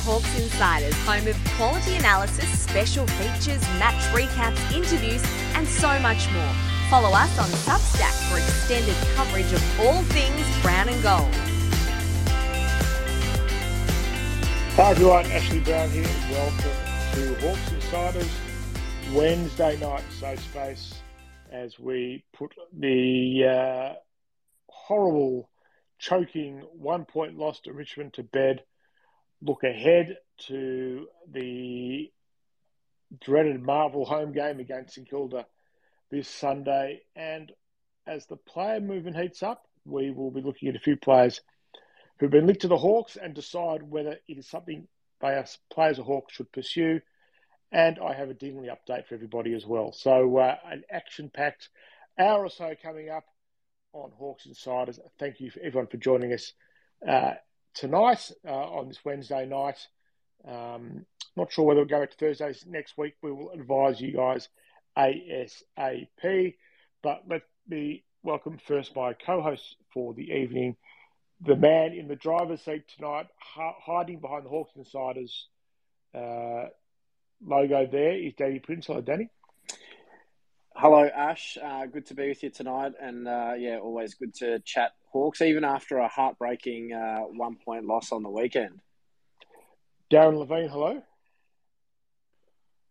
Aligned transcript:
Hawks 0.00 0.34
Insiders, 0.40 0.94
home 1.04 1.28
of 1.28 1.36
quality 1.56 1.96
analysis, 1.96 2.48
special 2.58 3.06
features, 3.06 3.60
match 3.78 4.02
recaps, 4.14 4.58
interviews, 4.72 5.22
and 5.54 5.68
so 5.68 5.98
much 6.00 6.30
more. 6.32 6.52
Follow 6.88 7.10
us 7.10 7.38
on 7.38 7.48
Substack 7.68 8.16
for 8.30 8.38
extended 8.38 8.96
coverage 9.14 9.52
of 9.52 9.80
all 9.80 10.02
things 10.04 10.62
brown 10.62 10.88
and 10.88 11.02
gold. 11.02 11.34
Hi 14.76 14.90
everyone, 14.92 15.26
Ashley 15.26 15.60
Brown 15.60 15.90
here. 15.90 16.08
Welcome 16.30 16.70
to 17.12 17.34
Hawks 17.46 17.70
Insiders 17.70 18.30
Wednesday 19.12 19.78
night 19.80 20.04
safe 20.18 20.40
space 20.40 20.94
as 21.52 21.78
we 21.78 22.24
put 22.32 22.54
the 22.72 23.44
uh, 23.44 23.94
horrible, 24.68 25.50
choking 25.98 26.60
one 26.72 27.04
point 27.04 27.36
loss 27.36 27.60
to 27.60 27.74
Richmond 27.74 28.14
to 28.14 28.22
bed. 28.22 28.62
Look 29.42 29.64
ahead 29.64 30.18
to 30.48 31.06
the 31.30 32.10
dreaded 33.20 33.60
Marvel 33.62 34.04
home 34.04 34.32
game 34.32 34.60
against 34.60 34.94
St 34.94 35.08
Kilda 35.08 35.46
this 36.10 36.28
Sunday. 36.28 37.02
And 37.16 37.50
as 38.06 38.26
the 38.26 38.36
player 38.36 38.80
movement 38.80 39.16
heats 39.16 39.42
up, 39.42 39.66
we 39.84 40.10
will 40.10 40.30
be 40.30 40.42
looking 40.42 40.68
at 40.68 40.76
a 40.76 40.80
few 40.80 40.96
players 40.96 41.40
who've 42.18 42.30
been 42.30 42.46
linked 42.46 42.62
to 42.62 42.68
the 42.68 42.76
Hawks 42.76 43.16
and 43.16 43.34
decide 43.34 43.82
whether 43.82 44.18
it 44.28 44.38
is 44.38 44.48
something 44.48 44.86
they 45.20 45.34
as 45.34 45.58
players 45.72 45.98
of 45.98 46.06
Hawks 46.06 46.34
should 46.34 46.52
pursue. 46.52 47.00
And 47.72 47.98
I 47.98 48.14
have 48.14 48.30
a 48.30 48.34
Dingley 48.34 48.68
update 48.68 49.06
for 49.06 49.14
everybody 49.14 49.54
as 49.54 49.64
well. 49.64 49.92
So 49.92 50.38
uh, 50.38 50.56
an 50.70 50.82
action-packed 50.90 51.68
hour 52.18 52.44
or 52.44 52.50
so 52.50 52.74
coming 52.82 53.08
up 53.08 53.24
on 53.92 54.10
Hawks 54.18 54.46
Insiders. 54.46 54.98
Thank 55.18 55.40
you 55.40 55.50
for 55.50 55.60
everyone 55.60 55.86
for 55.86 55.96
joining 55.96 56.32
us 56.32 56.52
uh, 57.08 57.32
tonight 57.74 58.30
uh, 58.46 58.50
on 58.50 58.88
this 58.88 59.04
Wednesday 59.04 59.46
night. 59.46 59.78
Um, 60.46 61.06
not 61.36 61.52
sure 61.52 61.64
whether 61.64 61.80
we'll 61.80 61.88
go 61.88 62.00
back 62.00 62.10
to 62.10 62.16
Thursdays 62.16 62.64
next 62.66 62.98
week. 62.98 63.14
We 63.22 63.32
will 63.32 63.50
advise 63.50 64.00
you 64.00 64.12
guys 64.12 64.48
ASAP. 64.96 66.54
But 67.02 67.22
let 67.28 67.42
me 67.68 68.04
welcome 68.22 68.58
first 68.66 68.94
my 68.94 69.14
co-host 69.14 69.76
for 69.92 70.12
the 70.14 70.30
evening, 70.30 70.76
the 71.40 71.56
man 71.56 71.92
in 71.92 72.08
the 72.08 72.16
driver's 72.16 72.62
seat 72.62 72.84
tonight, 72.96 73.26
hiding 73.38 74.20
behind 74.20 74.44
the 74.44 74.50
Hawks 74.50 74.72
Insiders 74.76 75.46
uh, 76.14 76.64
logo 77.44 77.86
there 77.86 78.16
is 78.16 78.34
Danny 78.34 78.58
Prince. 78.58 78.86
Hello, 78.86 79.00
Danny. 79.00 79.28
Hello, 80.74 81.04
Ash. 81.04 81.58
Uh, 81.62 81.86
good 81.86 82.06
to 82.06 82.14
be 82.14 82.28
with 82.28 82.42
you 82.42 82.50
tonight. 82.50 82.92
And 83.00 83.26
uh, 83.26 83.54
yeah, 83.58 83.78
always 83.78 84.14
good 84.14 84.34
to 84.36 84.58
chat 84.60 84.92
Hawks, 85.10 85.42
even 85.42 85.64
after 85.64 85.98
a 85.98 86.08
heartbreaking 86.08 86.92
uh, 86.92 87.20
one 87.20 87.56
point 87.56 87.86
loss 87.86 88.12
on 88.12 88.22
the 88.22 88.30
weekend. 88.30 88.80
Darren 90.10 90.38
Levine, 90.38 90.68
hello. 90.68 91.02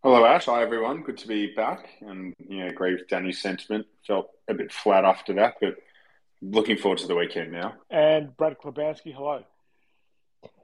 Hello, 0.04 0.26
Ash. 0.26 0.46
Hi, 0.46 0.62
everyone. 0.62 1.02
Good 1.04 1.18
to 1.18 1.28
be 1.28 1.54
back. 1.54 1.90
And, 2.02 2.34
you 2.40 2.60
know, 2.60 2.68
agree 2.68 2.94
with 2.94 3.08
Danny's 3.10 3.42
sentiment. 3.42 3.86
Felt 4.08 4.30
a 4.48 4.54
bit 4.54 4.72
flat 4.72 5.04
after 5.04 5.34
that, 5.34 5.56
but 5.60 5.76
Looking 6.42 6.78
forward 6.78 7.00
to 7.00 7.08
the 7.08 7.16
weekend 7.16 7.52
now. 7.52 7.74
And 7.90 8.36
Brad 8.38 8.58
Klabanski, 8.58 9.14
hello. 9.14 9.44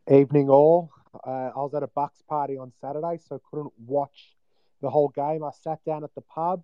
Evening 0.10 0.50
all. 0.50 0.90
Uh, 1.14 1.52
I 1.54 1.58
was 1.58 1.74
at 1.74 1.84
a 1.84 1.88
Bucks 1.88 2.22
party 2.22 2.58
on 2.58 2.72
Saturday, 2.80 3.20
so 3.28 3.42
couldn't 3.50 3.74
watch 3.86 4.36
the 4.82 4.90
whole 4.90 5.10
game. 5.10 5.44
I 5.44 5.52
sat 5.52 5.84
down 5.84 6.04
at 6.04 6.16
the 6.16 6.22
pub. 6.22 6.64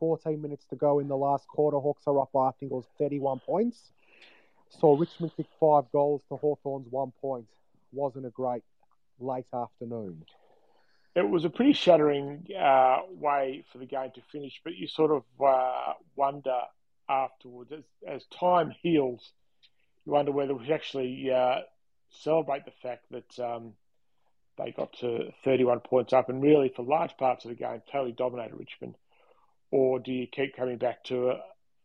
14 0.00 0.40
minutes 0.40 0.64
to 0.66 0.76
go 0.76 0.98
in 0.98 1.08
the 1.08 1.16
last 1.16 1.46
quarter. 1.48 1.78
Hawks 1.78 2.04
are 2.06 2.20
up 2.20 2.30
by, 2.32 2.48
I 2.48 2.50
think 2.52 2.72
it 2.72 2.74
was 2.74 2.86
31 2.98 3.40
points. 3.40 3.92
Saw 4.70 4.96
Richmond 4.98 5.32
kick 5.36 5.46
five 5.58 5.84
goals 5.92 6.22
to 6.28 6.36
Hawthorn's 6.36 6.86
one 6.90 7.12
point. 7.20 7.46
Wasn't 7.92 8.26
a 8.26 8.30
great 8.30 8.62
late 9.18 9.46
afternoon. 9.52 10.24
It 11.14 11.28
was 11.28 11.44
a 11.44 11.50
pretty 11.50 11.72
shattering 11.72 12.46
uh, 12.56 12.98
way 13.08 13.64
for 13.72 13.78
the 13.78 13.86
game 13.86 14.10
to 14.14 14.20
finish, 14.30 14.60
but 14.62 14.76
you 14.76 14.86
sort 14.86 15.10
of 15.10 15.24
uh, 15.44 15.94
wonder 16.14 16.60
afterwards. 17.08 17.72
As, 17.72 17.84
as 18.06 18.24
time 18.38 18.72
heals, 18.82 19.32
you 20.04 20.12
wonder 20.12 20.30
whether 20.30 20.54
we 20.54 20.72
actually 20.72 21.30
uh, 21.30 21.60
celebrate 22.10 22.64
the 22.66 22.72
fact 22.82 23.06
that 23.10 23.38
um, 23.40 23.72
they 24.58 24.70
got 24.70 24.92
to 25.00 25.32
31 25.44 25.80
points 25.80 26.12
up 26.12 26.28
and 26.28 26.42
really, 26.42 26.72
for 26.74 26.84
large 26.84 27.16
parts 27.16 27.44
of 27.44 27.50
the 27.50 27.56
game, 27.56 27.82
totally 27.90 28.12
dominated 28.12 28.56
Richmond. 28.56 28.96
Or 29.70 29.98
do 29.98 30.12
you 30.12 30.26
keep 30.26 30.56
coming 30.56 30.78
back 30.78 31.04
to 31.04 31.30
a, 31.30 31.40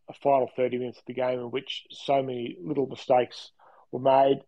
a 0.08 0.12
final 0.14 0.50
30 0.56 0.78
minutes 0.78 0.98
of 0.98 1.04
the 1.06 1.14
game 1.14 1.38
in 1.38 1.50
which 1.50 1.84
so 1.90 2.22
many 2.22 2.56
little 2.62 2.86
mistakes 2.86 3.50
were 3.90 4.00
made, 4.00 4.40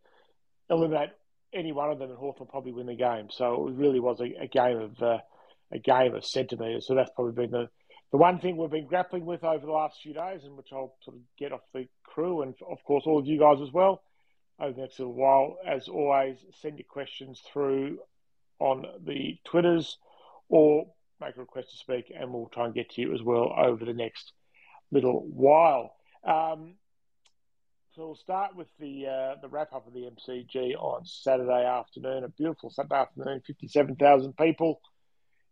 eliminate 0.69 1.11
any 1.53 1.73
one 1.73 1.91
of 1.91 1.99
them, 1.99 2.11
and 2.11 2.19
Hawthorn 2.19 2.51
probably 2.51 2.73
win 2.73 2.87
the 2.87 2.95
game. 2.95 3.29
So 3.31 3.69
it 3.69 3.75
really 3.75 4.01
was 4.01 4.21
a, 4.21 4.43
a 4.43 4.47
game 4.47 4.79
of 4.79 5.03
uh, 5.03 5.19
a 5.73 5.79
game 5.79 6.15
of 6.15 6.25
centimetres. 6.25 6.87
So 6.87 6.95
that's 6.95 7.11
probably 7.15 7.33
been 7.33 7.51
the 7.51 7.69
the 8.13 8.19
one 8.19 8.39
thing 8.39 8.57
we've 8.57 8.71
been 8.71 8.87
grappling 8.87 9.27
with 9.27 9.43
over 9.43 9.67
the 9.67 9.73
last 9.73 10.01
few 10.01 10.15
days, 10.15 10.45
and 10.45 10.57
which 10.57 10.73
I'll 10.73 10.95
sort 11.03 11.17
of 11.17 11.23
get 11.39 11.53
off 11.53 11.63
the 11.75 11.89
crew 12.05 12.43
and, 12.43 12.55
of 12.69 12.83
course, 12.85 13.05
all 13.05 13.19
of 13.19 13.27
you 13.27 13.39
guys 13.39 13.61
as 13.61 13.73
well 13.73 14.03
over 14.61 14.73
the 14.73 14.83
next 14.83 14.99
little 14.99 15.15
while. 15.15 15.59
As 15.67 15.89
always, 15.89 16.39
send 16.61 16.79
your 16.79 16.87
questions 16.89 17.43
through 17.53 17.99
on 18.59 18.87
the 19.05 19.39
Twitters 19.45 19.99
or 20.49 20.87
make 21.21 21.37
a 21.37 21.41
request 21.41 21.73
to 21.73 21.77
speak, 21.79 22.13
and 22.17 22.33
we'll 22.33 22.49
try 22.49 22.67
and 22.67 22.75
get 22.75 22.91
to 22.91 23.01
you 23.01 23.13
as 23.13 23.23
well 23.23 23.53
over 23.57 23.85
the 23.85 23.93
next 23.93 24.33
little 24.91 25.27
while. 25.27 25.95
Um, 26.25 26.75
so 27.95 28.07
we'll 28.07 28.17
start 28.17 28.55
with 28.55 28.69
the 28.79 29.07
uh, 29.07 29.41
the 29.41 29.49
wrap 29.49 29.73
up 29.73 29.87
of 29.87 29.95
the 29.95 30.11
MCG 30.11 30.75
on 30.75 31.05
Saturday 31.07 31.65
afternoon. 31.65 32.25
A 32.25 32.29
beautiful 32.29 32.71
Saturday 32.71 32.95
afternoon, 32.95 33.43
fifty 33.47 33.69
seven 33.69 33.97
thousand 33.97 34.37
people 34.37 34.81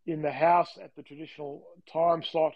in 0.06 0.20
the 0.20 0.30
house 0.30 0.68
at 0.82 0.94
the 0.94 1.02
traditional 1.02 1.62
time 1.90 2.22
slot. 2.22 2.52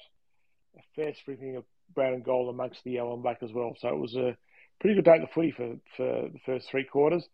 A 0.77 0.83
fair 0.95 1.15
sprinkling 1.15 1.57
of 1.57 1.65
brown 1.95 2.13
and 2.13 2.25
gold 2.25 2.55
amongst 2.55 2.85
the 2.85 2.93
yellow 2.93 3.15
and 3.15 3.23
black 3.23 3.39
as 3.43 3.53
well. 3.53 3.75
So 3.79 3.89
it 3.89 3.99
was 3.99 4.15
a 4.15 4.37
pretty 4.81 4.97
good 4.97 5.07
day 5.07 5.15
at 5.17 5.21
the 5.23 5.35
footy 5.35 5.53
for, 5.53 5.77
for 5.97 6.29
the 6.29 6.39
first 6.45 6.71
three 6.71 6.85
quarters. 6.85 7.27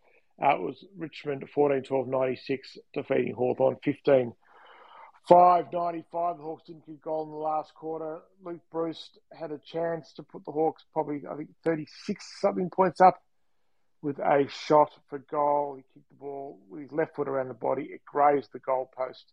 Uh, 0.42 0.56
it 0.56 0.60
was 0.60 0.84
Richmond 0.96 1.44
14 1.54 1.82
12 1.82 2.08
96 2.08 2.78
defeating 2.92 3.34
Hawthorn 3.34 3.76
15 3.84 4.32
5 5.28 5.72
95. 5.72 6.36
The 6.36 6.42
Hawks 6.42 6.64
didn't 6.66 6.86
kick 6.86 7.02
goal 7.02 7.24
in 7.24 7.30
the 7.30 7.36
last 7.36 7.74
quarter. 7.74 8.20
Luke 8.44 8.60
Breust 8.70 9.18
had 9.32 9.52
a 9.52 9.58
chance 9.58 10.12
to 10.14 10.22
put 10.22 10.44
the 10.44 10.52
Hawks 10.52 10.84
probably, 10.92 11.22
I 11.30 11.36
think, 11.36 11.50
36 11.64 12.24
something 12.40 12.70
points 12.70 13.00
up 13.00 13.22
with 14.02 14.18
a 14.18 14.46
shot 14.66 14.90
for 15.08 15.18
goal. 15.18 15.76
He 15.76 15.82
kicked 15.94 16.08
the 16.10 16.16
ball 16.16 16.58
with 16.68 16.82
his 16.82 16.92
left 16.92 17.16
foot 17.16 17.28
around 17.28 17.48
the 17.48 17.54
body. 17.54 17.84
It 17.84 18.02
grazed 18.04 18.50
the 18.52 18.58
goal 18.58 18.90
post 18.96 19.32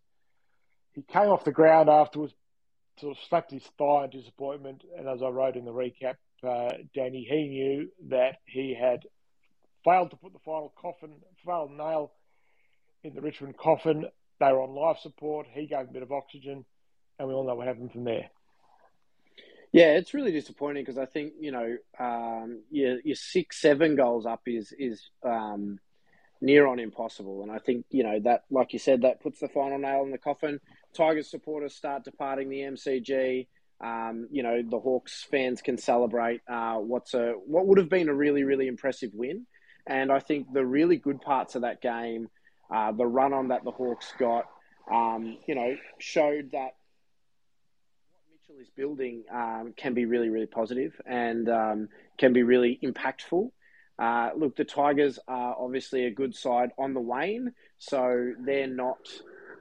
he 0.92 1.02
came 1.02 1.28
off 1.28 1.44
the 1.44 1.52
ground 1.52 1.88
afterwards, 1.88 2.34
sort 2.98 3.16
of 3.16 3.24
slapped 3.28 3.50
his 3.50 3.64
thigh 3.78 4.04
in 4.04 4.10
disappointment. 4.10 4.84
And 4.96 5.08
as 5.08 5.22
I 5.22 5.28
wrote 5.28 5.56
in 5.56 5.64
the 5.64 5.72
recap, 5.72 6.16
uh, 6.46 6.76
Danny, 6.94 7.26
he 7.28 7.48
knew 7.48 7.90
that 8.10 8.36
he 8.44 8.76
had 8.78 9.00
failed 9.84 10.10
to 10.10 10.16
put 10.16 10.32
the 10.32 10.38
final 10.44 10.72
coffin, 10.80 11.14
final 11.44 11.68
nail 11.68 12.12
in 13.02 13.14
the 13.14 13.20
Richmond 13.20 13.56
coffin. 13.56 14.06
They 14.40 14.52
were 14.52 14.62
on 14.62 14.74
life 14.74 14.98
support. 14.98 15.46
He 15.50 15.66
gave 15.66 15.88
a 15.88 15.92
bit 15.92 16.02
of 16.02 16.12
oxygen, 16.12 16.64
and 17.18 17.28
we 17.28 17.34
all 17.34 17.46
know 17.46 17.54
what 17.54 17.66
happened 17.66 17.92
from 17.92 18.04
there. 18.04 18.30
Yeah, 19.72 19.94
it's 19.94 20.12
really 20.12 20.32
disappointing 20.32 20.82
because 20.82 20.98
I 20.98 21.06
think 21.06 21.32
you 21.40 21.52
know 21.52 21.76
um, 21.98 22.62
your 22.70 22.98
your 23.04 23.16
six 23.16 23.60
seven 23.60 23.96
goals 23.96 24.26
up 24.26 24.42
is 24.46 24.74
is 24.78 25.08
um, 25.24 25.78
near 26.42 26.66
on 26.66 26.80
impossible. 26.80 27.42
And 27.42 27.50
I 27.50 27.58
think, 27.58 27.86
you 27.90 28.02
know, 28.02 28.18
that, 28.24 28.42
like 28.50 28.72
you 28.72 28.78
said, 28.78 29.02
that 29.02 29.22
puts 29.22 29.38
the 29.38 29.48
final 29.48 29.78
nail 29.78 30.02
in 30.02 30.10
the 30.10 30.18
coffin. 30.18 30.60
Tigers 30.94 31.30
supporters 31.30 31.74
start 31.74 32.04
departing 32.04 32.50
the 32.50 32.58
MCG. 32.58 33.46
Um, 33.80 34.28
you 34.30 34.42
know, 34.42 34.60
the 34.62 34.78
Hawks 34.78 35.26
fans 35.30 35.62
can 35.62 35.78
celebrate 35.78 36.40
uh, 36.48 36.76
what's 36.76 37.14
a 37.14 37.34
what 37.46 37.66
would 37.66 37.78
have 37.78 37.88
been 37.88 38.08
a 38.08 38.14
really, 38.14 38.44
really 38.44 38.68
impressive 38.68 39.10
win. 39.14 39.46
And 39.86 40.12
I 40.12 40.20
think 40.20 40.52
the 40.52 40.64
really 40.64 40.96
good 40.96 41.20
parts 41.20 41.54
of 41.54 41.62
that 41.62 41.80
game, 41.80 42.28
uh, 42.72 42.92
the 42.92 43.06
run 43.06 43.32
on 43.32 43.48
that 43.48 43.64
the 43.64 43.70
Hawks 43.70 44.12
got, 44.18 44.46
um, 44.90 45.36
you 45.46 45.54
know, 45.54 45.76
showed 45.98 46.52
that 46.52 46.74
what 48.10 48.22
Mitchell 48.32 48.60
is 48.62 48.70
building 48.70 49.24
um, 49.32 49.74
can 49.76 49.94
be 49.94 50.06
really, 50.06 50.30
really 50.30 50.46
positive 50.46 50.98
and 51.06 51.48
um, 51.48 51.88
can 52.18 52.32
be 52.32 52.42
really 52.42 52.78
impactful. 52.82 53.50
Uh, 53.98 54.30
look, 54.36 54.56
the 54.56 54.64
Tigers 54.64 55.18
are 55.28 55.54
obviously 55.58 56.06
a 56.06 56.10
good 56.10 56.34
side 56.34 56.70
on 56.78 56.94
the 56.94 57.00
wane, 57.00 57.52
so 57.78 58.32
they're 58.40 58.66
not, 58.66 58.98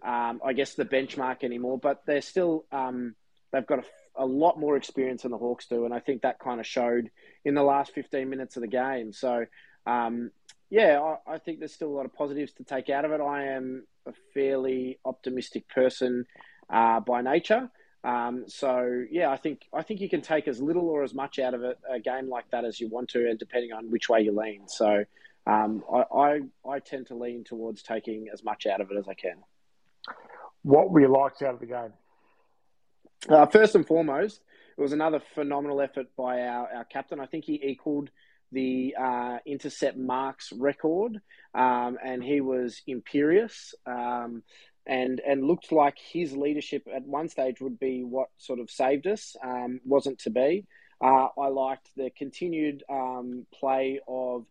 um, 0.06 0.40
I 0.44 0.54
guess, 0.54 0.76
the 0.76 0.86
benchmark 0.86 1.44
anymore. 1.44 1.78
But 1.78 2.04
they're 2.08 2.22
still, 2.22 2.66
um, 2.72 3.16
they've 3.52 3.68
got 3.68 3.80
a, 3.80 4.24
a, 4.24 4.26
lot 4.26 4.58
more 4.58 4.78
experience 4.78 5.24
than 5.24 5.32
the 5.32 5.38
Hawks 5.38 5.68
do, 5.68 5.84
and 5.84 5.94
I 5.94 6.00
think 6.00 6.22
that 6.22 6.40
kind 6.40 6.62
of 6.62 6.66
showed 6.66 7.12
in 7.44 7.56
the 7.56 7.62
last 7.64 7.94
15 7.94 8.30
minutes 8.30 8.56
of 8.56 8.62
the 8.62 8.68
game. 8.68 9.12
So, 9.12 9.46
um, 9.86 10.32
yeah, 10.72 11.00
I, 11.00 11.34
I, 11.34 11.38
think 11.38 11.60
there's 11.60 11.74
still 11.74 11.90
a 11.90 11.98
lot 11.98 12.06
of 12.06 12.14
positives 12.14 12.54
to 12.54 12.64
take 12.64 12.90
out 12.90 13.04
of 13.04 13.12
it. 13.12 13.20
I 13.20 13.48
am 13.48 13.86
a 14.08 14.14
fairly 14.34 15.00
optimistic 15.04 15.68
person 15.68 16.26
uh, 16.70 17.02
by 17.02 17.22
nature. 17.22 17.70
Um, 18.06 18.46
so 18.48 19.04
yeah, 19.12 19.30
I 19.30 19.38
think 19.38 19.68
I 19.74 19.84
think 19.84 20.00
you 20.00 20.10
can 20.10 20.22
take 20.22 20.48
as 20.48 20.60
little 20.60 20.90
or 20.90 21.04
as 21.04 21.14
much 21.14 21.38
out 21.38 21.54
of 21.54 21.64
it, 21.64 21.78
a 21.88 22.00
game 22.00 22.30
like 22.30 22.50
that 22.52 22.66
as 22.66 22.80
you 22.80 22.88
want 22.88 23.10
to, 23.10 23.30
and 23.30 23.38
depending 23.38 23.74
on 23.74 23.92
which 23.92 24.10
way 24.10 24.22
you 24.22 24.32
lean. 24.32 24.68
So 24.68 25.04
um, 25.46 25.84
I, 25.94 26.04
I, 26.16 26.40
I 26.68 26.80
tend 26.80 27.08
to 27.08 27.16
lean 27.16 27.44
towards 27.44 27.84
taking 27.84 28.28
as 28.34 28.44
much 28.44 28.66
out 28.66 28.80
of 28.80 28.90
it 28.92 28.98
as 28.98 29.08
I 29.08 29.14
can. 29.14 29.36
What 30.64 30.90
were 30.90 31.02
you 31.02 31.10
liked 31.10 31.42
out 31.42 31.54
of 31.54 31.60
the 31.60 31.66
game? 31.66 31.94
Uh, 33.30 33.46
first 33.46 33.76
and 33.76 33.86
foremost, 33.86 34.42
it 34.78 34.82
was 34.82 34.94
another 34.94 35.22
phenomenal 35.36 35.82
effort 35.82 36.08
by 36.18 36.42
our, 36.42 36.70
our 36.74 36.86
captain. 36.86 37.20
I 37.20 37.26
think 37.26 37.46
he 37.46 37.60
equaled 37.62 38.10
the 38.52 38.96
uh, 39.00 39.38
intercept 39.46 39.98
marks 39.98 40.52
record, 40.52 41.20
um, 41.54 41.98
and 42.04 42.24
he 42.24 42.42
was 42.42 42.82
imperious. 42.88 43.74
Um, 43.86 44.44
and 44.88 45.20
and 45.20 45.46
looked 45.46 45.72
like 45.72 45.98
his 46.00 46.36
leadership 46.36 46.88
at 46.94 47.04
one 47.04 47.30
stage 47.30 47.62
would 47.62 47.80
be 47.80 48.04
what 48.04 48.30
sort 48.38 48.60
of 48.60 48.72
saved 48.72 49.06
us. 49.06 49.36
Um, 49.44 49.80
wasn't 49.86 50.20
to 50.20 50.32
be. 50.32 50.66
Uh, 51.00 51.28
I 51.38 51.48
liked 51.48 51.90
the 51.96 52.10
continued 52.18 52.84
um, 52.90 53.46
play 53.54 54.00
of 54.08 54.46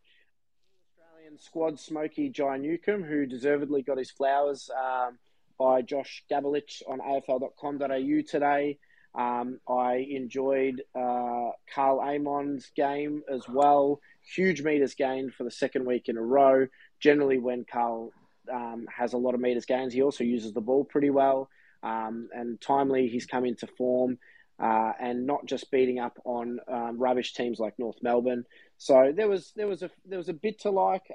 Australian 1.31 1.38
squad 1.38 1.79
Smoky 1.79 2.29
Jai 2.29 2.56
Newcombe, 2.56 3.05
who 3.05 3.26
deservedly 3.26 3.82
got 3.82 3.99
his 3.99 4.11
flowers 4.11 4.70
um, 4.76 5.19
by 5.58 5.82
Josh 5.82 6.25
Gabelich 6.31 6.82
on 6.88 6.99
AFL.com.au 6.99 8.23
today. 8.29 8.79
Um, 9.14 9.60
I 9.68 10.06
enjoyed 10.08 10.82
uh, 10.94 11.50
Karl 11.74 12.00
Amon's 12.00 12.70
game 12.76 13.22
as 13.32 13.48
well. 13.48 14.00
Huge 14.34 14.62
meters 14.62 14.94
gained 14.94 15.34
for 15.34 15.44
the 15.44 15.50
second 15.50 15.86
week 15.86 16.08
in 16.08 16.16
a 16.16 16.22
row. 16.22 16.66
Generally, 17.00 17.38
when 17.38 17.64
Karl 17.64 18.12
um, 18.52 18.86
has 18.96 19.12
a 19.12 19.18
lot 19.18 19.34
of 19.34 19.40
meters 19.40 19.64
gains, 19.64 19.92
he 19.92 20.02
also 20.02 20.24
uses 20.24 20.52
the 20.52 20.60
ball 20.60 20.84
pretty 20.84 21.10
well. 21.10 21.48
Um, 21.82 22.28
and 22.32 22.60
timely, 22.60 23.08
he's 23.08 23.26
come 23.26 23.44
into 23.44 23.66
form. 23.66 24.18
Uh, 24.62 24.92
and 25.00 25.26
not 25.26 25.46
just 25.46 25.70
beating 25.70 25.98
up 25.98 26.18
on 26.26 26.60
um, 26.68 26.98
rubbish 26.98 27.32
teams 27.32 27.58
like 27.58 27.78
North 27.78 27.96
Melbourne. 28.02 28.44
So 28.76 29.10
there 29.16 29.26
was 29.26 29.52
there 29.56 29.66
was 29.66 29.82
a 29.82 29.90
there 30.04 30.18
was 30.18 30.28
a 30.28 30.34
bit 30.34 30.60
to 30.60 30.70
like. 30.70 31.10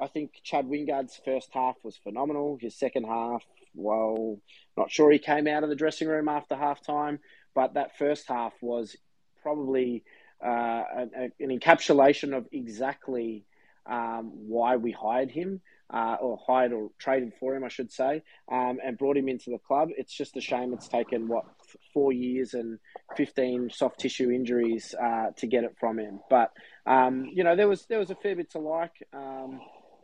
I 0.00 0.06
think 0.08 0.40
Chad 0.42 0.66
Wingard's 0.66 1.20
first 1.24 1.50
half 1.52 1.76
was 1.82 1.96
phenomenal. 1.96 2.58
His 2.60 2.78
second 2.78 3.04
half 3.04 3.42
well, 3.74 4.38
not 4.76 4.90
sure 4.90 5.10
he 5.10 5.18
came 5.18 5.46
out 5.46 5.64
of 5.64 5.68
the 5.68 5.76
dressing 5.76 6.08
room 6.08 6.28
after 6.28 6.54
halftime, 6.54 7.18
but 7.54 7.74
that 7.74 7.98
first 7.98 8.28
half 8.28 8.52
was 8.60 8.96
probably 9.42 10.04
uh, 10.44 10.82
an, 10.96 11.32
an, 11.38 11.58
encapsulation 11.58 12.36
of 12.36 12.46
exactly 12.52 13.44
um, 13.86 14.32
why 14.48 14.76
we 14.76 14.92
hired 14.92 15.30
him. 15.30 15.60
Uh, 15.92 16.16
or 16.22 16.38
hired 16.46 16.72
or 16.72 16.88
traded 16.98 17.30
for 17.38 17.54
him, 17.54 17.62
I 17.62 17.68
should 17.68 17.92
say, 17.92 18.22
um, 18.50 18.78
and 18.82 18.96
brought 18.96 19.18
him 19.18 19.28
into 19.28 19.50
the 19.50 19.58
club. 19.58 19.90
It's 19.96 20.16
just 20.16 20.34
a 20.34 20.40
shame 20.40 20.72
it's 20.72 20.88
taken 20.88 21.28
what 21.28 21.44
four 21.92 22.10
years 22.10 22.54
and 22.54 22.78
fifteen 23.14 23.68
soft 23.70 24.00
tissue 24.00 24.30
injuries 24.30 24.94
uh, 25.00 25.26
to 25.36 25.46
get 25.46 25.62
it 25.62 25.76
from 25.78 25.98
him. 25.98 26.20
But 26.30 26.52
um, 26.86 27.26
you 27.30 27.44
know 27.44 27.54
there 27.54 27.68
was 27.68 27.84
there 27.84 27.98
was 27.98 28.10
a 28.10 28.14
fair 28.14 28.34
bit 28.34 28.50
to 28.52 28.60
like. 28.60 29.06
Um, 29.12 29.60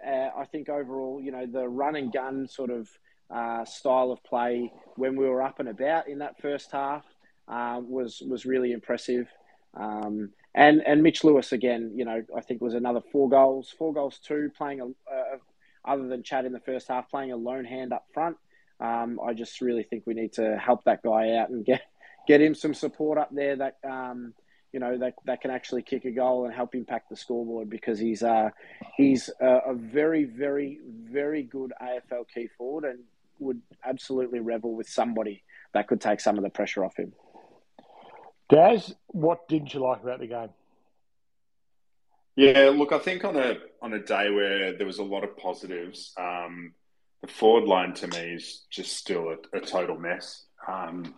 uh, 0.06 0.31
I 0.37 0.44
think 0.47 0.69
overall, 0.69 1.20
you 1.20 1.32
know, 1.32 1.47
the 1.47 1.69
run 1.69 1.97
and 1.97 2.12
gun 2.12 2.47
sort 2.49 2.70
of 2.70 2.88
uh, 3.31 3.64
style 3.64 4.11
of 4.11 4.23
play 4.25 4.73
when 4.97 5.17
we 5.17 5.29
were 5.29 5.43
up 5.43 5.61
and 5.61 5.69
about 5.69 6.08
in 6.08 6.19
that 6.19 6.41
first 6.41 6.73
half 6.73 7.05
uh, 7.49 7.81
was 7.82 8.23
was 8.26 8.44
really 8.44 8.73
impressive. 8.73 9.29
Um, 9.75 10.31
and 10.55 10.82
and 10.85 11.02
Mitch 11.02 11.23
Lewis 11.23 11.52
again, 11.52 11.93
you 11.94 12.05
know, 12.05 12.23
I 12.37 12.41
think 12.41 12.61
was 12.61 12.75
another 12.75 13.00
four 13.12 13.29
goals, 13.29 13.73
four 13.76 13.93
goals 13.94 14.19
two, 14.19 14.50
playing 14.56 14.81
a, 14.81 14.87
other 15.85 16.08
than 16.08 16.23
Chad 16.23 16.44
in 16.44 16.53
the 16.53 16.61
first 16.61 16.88
half, 16.88 17.11
playing 17.11 17.32
a 17.32 17.37
lone 17.37 17.64
hand 17.64 17.93
up 17.93 18.06
front. 18.12 18.37
Um, 18.81 19.20
I 19.25 19.35
just 19.35 19.61
really 19.61 19.82
think 19.82 20.05
we 20.06 20.14
need 20.14 20.32
to 20.35 20.56
help 20.56 20.85
that 20.85 21.03
guy 21.03 21.37
out 21.37 21.50
and 21.50 21.64
get 21.64 21.82
get 22.26 22.41
him 22.41 22.55
some 22.55 22.75
support 22.75 23.19
up 23.19 23.31
there 23.32 23.56
that 23.56 23.76
um, 23.85 24.35
you 24.72 24.81
know 24.81 24.99
that 24.99 25.14
that 25.25 25.40
can 25.40 25.50
actually 25.50 25.82
kick 25.82 26.05
a 26.05 26.11
goal 26.11 26.44
and 26.44 26.55
help 26.55 26.75
impact 26.75 27.11
the 27.11 27.17
scoreboard 27.17 27.69
because 27.69 27.99
he's 27.99 28.22
uh, 28.22 28.50
he's 28.96 29.31
a, 29.40 29.46
a 29.69 29.75
very 29.75 30.25
very 30.25 30.78
very 30.84 31.43
good 31.43 31.72
AFL 31.81 32.25
key 32.32 32.49
forward 32.56 32.84
and 32.84 33.00
would 33.38 33.61
absolutely 33.84 34.40
revel 34.40 34.75
with 34.75 34.88
somebody 34.88 35.43
that 35.72 35.88
could 35.88 36.00
take 36.00 36.20
some 36.20 36.37
of 36.37 36.44
the 36.44 36.50
pressure 36.50 36.84
off 36.84 36.96
him. 36.96 37.12
Daz, 38.49 38.94
what 39.06 39.49
didn't 39.49 39.72
you 39.72 39.81
like 39.81 40.02
about 40.02 40.20
the 40.20 40.26
game? 40.26 40.50
Yeah, 42.37 42.70
look, 42.75 42.93
I 42.93 42.99
think 42.99 43.25
on 43.25 43.37
a 43.37 43.56
on 43.82 43.93
a 43.93 44.02
day 44.02 44.31
where 44.31 44.76
there 44.76 44.87
was 44.87 44.99
a 44.99 45.05
lot 45.05 45.25
of 45.25 45.37
positives, 45.37 46.12
um, 46.19 46.75
the 47.22 47.28
forward 47.28 47.64
line 47.64 47.94
to 47.94 48.08
me 48.08 48.34
is 48.34 48.64
just 48.70 48.96
still 48.96 49.28
a, 49.31 49.56
a 49.56 49.61
total 49.61 49.99
mess. 49.99 50.46
Um, 50.67 51.14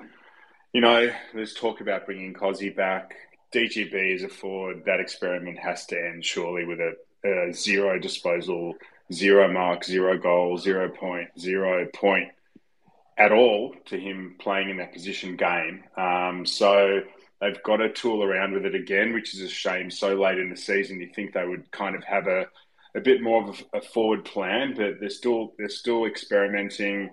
you 0.72 0.80
know, 0.80 1.10
there's 1.34 1.54
talk 1.54 1.80
about 1.80 2.06
bringing 2.06 2.32
Cozzy 2.32 2.74
back. 2.74 3.14
DGB 3.54 4.14
is 4.14 4.22
a 4.22 4.28
forward, 4.28 4.84
that 4.86 5.00
experiment 5.00 5.58
has 5.58 5.86
to 5.86 5.96
end 5.96 6.24
surely 6.24 6.64
with 6.64 6.80
a, 6.80 6.94
a 7.24 7.52
zero 7.52 7.98
disposal 7.98 8.74
zero 9.12 9.52
mark, 9.52 9.84
zero 9.84 10.18
goal, 10.18 10.58
zero 10.58 10.88
point, 10.88 11.28
zero 11.38 11.86
point 11.94 12.28
at 13.18 13.30
all 13.30 13.74
to 13.86 13.98
him 13.98 14.36
playing 14.38 14.70
in 14.70 14.78
that 14.78 14.92
position 14.92 15.36
game. 15.36 15.84
Um, 15.96 16.46
so 16.46 17.02
they've 17.40 17.62
got 17.62 17.76
to 17.76 17.92
tool 17.92 18.22
around 18.22 18.54
with 18.54 18.64
it 18.64 18.74
again, 18.74 19.12
which 19.12 19.34
is 19.34 19.40
a 19.40 19.48
shame. 19.48 19.90
So 19.90 20.14
late 20.14 20.38
in 20.38 20.50
the 20.50 20.56
season, 20.56 21.00
you 21.00 21.10
think 21.14 21.34
they 21.34 21.46
would 21.46 21.70
kind 21.70 21.94
of 21.94 22.02
have 22.04 22.26
a, 22.26 22.46
a 22.94 23.00
bit 23.00 23.22
more 23.22 23.42
of 23.42 23.62
a, 23.72 23.78
a 23.78 23.80
forward 23.80 24.24
plan, 24.24 24.74
but 24.76 24.98
they're 25.00 25.10
still 25.10 25.52
they're 25.58 25.68
still 25.68 26.06
experimenting. 26.06 27.10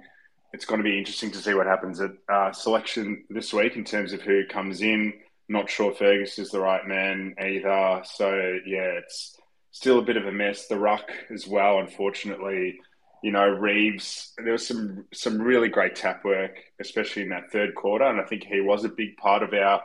It's 0.51 0.65
going 0.65 0.79
to 0.79 0.83
be 0.83 0.97
interesting 0.97 1.31
to 1.31 1.37
see 1.37 1.53
what 1.53 1.67
happens 1.67 2.01
at 2.01 2.11
uh, 2.27 2.51
selection 2.51 3.25
this 3.29 3.53
week 3.53 3.75
in 3.75 3.83
terms 3.83 4.13
of 4.13 4.21
who 4.21 4.45
comes 4.47 4.81
in. 4.81 5.13
Not 5.49 5.69
sure 5.69 5.91
Fergus 5.91 6.37
is 6.39 6.51
the 6.51 6.59
right 6.59 6.87
man 6.87 7.35
either. 7.39 8.01
So 8.05 8.59
yeah, 8.65 8.99
it's 9.01 9.35
still 9.71 9.99
a 9.99 10.03
bit 10.03 10.15
of 10.15 10.25
a 10.25 10.31
mess. 10.31 10.67
The 10.67 10.77
ruck 10.77 11.09
as 11.33 11.47
well, 11.47 11.79
unfortunately. 11.79 12.79
You 13.23 13.31
know, 13.31 13.47
Reeves. 13.47 14.31
There 14.37 14.53
was 14.53 14.65
some 14.65 15.05
some 15.13 15.41
really 15.41 15.67
great 15.67 15.95
tap 15.95 16.23
work, 16.23 16.55
especially 16.79 17.23
in 17.23 17.29
that 17.29 17.51
third 17.51 17.75
quarter, 17.75 18.05
and 18.05 18.21
I 18.21 18.23
think 18.23 18.43
he 18.43 18.61
was 18.61 18.85
a 18.85 18.89
big 18.89 19.17
part 19.17 19.43
of 19.43 19.53
our 19.53 19.81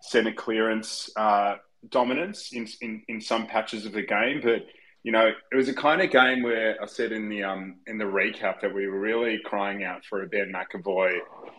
centre 0.00 0.32
clearance 0.32 1.08
uh, 1.16 1.56
dominance 1.88 2.52
in, 2.52 2.68
in 2.82 3.02
in 3.08 3.20
some 3.20 3.46
patches 3.46 3.86
of 3.86 3.92
the 3.92 4.02
game. 4.02 4.40
But 4.42 4.66
you 5.04 5.12
know, 5.12 5.30
it 5.52 5.54
was 5.54 5.68
a 5.68 5.74
kind 5.74 6.00
of 6.00 6.10
game 6.10 6.42
where 6.42 6.82
I 6.82 6.86
said 6.86 7.12
in 7.12 7.28
the 7.28 7.44
um 7.44 7.76
in 7.86 7.98
the 7.98 8.04
recap 8.04 8.62
that 8.62 8.74
we 8.74 8.88
were 8.88 8.98
really 8.98 9.38
crying 9.44 9.84
out 9.84 10.04
for 10.06 10.22
a 10.22 10.26
Ben 10.26 10.52
McEvoy 10.52 11.18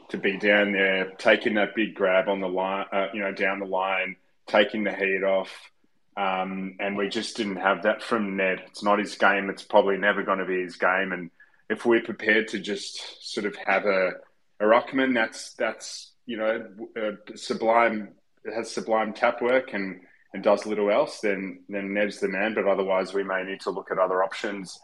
to 0.09 0.18
be 0.18 0.38
down 0.38 0.74
there, 0.74 1.12
taking 1.19 1.53
that 1.53 1.75
big 1.75 1.94
grab 1.94 2.27
on 2.27 2.42
the 2.42 2.50
line, 2.50 2.88
uh, 2.92 3.07
you 3.13 3.21
know, 3.21 3.31
down 3.31 3.59
the 3.59 3.66
line, 3.68 4.16
taking 4.47 4.83
the 4.83 4.94
heat 4.94 5.23
off. 5.23 5.52
Um, 6.18 6.75
and 6.80 6.97
we 6.97 7.07
just 7.07 7.37
didn't 7.37 7.57
have 7.57 7.83
that 7.83 8.02
from 8.02 8.35
Ned. 8.35 8.64
It's 8.68 8.83
not 8.83 8.99
his 8.99 9.16
game. 9.16 9.49
It's 9.49 9.64
probably 9.64 9.97
never 9.97 10.23
going 10.23 10.40
to 10.40 10.45
be 10.45 10.61
his 10.61 10.78
game. 10.78 11.11
And 11.11 11.30
if 11.69 11.85
we're 11.85 12.02
prepared 12.02 12.47
to 12.49 12.59
just 12.59 13.31
sort 13.31 13.45
of 13.45 13.56
have 13.68 13.85
a, 13.85 14.11
a 14.59 14.64
Ruckman 14.64 15.14
that's 15.14 15.54
that's 15.54 16.14
you 16.25 16.37
know 16.37 16.68
sublime 17.35 18.09
has 18.56 18.71
sublime 18.71 19.14
tap 19.14 19.40
work 19.40 19.73
and 19.73 20.02
and 20.35 20.44
does 20.44 20.65
little 20.65 20.92
else, 20.92 21.21
then 21.21 21.61
then 21.69 21.94
Ned's 21.94 22.19
the 22.19 22.27
man. 22.27 22.54
But 22.54 22.68
otherwise, 22.68 23.13
we 23.13 23.23
may 23.23 23.44
need 23.44 23.61
to 23.61 23.71
look 23.71 23.89
at 23.89 23.97
other 23.97 24.21
options. 24.21 24.80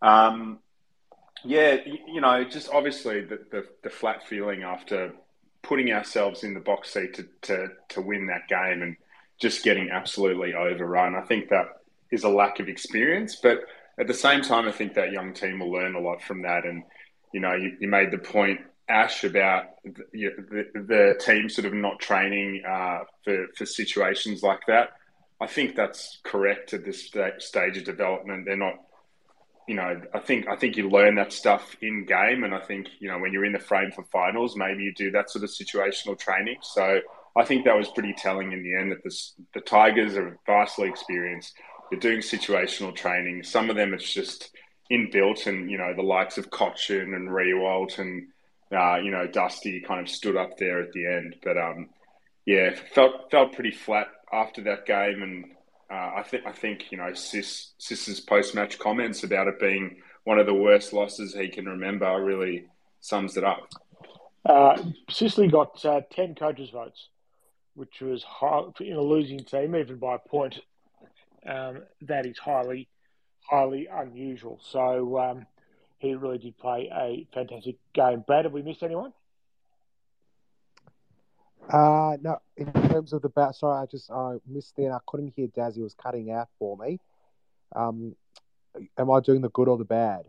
Um, 0.00 0.58
yeah, 1.44 1.76
you, 1.84 1.98
you, 2.14 2.20
know, 2.22 2.42
just 2.44 2.70
obviously 2.72 3.20
the, 3.20 3.38
the, 3.50 3.66
the 3.82 3.90
flat 3.90 4.26
feeling 4.26 4.62
after 4.62 5.12
putting 5.62 5.92
ourselves 5.92 6.42
in 6.42 6.54
the 6.54 6.60
box 6.60 6.92
seat 6.92 7.14
to, 7.14 7.26
to, 7.42 7.68
to 7.90 8.00
win 8.00 8.26
that 8.26 8.48
game 8.48 8.82
and 8.82 8.96
just 9.38 9.62
getting 9.62 9.90
absolutely 9.90 10.54
overrun. 10.54 11.14
I 11.14 11.20
think 11.20 11.50
that 11.50 11.66
is 12.10 12.24
a 12.24 12.30
lack 12.30 12.60
of 12.60 12.68
experience, 12.68 13.36
but 13.36 13.60
at 13.98 14.06
the 14.06 14.14
same 14.14 14.40
time, 14.40 14.66
I 14.66 14.72
think 14.72 14.94
that 14.94 15.12
young 15.12 15.34
team 15.34 15.58
will 15.58 15.70
learn 15.70 15.94
a 15.94 16.00
lot 16.00 16.22
from 16.22 16.42
that. 16.42 16.64
And 16.64 16.82
you 17.32 17.40
know, 17.40 17.54
you, 17.54 17.76
you 17.78 17.88
made 17.88 18.10
the 18.10 18.18
point, 18.18 18.60
Ash, 18.88 19.24
about 19.24 19.64
the, 19.84 20.30
the, 20.74 21.16
team 21.18 21.48
sort 21.48 21.66
of 21.66 21.72
not 21.72 22.00
training 22.00 22.62
uh, 22.68 23.00
for 23.24 23.46
for 23.56 23.64
situations 23.64 24.42
like 24.42 24.60
that. 24.66 24.90
I 25.40 25.46
think 25.46 25.74
that's 25.74 26.20
correct 26.22 26.74
at 26.74 26.84
this 26.84 27.10
stage 27.38 27.76
of 27.76 27.84
development. 27.84 28.44
They're 28.44 28.56
not, 28.56 28.74
you 29.66 29.74
know, 29.74 30.02
I 30.12 30.18
think 30.18 30.48
I 30.48 30.56
think 30.56 30.76
you 30.76 30.88
learn 30.90 31.14
that 31.14 31.32
stuff 31.32 31.76
in 31.80 32.04
game, 32.04 32.44
and 32.44 32.54
I 32.54 32.60
think 32.60 32.88
you 32.98 33.08
know 33.08 33.18
when 33.18 33.32
you're 33.32 33.46
in 33.46 33.52
the 33.52 33.58
frame 33.58 33.90
for 33.90 34.04
finals, 34.04 34.54
maybe 34.54 34.82
you 34.82 34.92
do 34.94 35.10
that 35.12 35.30
sort 35.30 35.44
of 35.44 35.50
situational 35.50 36.18
training. 36.18 36.58
So 36.60 37.00
I 37.36 37.44
think 37.44 37.64
that 37.64 37.76
was 37.76 37.88
pretty 37.88 38.12
telling 38.12 38.52
in 38.52 38.62
the 38.62 38.74
end 38.76 38.92
that 38.92 39.02
this, 39.02 39.34
the 39.54 39.60
Tigers 39.60 40.16
are 40.16 40.38
vastly 40.46 40.88
experienced. 40.88 41.54
They're 41.90 41.98
doing 41.98 42.20
situational 42.20 42.94
training. 42.94 43.42
Some 43.42 43.70
of 43.70 43.76
them 43.76 43.94
it's 43.94 44.12
just 44.12 44.50
inbuilt, 44.92 45.46
and 45.46 45.70
you 45.70 45.78
know 45.78 45.94
the 45.94 46.02
likes 46.02 46.36
of 46.36 46.50
Cotchin 46.50 47.14
and 47.14 47.30
Riewoldt 47.30 47.98
and 47.98 48.28
uh, 48.74 48.96
you 48.96 49.10
know 49.10 49.26
Dusty 49.26 49.80
kind 49.80 50.00
of 50.00 50.08
stood 50.08 50.36
up 50.36 50.56
there 50.58 50.82
at 50.82 50.92
the 50.92 51.06
end. 51.06 51.36
But 51.42 51.56
um, 51.56 51.90
yeah, 52.46 52.74
felt 52.94 53.30
felt 53.30 53.54
pretty 53.54 53.72
flat 53.72 54.08
after 54.32 54.62
that 54.62 54.86
game, 54.86 55.22
and 55.22 55.44
uh, 55.90 56.18
I 56.18 56.22
think 56.22 56.46
I 56.46 56.52
think 56.52 56.90
you 56.90 56.98
know 56.98 57.14
Sis 57.14 57.72
Sis's 57.78 58.20
post 58.20 58.54
match 58.54 58.78
comments 58.78 59.24
about 59.24 59.48
it 59.48 59.58
being 59.60 59.96
one 60.24 60.38
of 60.38 60.46
the 60.46 60.54
worst 60.54 60.92
losses 60.92 61.34
he 61.34 61.48
can 61.48 61.66
remember 61.66 62.22
really 62.22 62.66
sums 63.00 63.36
it 63.36 63.44
up. 63.44 63.68
Uh, 64.44 64.82
Sicily 65.10 65.48
got 65.48 65.84
uh, 65.84 66.02
ten 66.10 66.34
coaches' 66.34 66.70
votes 66.70 67.08
which 67.74 68.00
was 68.00 68.22
high, 68.22 68.62
in 68.80 68.96
a 68.96 69.00
losing 69.00 69.40
team, 69.40 69.74
even 69.76 69.96
by 69.98 70.16
a 70.16 70.28
point. 70.28 70.60
Um, 71.46 71.82
that 72.02 72.24
is 72.24 72.38
highly 72.38 72.88
highly 73.50 73.86
unusual. 73.92 74.58
So 74.62 75.18
um, 75.18 75.46
he 76.04 76.14
really 76.14 76.38
did 76.38 76.56
play 76.58 76.90
a 76.94 77.26
fantastic 77.32 77.76
game. 77.94 78.24
Brad, 78.26 78.44
have 78.44 78.52
we 78.52 78.62
missed 78.62 78.82
anyone? 78.82 79.12
Uh, 81.68 82.16
no, 82.20 82.38
in 82.56 82.70
terms 82.72 83.12
of 83.12 83.22
the 83.22 83.28
bat, 83.30 83.54
sorry, 83.54 83.82
I 83.82 83.86
just 83.86 84.10
I 84.10 84.36
missed 84.46 84.78
it. 84.78 84.90
I 84.90 84.98
couldn't 85.06 85.32
hear 85.34 85.48
Dazzy 85.48 85.78
was 85.78 85.94
cutting 85.94 86.30
out 86.30 86.48
for 86.58 86.76
me. 86.76 87.00
Um, 87.74 88.14
am 88.98 89.10
I 89.10 89.20
doing 89.20 89.40
the 89.40 89.48
good 89.48 89.68
or 89.68 89.78
the 89.78 89.84
bad? 89.84 90.24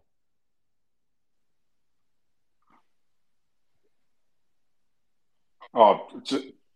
Oh, 5.73 6.07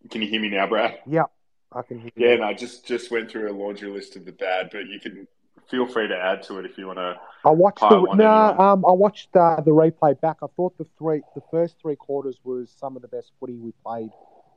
can 0.10 0.22
you 0.22 0.28
hear 0.28 0.42
me 0.42 0.50
now, 0.50 0.68
Brad? 0.68 1.00
Yeah, 1.08 1.24
I 1.72 1.82
can 1.84 2.00
hear. 2.00 2.12
Yeah, 2.18 2.32
you. 2.32 2.40
no, 2.40 2.54
just 2.54 2.86
just 2.86 3.12
went 3.12 3.32
through 3.32 3.50
a 3.50 3.56
laundry 3.56 3.90
list 3.90 4.18
of 4.18 4.26
the 4.26 4.34
bad, 4.34 4.70
but 4.74 4.88
you 4.88 5.00
can 5.00 5.26
feel 5.70 5.88
free 5.88 6.08
to 6.08 6.16
add 6.16 6.44
to 6.44 6.60
it 6.60 6.66
if 6.66 6.78
you 6.78 6.88
want 6.88 6.98
to. 6.98 7.16
I 7.46 7.52
watched 7.52 7.80
the 7.82 8.14
no, 8.16 8.58
um, 8.58 8.84
I 8.86 8.92
watched 8.92 9.36
uh, 9.36 9.62
the 9.62 9.72
replay 9.72 10.20
back. 10.20 10.38
I 10.44 10.48
thought 10.56 10.78
the 10.78 10.86
three, 10.98 11.22
the 11.36 11.42
first 11.52 11.76
three 11.82 11.96
quarters 11.96 12.40
was 12.44 12.74
some 12.78 12.96
of 12.96 13.02
the 13.02 13.08
best 13.08 13.32
footy 13.40 13.56
we 13.56 13.72
played 13.84 14.10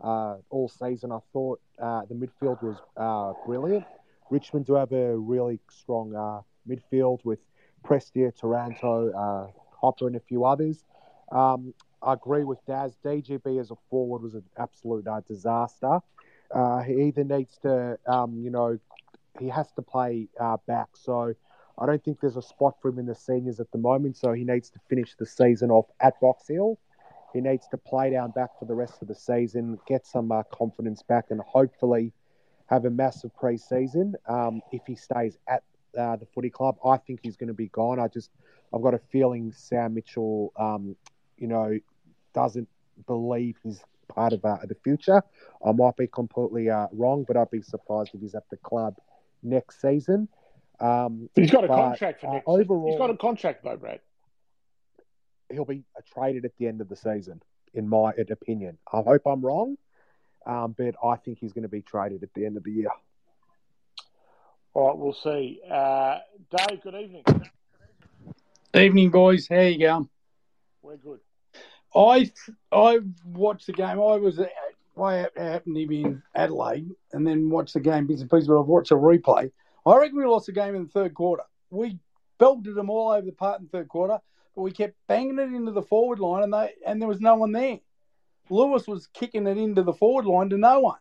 uh, 0.03 0.37
all 0.51 0.69
season. 0.69 1.13
I 1.13 1.19
thought 1.33 1.61
uh, 1.81 2.03
the 2.09 2.15
midfield 2.15 2.63
was 2.63 2.77
uh, 2.97 3.35
brilliant. 3.47 3.85
Richmond 4.31 4.67
do 4.67 4.75
have 4.75 4.93
a 4.93 5.17
really 5.17 5.61
strong 5.71 6.15
uh, 6.15 6.41
midfield 6.69 7.25
with 7.25 7.39
Prestia, 7.85 8.37
Taranto, 8.37 9.13
uh, 9.13 9.47
Hopper, 9.81 10.07
and 10.07 10.17
a 10.17 10.21
few 10.21 10.45
others. 10.45 10.83
Um, 11.31 11.75
I 12.03 12.15
agree 12.15 12.43
with 12.43 12.59
Daz. 12.67 12.97
DGB 13.05 13.61
as 13.61 13.71
a 13.71 13.77
forward 13.91 14.23
was 14.23 14.35
an 14.35 14.45
absolute 14.59 15.07
disaster. 15.29 16.01
he 16.85 17.03
either 17.03 17.23
needs 17.23 17.59
to, 17.63 17.97
um, 18.09 18.41
you 18.43 18.51
know, 18.51 18.79
he 19.39 19.49
has 19.49 19.71
to 19.73 19.83
play 19.83 20.29
uh, 20.41 20.57
back. 20.67 20.89
So 20.95 21.35
I 21.79 21.87
don't 21.87 22.03
think 22.05 22.21
there's 22.21 22.37
a 22.37 22.43
spot 22.43 22.77
for 22.81 22.89
him 22.89 22.99
in 22.99 23.07
the 23.07 23.15
seniors 23.15 23.61
at 23.61 23.71
the 23.73 23.79
moment. 23.79 24.17
So 24.17 24.33
he 24.33 24.45
needs 24.45 24.71
to 24.71 24.79
finish 24.89 25.15
the 25.15 25.27
season 25.27 25.71
off 25.71 25.87
at 26.01 26.21
Box 26.21 26.49
Hill. 26.49 26.79
He 27.33 27.41
needs 27.41 27.67
to 27.69 27.79
play 27.79 28.11
down 28.11 28.33
back 28.33 28.59
for 28.59 28.67
the 28.67 28.75
rest 28.75 29.01
of 29.01 29.09
the 29.09 29.15
season, 29.15 29.79
get 29.87 30.07
some 30.07 30.31
uh, 30.31 30.43
confidence 30.53 31.03
back, 31.03 31.27
and 31.31 31.41
hopefully 31.41 32.13
have 32.67 32.85
a 32.85 32.91
massive 32.91 33.31
preseason. 33.41 34.15
Um, 34.29 34.61
if 34.71 34.83
he 34.87 34.95
stays 34.95 35.39
at 35.49 35.63
uh, 35.99 36.17
the 36.17 36.27
footy 36.35 36.51
club, 36.51 36.77
I 36.85 36.99
think 36.99 37.21
he's 37.23 37.37
going 37.37 37.49
to 37.49 37.55
be 37.55 37.69
gone. 37.69 37.99
I 37.99 38.09
just, 38.09 38.31
I've 38.75 38.83
got 38.83 38.93
a 38.93 39.01
feeling 39.11 39.53
Sam 39.57 39.95
Mitchell, 39.95 40.53
um, 40.57 40.95
you 41.39 41.47
know, 41.47 41.79
doesn't 42.35 42.69
believe 43.07 43.57
he's 43.63 43.81
part 44.09 44.35
of 44.35 44.45
uh, 44.45 44.59
the 44.65 44.77
future. 44.85 45.23
I 45.67 45.73
might 45.73 45.97
be 45.97 46.07
completely 46.07 46.69
uh, 46.69 46.89
wrong, 46.93 47.25
but 47.27 47.39
I'd 47.39 47.51
be 47.51 47.63
surprised 47.63 48.11
if 48.13 48.21
he's 48.21 48.35
at 48.35 48.49
the 48.51 48.59
club 48.59 48.95
next 49.43 49.81
season. 49.81 50.29
Um, 50.81 51.29
but 51.35 51.43
he's 51.43 51.51
got 51.51 51.65
a 51.65 51.69
but, 51.69 51.77
contract 51.77 52.21
for 52.21 52.29
uh, 52.29 52.33
next. 52.35 52.49
Uh, 52.49 52.53
overall, 52.53 52.91
he's 52.91 52.99
got 52.99 53.11
a 53.11 53.17
contract 53.17 53.65
though, 53.65 53.77
Brad. 53.77 54.01
He'll 55.51 55.65
be 55.65 55.85
traded 56.13 56.45
at 56.45 56.53
the 56.59 56.67
end 56.67 56.81
of 56.81 56.89
the 56.89 56.97
season, 56.97 57.43
in 57.75 57.89
my 57.89 58.13
opinion. 58.13 58.79
I 58.93 59.03
hope 59.03 59.23
I'm 59.27 59.43
wrong, 59.43 59.77
um, 60.47 60.75
but 60.77 60.95
I 61.05 61.17
think 61.17 61.39
he's 61.39 61.53
going 61.53 61.63
to 61.63 61.69
be 61.69 61.83
traded 61.83 62.23
at 62.23 62.33
the 62.35 62.47
end 62.47 62.57
of 62.57 62.65
the 62.65 62.73
year. 62.73 62.91
All 64.75 64.89
right, 64.89 64.97
we'll 64.97 65.13
see. 65.13 65.61
Uh, 65.71 66.19
Dave, 66.57 66.83
good 66.83 66.95
evening. 66.95 67.25
Evening, 68.75 69.11
boys. 69.11 69.47
How 69.47 69.61
you 69.61 69.79
going? 69.79 70.09
We're 70.81 70.97
good. 70.97 71.21
I 71.95 72.33
I 72.73 73.01
watched 73.27 73.67
the 73.67 73.75
game. 73.75 74.01
I 74.01 74.17
was 74.17 74.41
I 75.03 75.29
happened 75.37 75.77
to 75.77 75.87
be 75.87 76.03
in 76.03 76.23
Adelaide 76.35 76.91
and 77.13 77.27
then 77.27 77.51
watched 77.51 77.75
the 77.75 77.81
game 77.81 78.07
bits 78.07 78.21
and 78.21 78.31
pieces, 78.31 78.49
but 78.49 78.61
I've 78.61 78.67
watched 78.67 78.93
a 78.93 78.97
replay. 78.97 79.51
I 79.85 79.97
reckon 79.97 80.17
we 80.17 80.27
lost 80.27 80.47
the 80.47 80.53
game 80.53 80.75
in 80.75 80.85
the 80.85 80.91
third 80.91 81.15
quarter. 81.15 81.43
We 81.71 81.99
belted 82.39 82.75
them 82.75 82.91
all 82.91 83.11
over 83.11 83.27
the 83.27 83.33
park 83.33 83.59
in 83.61 83.67
the 83.67 83.79
third 83.79 83.89
quarter, 83.89 84.21
but 84.55 84.63
we 84.63 84.71
kept 84.71 84.95
banging 85.09 85.39
it 85.39 85.55
into 85.55 85.73
the 85.73 85.83
forward 85.83 86.21
line 86.21 86.45
and 86.45 86.53
they 86.53 86.75
and 86.87 87.01
there 87.01 87.09
was 87.09 87.21
no 87.21 87.35
one 87.35 87.53
there. 87.53 87.81
Lewis 88.49 88.87
was 88.87 89.09
kicking 89.09 89.47
it 89.47 89.59
into 89.59 89.83
the 89.83 89.93
forward 89.93 90.27
line 90.27 90.51
to 90.51 90.59
no 90.59 90.81
one. 90.81 90.99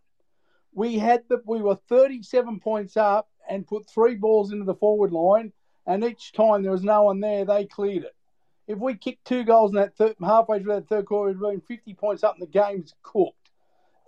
We 0.74 0.98
had 0.98 1.24
the 1.28 1.42
we 1.46 1.62
were 1.62 1.76
37 1.76 2.60
points 2.60 2.98
up 2.98 3.30
and 3.48 3.68
put 3.68 3.90
three 3.90 4.16
balls 4.16 4.52
into 4.52 4.66
the 4.66 4.76
forward 4.76 5.12
line, 5.12 5.52
and 5.86 6.04
each 6.04 6.32
time 6.32 6.64
there 6.64 6.72
was 6.72 6.84
no 6.84 7.04
one 7.04 7.20
there, 7.20 7.46
they 7.46 7.66
cleared 7.66 8.04
it. 8.04 8.16
If 8.68 8.80
we 8.80 8.96
kicked 8.96 9.26
two 9.26 9.44
goals 9.44 9.72
in 9.72 9.78
that 9.78 9.98
third, 9.98 10.16
halfway 10.24 10.60
through 10.60 10.76
that 10.76 10.88
third 10.88 11.06
quarter, 11.06 11.34
we'd 11.34 11.40
been 11.40 11.62
50 11.62 11.94
points 11.96 12.24
up, 12.24 12.36
and 12.36 12.42
the 12.42 12.52
game's 12.52 12.94
cooked 13.04 13.41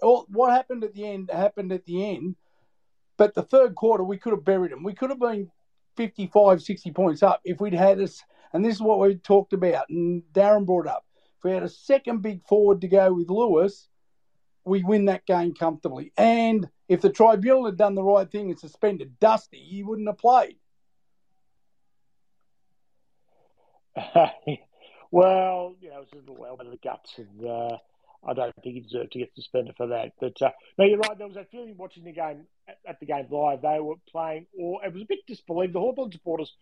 all, 0.03 0.25
what 0.29 0.51
happened 0.51 0.83
at 0.83 0.93
the 0.93 1.07
end 1.07 1.31
happened 1.31 1.71
at 1.71 1.85
the 1.85 2.15
end. 2.15 2.35
But 3.17 3.33
the 3.33 3.43
third 3.43 3.75
quarter, 3.75 4.03
we 4.03 4.17
could 4.17 4.33
have 4.33 4.43
buried 4.45 4.71
them. 4.71 4.83
We 4.83 4.93
could 4.93 5.09
have 5.09 5.19
been 5.19 5.51
55, 5.97 6.61
60 6.61 6.91
points 6.91 7.23
up 7.23 7.41
if 7.43 7.61
we'd 7.61 7.73
had 7.73 8.01
us. 8.01 8.23
And 8.53 8.63
this 8.63 8.75
is 8.75 8.81
what 8.81 8.99
we 8.99 9.15
talked 9.15 9.53
about, 9.53 9.89
and 9.89 10.21
Darren 10.31 10.65
brought 10.65 10.87
up. 10.87 11.05
If 11.37 11.43
we 11.43 11.51
had 11.51 11.63
a 11.63 11.69
second 11.69 12.21
big 12.21 12.45
forward 12.45 12.81
to 12.81 12.87
go 12.87 13.13
with 13.13 13.29
Lewis, 13.29 13.87
we 14.63 14.83
win 14.83 15.05
that 15.05 15.25
game 15.25 15.53
comfortably. 15.53 16.13
And 16.17 16.69
if 16.87 17.01
the 17.01 17.09
tribunal 17.09 17.65
had 17.65 17.77
done 17.77 17.95
the 17.95 18.03
right 18.03 18.29
thing 18.29 18.51
and 18.51 18.59
suspended 18.59 19.19
Dusty, 19.19 19.57
he 19.57 19.83
wouldn't 19.83 20.07
have 20.07 20.19
played. 20.19 20.57
well, 25.11 25.75
you 25.81 25.89
know, 25.89 26.01
it's 26.01 26.13
a 26.13 26.15
little 26.15 26.37
well 26.37 26.57
of 26.59 26.69
the 26.69 26.77
guts 26.77 27.17
and. 27.17 27.45
Uh 27.45 27.77
I 28.25 28.33
don't 28.33 28.53
think 28.63 28.75
he 28.75 28.81
deserved 28.81 29.11
to 29.11 29.19
get 29.19 29.35
suspended 29.35 29.75
for 29.75 29.87
that. 29.87 30.13
But 30.19 30.41
uh, 30.41 30.51
no, 30.77 30.85
you're 30.85 30.99
right. 30.99 31.17
There 31.17 31.27
was 31.27 31.35
a 31.35 31.45
feeling 31.51 31.75
watching 31.77 32.05
the 32.05 32.13
game 32.13 32.45
at, 32.87 32.99
the 32.99 33.05
game 33.05 33.27
live. 33.29 33.61
They 33.61 33.79
were 33.79 33.95
playing, 34.11 34.47
or 34.57 34.83
it 34.85 34.93
was 34.93 35.03
a 35.03 35.07
bit 35.07 35.19
disbelieved. 35.27 35.73
The 35.73 35.79
Hawthorn 35.79 36.11
supporters 36.11 36.53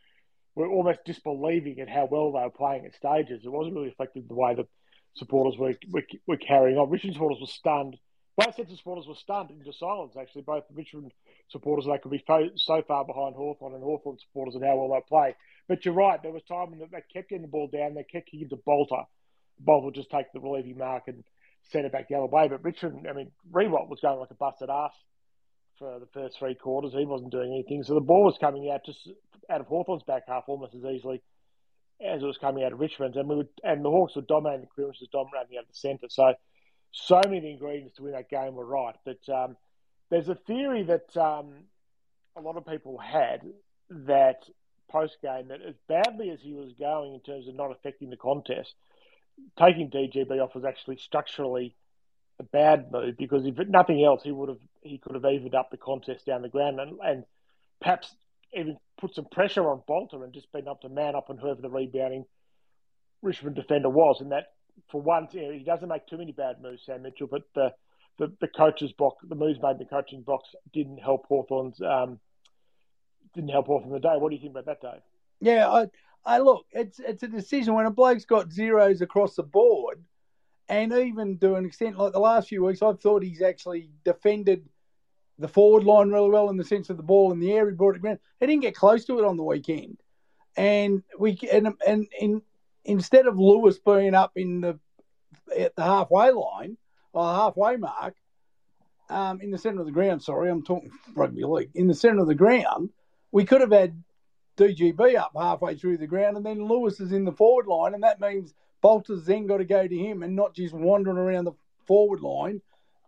were 0.55 0.67
almost 0.67 0.99
disbelieving 1.05 1.79
at 1.79 1.89
how 1.89 2.07
well 2.09 2.31
they 2.31 2.39
were 2.39 2.49
playing 2.49 2.85
at 2.85 2.95
stages. 2.95 3.41
It 3.43 3.51
wasn't 3.51 3.75
really 3.75 3.89
reflected 3.89 4.23
in 4.23 4.27
the 4.27 4.35
way 4.35 4.55
the 4.55 4.67
supporters 5.15 5.57
were, 5.57 5.75
were, 5.89 6.03
were 6.27 6.37
carrying 6.37 6.77
on. 6.77 6.89
Richmond 6.89 7.15
supporters 7.15 7.39
were 7.41 7.47
stunned. 7.47 7.97
Both 8.37 8.55
sets 8.55 8.71
of 8.71 8.77
supporters 8.77 9.07
were 9.07 9.15
stunned 9.15 9.51
into 9.51 9.73
silence, 9.73 10.15
actually. 10.19 10.43
Both 10.43 10.63
Richmond 10.73 11.11
supporters, 11.49 11.85
they 11.85 11.97
could 11.99 12.11
be 12.11 12.23
fo- 12.25 12.55
so 12.55 12.81
far 12.87 13.05
behind 13.05 13.35
Hawthorn 13.35 13.73
and 13.75 13.83
Hawthorn 13.83 14.17
supporters 14.19 14.55
and 14.55 14.63
how 14.63 14.77
well 14.77 14.89
they 14.89 15.03
play. 15.07 15.35
But 15.67 15.85
you're 15.85 15.93
right. 15.93 16.21
There 16.21 16.31
was 16.31 16.43
time 16.43 16.71
when 16.71 16.79
they 16.79 17.03
kept 17.13 17.29
getting 17.29 17.43
the 17.43 17.47
ball 17.47 17.67
down. 17.67 17.93
They 17.93 18.03
kept 18.03 18.31
kicking 18.31 18.49
to 18.49 18.59
Balta. 18.65 19.03
Balta 19.59 19.85
would 19.85 19.95
just 19.95 20.09
take 20.09 20.31
the 20.33 20.39
relieving 20.39 20.77
mark 20.77 21.03
and 21.07 21.23
sent 21.71 21.85
it 21.85 21.91
back 21.91 22.07
the 22.09 22.15
other 22.15 22.25
way. 22.25 22.47
But 22.47 22.63
Richmond, 22.63 23.07
I 23.09 23.13
mean, 23.13 23.31
Riewoldt 23.51 23.89
was 23.89 23.99
going 24.01 24.19
like 24.19 24.31
a 24.31 24.35
busted 24.35 24.69
ass 24.69 24.93
for 25.77 25.99
the 25.99 26.07
first 26.13 26.37
three 26.37 26.55
quarters. 26.55 26.93
He 26.93 27.05
wasn't 27.05 27.31
doing 27.31 27.53
anything. 27.53 27.83
So 27.83 27.93
the 27.93 28.01
ball 28.01 28.23
was 28.23 28.37
coming 28.39 28.71
out 28.71 28.85
just 28.85 29.09
out 29.49 29.61
of 29.61 29.67
Hawthorn's 29.67 30.03
back 30.03 30.23
half 30.27 30.43
almost 30.47 30.75
as 30.75 30.83
easily 30.83 31.21
as 32.03 32.21
it 32.21 32.25
was 32.25 32.37
coming 32.37 32.63
out 32.63 32.73
of 32.73 32.79
Richmond's. 32.79 33.17
And 33.17 33.29
we 33.29 33.35
would, 33.35 33.49
and 33.63 33.83
the 33.83 33.89
Hawks 33.89 34.15
were 34.15 34.21
dominating 34.21 34.61
the 34.61 34.75
clearances, 34.75 35.07
dominating 35.11 35.57
out 35.57 35.63
of 35.63 35.69
the 35.69 35.75
centre. 35.75 36.07
So, 36.09 36.33
so 36.91 37.21
many 37.25 37.51
ingredients 37.51 37.95
to 37.95 38.03
win 38.03 38.13
that 38.13 38.29
game 38.29 38.55
were 38.55 38.65
right. 38.65 38.95
But 39.05 39.27
um, 39.29 39.55
there's 40.09 40.29
a 40.29 40.35
theory 40.35 40.83
that 40.83 41.15
um, 41.17 41.53
a 42.35 42.41
lot 42.41 42.57
of 42.57 42.65
people 42.65 42.97
had 42.97 43.41
that 43.89 44.43
post 44.89 45.17
game 45.21 45.47
that 45.47 45.61
as 45.61 45.75
badly 45.87 46.31
as 46.31 46.41
he 46.41 46.53
was 46.53 46.73
going 46.77 47.13
in 47.13 47.21
terms 47.21 47.47
of 47.47 47.55
not 47.55 47.71
affecting 47.71 48.09
the 48.09 48.17
contest– 48.17 48.73
taking 49.57 49.89
DGB 49.89 50.41
off 50.41 50.55
was 50.55 50.65
actually 50.65 50.97
structurally 50.97 51.75
a 52.39 52.43
bad 52.43 52.91
move 52.91 53.17
because 53.17 53.45
if 53.45 53.55
nothing 53.67 54.03
else, 54.03 54.23
he 54.23 54.31
would 54.31 54.49
have 54.49 54.59
he 54.81 54.97
could 54.97 55.15
have 55.15 55.25
evened 55.25 55.55
up 55.55 55.69
the 55.69 55.77
contest 55.77 56.25
down 56.25 56.41
the 56.41 56.49
ground 56.49 56.79
and, 56.79 56.99
and 57.03 57.23
perhaps 57.79 58.13
even 58.53 58.77
put 58.99 59.15
some 59.15 59.25
pressure 59.31 59.69
on 59.69 59.81
Balta 59.87 60.19
and 60.21 60.33
just 60.33 60.51
been 60.51 60.67
up 60.67 60.81
to 60.81 60.89
man 60.89 61.15
up 61.15 61.29
on 61.29 61.37
whoever 61.37 61.61
the 61.61 61.69
rebounding 61.69 62.25
Richmond 63.21 63.55
defender 63.55 63.89
was. 63.89 64.21
And 64.21 64.31
that 64.31 64.47
for 64.89 65.01
once, 65.01 65.33
you 65.33 65.43
know, 65.43 65.51
he 65.51 65.63
doesn't 65.63 65.87
make 65.87 66.07
too 66.07 66.17
many 66.17 66.31
bad 66.31 66.61
moves, 66.61 66.83
Sam 66.85 67.03
Mitchell, 67.03 67.27
but 67.27 67.43
the 67.55 67.73
the, 68.17 68.31
the 68.41 68.47
coach's 68.47 68.91
box, 68.91 69.23
the 69.27 69.35
moves 69.35 69.59
made 69.61 69.71
in 69.71 69.77
the 69.79 69.85
coaching 69.85 70.21
box 70.21 70.49
didn't 70.73 70.97
help 70.97 71.25
Hawthorn's 71.27 71.81
um, 71.81 72.19
didn't 73.33 73.49
help 73.49 73.67
Hawthorn 73.67 73.93
the 73.93 73.99
day. 73.99 74.15
What 74.17 74.29
do 74.29 74.35
you 74.35 74.41
think 74.41 74.51
about 74.51 74.65
that, 74.65 74.81
Dave? 74.81 75.01
Yeah, 75.39 75.69
I 75.69 75.87
I 76.25 76.39
look, 76.39 76.65
it's 76.71 76.99
it's 76.99 77.23
a 77.23 77.27
decision 77.27 77.73
when 77.73 77.85
a 77.85 77.91
bloke's 77.91 78.25
got 78.25 78.51
zeros 78.51 79.01
across 79.01 79.35
the 79.35 79.43
board, 79.43 80.03
and 80.69 80.93
even 80.93 81.37
to 81.39 81.55
an 81.55 81.65
extent 81.65 81.97
like 81.97 82.13
the 82.13 82.19
last 82.19 82.49
few 82.49 82.63
weeks, 82.63 82.81
I've 82.81 83.01
thought 83.01 83.23
he's 83.23 83.41
actually 83.41 83.89
defended 84.03 84.67
the 85.39 85.47
forward 85.47 85.83
line 85.83 86.09
really 86.09 86.29
well 86.29 86.49
in 86.49 86.57
the 86.57 86.63
sense 86.63 86.89
of 86.89 86.97
the 86.97 87.03
ball 87.03 87.31
in 87.31 87.39
the 87.39 87.51
air. 87.51 87.67
He 87.67 87.75
brought 87.75 87.95
it 87.95 88.01
ground. 88.01 88.19
He 88.39 88.45
didn't 88.45 88.61
get 88.61 88.75
close 88.75 89.05
to 89.05 89.17
it 89.19 89.25
on 89.25 89.37
the 89.37 89.43
weekend, 89.43 89.97
and 90.55 91.01
we 91.17 91.39
and 91.51 91.73
and 91.85 92.07
in 92.19 92.41
instead 92.85 93.25
of 93.25 93.39
Lewis 93.39 93.79
being 93.79 94.13
up 94.13 94.33
in 94.35 94.61
the 94.61 94.79
at 95.57 95.75
the 95.75 95.83
halfway 95.83 96.31
line 96.31 96.77
or 97.13 97.25
the 97.25 97.33
halfway 97.33 97.77
mark, 97.77 98.15
um, 99.09 99.41
in 99.41 99.51
the 99.51 99.57
centre 99.57 99.79
of 99.79 99.85
the 99.85 99.91
ground. 99.91 100.21
Sorry, 100.23 100.49
I'm 100.49 100.63
talking 100.63 100.91
rugby 101.15 101.43
league. 101.43 101.71
In 101.75 101.87
the 101.87 101.93
centre 101.93 102.21
of 102.21 102.27
the 102.27 102.35
ground, 102.35 102.89
we 103.31 103.43
could 103.43 103.61
have 103.61 103.71
had 103.71 104.01
DGB 104.57 105.15
up 105.17 105.31
halfway 105.35 105.75
through 105.75 105.97
the 105.97 106.07
ground, 106.07 106.37
and 106.37 106.45
then 106.45 106.67
Lewis 106.67 106.99
is 106.99 107.11
in 107.11 107.25
the 107.25 107.31
forward 107.31 107.67
line, 107.67 107.93
and 107.93 108.03
that 108.03 108.19
means 108.19 108.53
Balta's 108.81 109.25
then 109.25 109.47
got 109.47 109.57
to 109.57 109.65
go 109.65 109.87
to 109.87 109.97
him 109.97 110.23
and 110.23 110.35
not 110.35 110.53
just 110.53 110.73
wandering 110.73 111.17
around 111.17 111.45
the 111.45 111.53
forward 111.85 112.21
line 112.21 112.61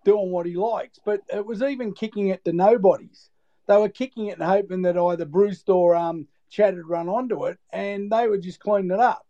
doing 0.06 0.32
what 0.32 0.46
he 0.46 0.56
likes. 0.56 1.00
But 1.04 1.22
it 1.34 1.46
was 1.46 1.62
even 1.62 1.94
kicking 1.94 2.28
it 2.28 2.44
to 2.46 2.54
nobodies. 2.54 3.30
They 3.68 3.78
were 3.78 3.90
kicking 3.90 4.28
it 4.28 4.40
and 4.40 4.48
hoping 4.48 4.82
that 4.84 4.98
either 4.98 5.26
Breust 5.26 5.70
or 5.70 5.96
um, 5.96 6.28
Chad 6.50 6.76
had 6.76 6.88
run 6.88 7.08
onto 7.10 7.46
it, 7.46 7.58
and 7.72 8.12
they 8.12 8.28
were 8.28 8.38
just 8.38 8.60
cleaning 8.60 8.92
it 8.92 9.00
up. 9.00 9.26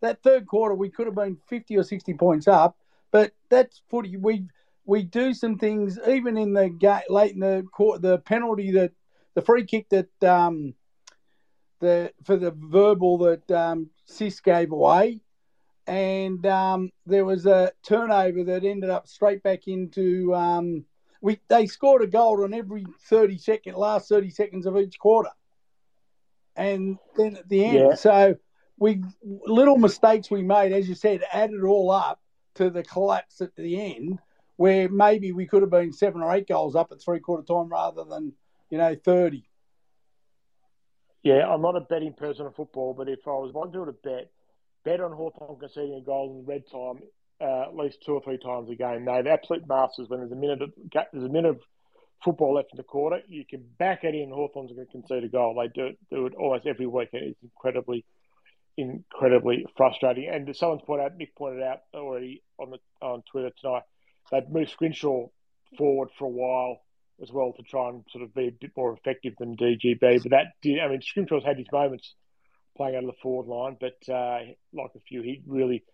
That 0.00 0.22
third 0.22 0.46
quarter, 0.46 0.74
we 0.74 0.90
could 0.90 1.06
have 1.06 1.16
been 1.16 1.38
50 1.48 1.76
or 1.76 1.82
60 1.82 2.14
points 2.14 2.46
up, 2.46 2.76
but 3.10 3.32
that's 3.48 3.82
footy. 3.88 4.16
We 4.16 4.44
we 4.84 5.02
do 5.02 5.34
some 5.34 5.58
things 5.58 5.98
even 6.08 6.38
in 6.38 6.54
the 6.54 7.02
late 7.10 7.32
in 7.32 7.40
the 7.40 7.66
court. 7.72 8.00
The 8.00 8.18
penalty 8.18 8.70
that 8.72 8.92
the 9.34 9.42
free 9.42 9.64
kick 9.64 9.88
that 9.90 10.24
um, 10.24 10.74
the 11.80 12.12
for 12.24 12.36
the 12.36 12.50
verbal 12.50 13.18
that 13.18 13.50
um, 13.50 13.90
Sis 14.06 14.40
gave 14.40 14.72
away, 14.72 15.20
and 15.86 16.44
um, 16.46 16.90
there 17.06 17.24
was 17.24 17.46
a 17.46 17.72
turnover 17.82 18.44
that 18.44 18.64
ended 18.64 18.90
up 18.90 19.08
straight 19.08 19.42
back 19.42 19.68
into. 19.68 20.34
Um, 20.34 20.84
we 21.20 21.40
they 21.48 21.66
scored 21.66 22.02
a 22.02 22.06
goal 22.06 22.44
on 22.44 22.54
every 22.54 22.86
thirty 23.08 23.38
second, 23.38 23.74
last 23.74 24.08
thirty 24.08 24.30
seconds 24.30 24.66
of 24.66 24.76
each 24.76 24.98
quarter, 24.98 25.30
and 26.56 26.98
then 27.16 27.36
at 27.36 27.48
the 27.48 27.64
end, 27.64 27.78
yeah. 27.90 27.94
so 27.94 28.36
we 28.78 29.02
little 29.22 29.78
mistakes 29.78 30.30
we 30.30 30.42
made, 30.42 30.72
as 30.72 30.88
you 30.88 30.94
said, 30.94 31.22
added 31.32 31.64
all 31.64 31.90
up 31.90 32.20
to 32.54 32.70
the 32.70 32.82
collapse 32.82 33.40
at 33.40 33.54
the 33.56 33.80
end, 33.80 34.18
where 34.56 34.88
maybe 34.88 35.32
we 35.32 35.46
could 35.46 35.62
have 35.62 35.70
been 35.70 35.92
seven 35.92 36.22
or 36.22 36.32
eight 36.34 36.48
goals 36.48 36.76
up 36.76 36.92
at 36.92 37.00
three 37.00 37.20
quarter 37.20 37.44
time 37.44 37.68
rather 37.68 38.04
than 38.04 38.32
you 38.70 38.78
know 38.78 38.94
thirty. 38.94 39.47
Yeah, 41.22 41.46
I'm 41.48 41.62
not 41.62 41.76
a 41.76 41.80
betting 41.80 42.14
person 42.14 42.46
of 42.46 42.54
football, 42.54 42.94
but 42.94 43.08
if 43.08 43.20
I 43.26 43.30
was 43.30 43.52
going 43.52 43.72
to 43.72 43.92
bet, 43.92 44.30
bet 44.84 45.00
on 45.00 45.12
Hawthorn 45.12 45.58
conceding 45.58 45.94
a 45.94 46.04
goal 46.04 46.38
in 46.38 46.46
red 46.46 46.64
time 46.70 47.02
uh, 47.40 47.62
at 47.68 47.76
least 47.76 48.02
two 48.04 48.12
or 48.12 48.22
three 48.22 48.38
times 48.38 48.70
a 48.70 48.74
game. 48.74 49.04
No, 49.04 49.22
the 49.22 49.30
absolute 49.30 49.66
masters 49.68 50.08
when 50.08 50.20
there's 50.20 50.32
a 50.32 50.36
minute 50.36 50.62
of, 50.62 50.72
there's 50.92 51.24
a 51.24 51.28
minute 51.28 51.50
of 51.50 51.60
football 52.24 52.54
left 52.54 52.70
in 52.72 52.76
the 52.76 52.82
quarter, 52.82 53.20
you 53.28 53.44
can 53.44 53.64
back 53.78 54.04
it 54.04 54.14
in. 54.14 54.30
Hawthorn's 54.30 54.72
going 54.72 54.86
to 54.86 54.92
concede 54.92 55.24
a 55.24 55.28
goal. 55.28 55.54
They 55.54 55.68
do 55.68 55.86
it, 55.88 55.98
do 56.10 56.26
it 56.26 56.34
almost 56.34 56.66
every 56.66 56.86
week, 56.86 57.10
it's 57.12 57.42
incredibly, 57.42 58.04
incredibly 58.76 59.66
frustrating. 59.76 60.28
And 60.28 60.54
someone's 60.56 60.82
pointed 60.84 61.04
out, 61.04 61.16
Nick 61.16 61.36
pointed 61.36 61.62
out 61.62 61.80
already 61.94 62.42
on 62.58 62.70
the 62.70 62.78
on 63.00 63.22
Twitter 63.30 63.50
tonight, 63.60 63.82
they've 64.32 64.48
moved 64.48 64.70
Scrimshaw 64.70 65.28
forward 65.76 66.08
for 66.18 66.24
a 66.24 66.30
while 66.30 66.80
as 67.22 67.30
well 67.32 67.52
to 67.52 67.62
try 67.62 67.88
and 67.88 68.04
sort 68.10 68.24
of 68.24 68.34
be 68.34 68.48
a 68.48 68.52
bit 68.52 68.72
more 68.76 68.92
effective 68.92 69.34
than 69.38 69.56
DGB. 69.56 70.22
But 70.22 70.30
that 70.30 70.52
did, 70.62 70.80
I 70.80 70.88
mean, 70.88 71.00
Scrimshaw's 71.00 71.44
had 71.44 71.58
his 71.58 71.70
moments 71.72 72.14
playing 72.76 72.96
out 72.96 73.04
of 73.04 73.10
the 73.10 73.20
forward 73.22 73.46
line, 73.46 73.76
but 73.80 74.12
uh, 74.12 74.38
like 74.72 74.90
a 74.96 75.00
few, 75.08 75.22
he 75.22 75.42
really 75.46 75.84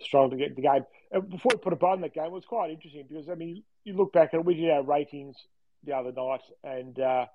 struggled 0.00 0.32
to 0.32 0.36
get 0.36 0.54
the 0.54 0.62
game. 0.62 0.84
before 1.30 1.52
we 1.54 1.58
put 1.58 1.72
a 1.72 1.76
button 1.76 1.96
in 1.96 2.00
that 2.02 2.14
game, 2.14 2.26
it 2.26 2.32
was 2.32 2.44
quite 2.44 2.70
interesting 2.70 3.06
because, 3.08 3.28
I 3.28 3.34
mean, 3.34 3.62
you 3.84 3.94
look 3.94 4.12
back 4.12 4.34
at 4.34 4.44
we 4.44 4.54
did 4.54 4.70
our 4.70 4.82
ratings 4.82 5.36
the 5.84 5.94
other 5.94 6.12
night 6.12 6.42
and 6.64 6.98
uh, 6.98 7.26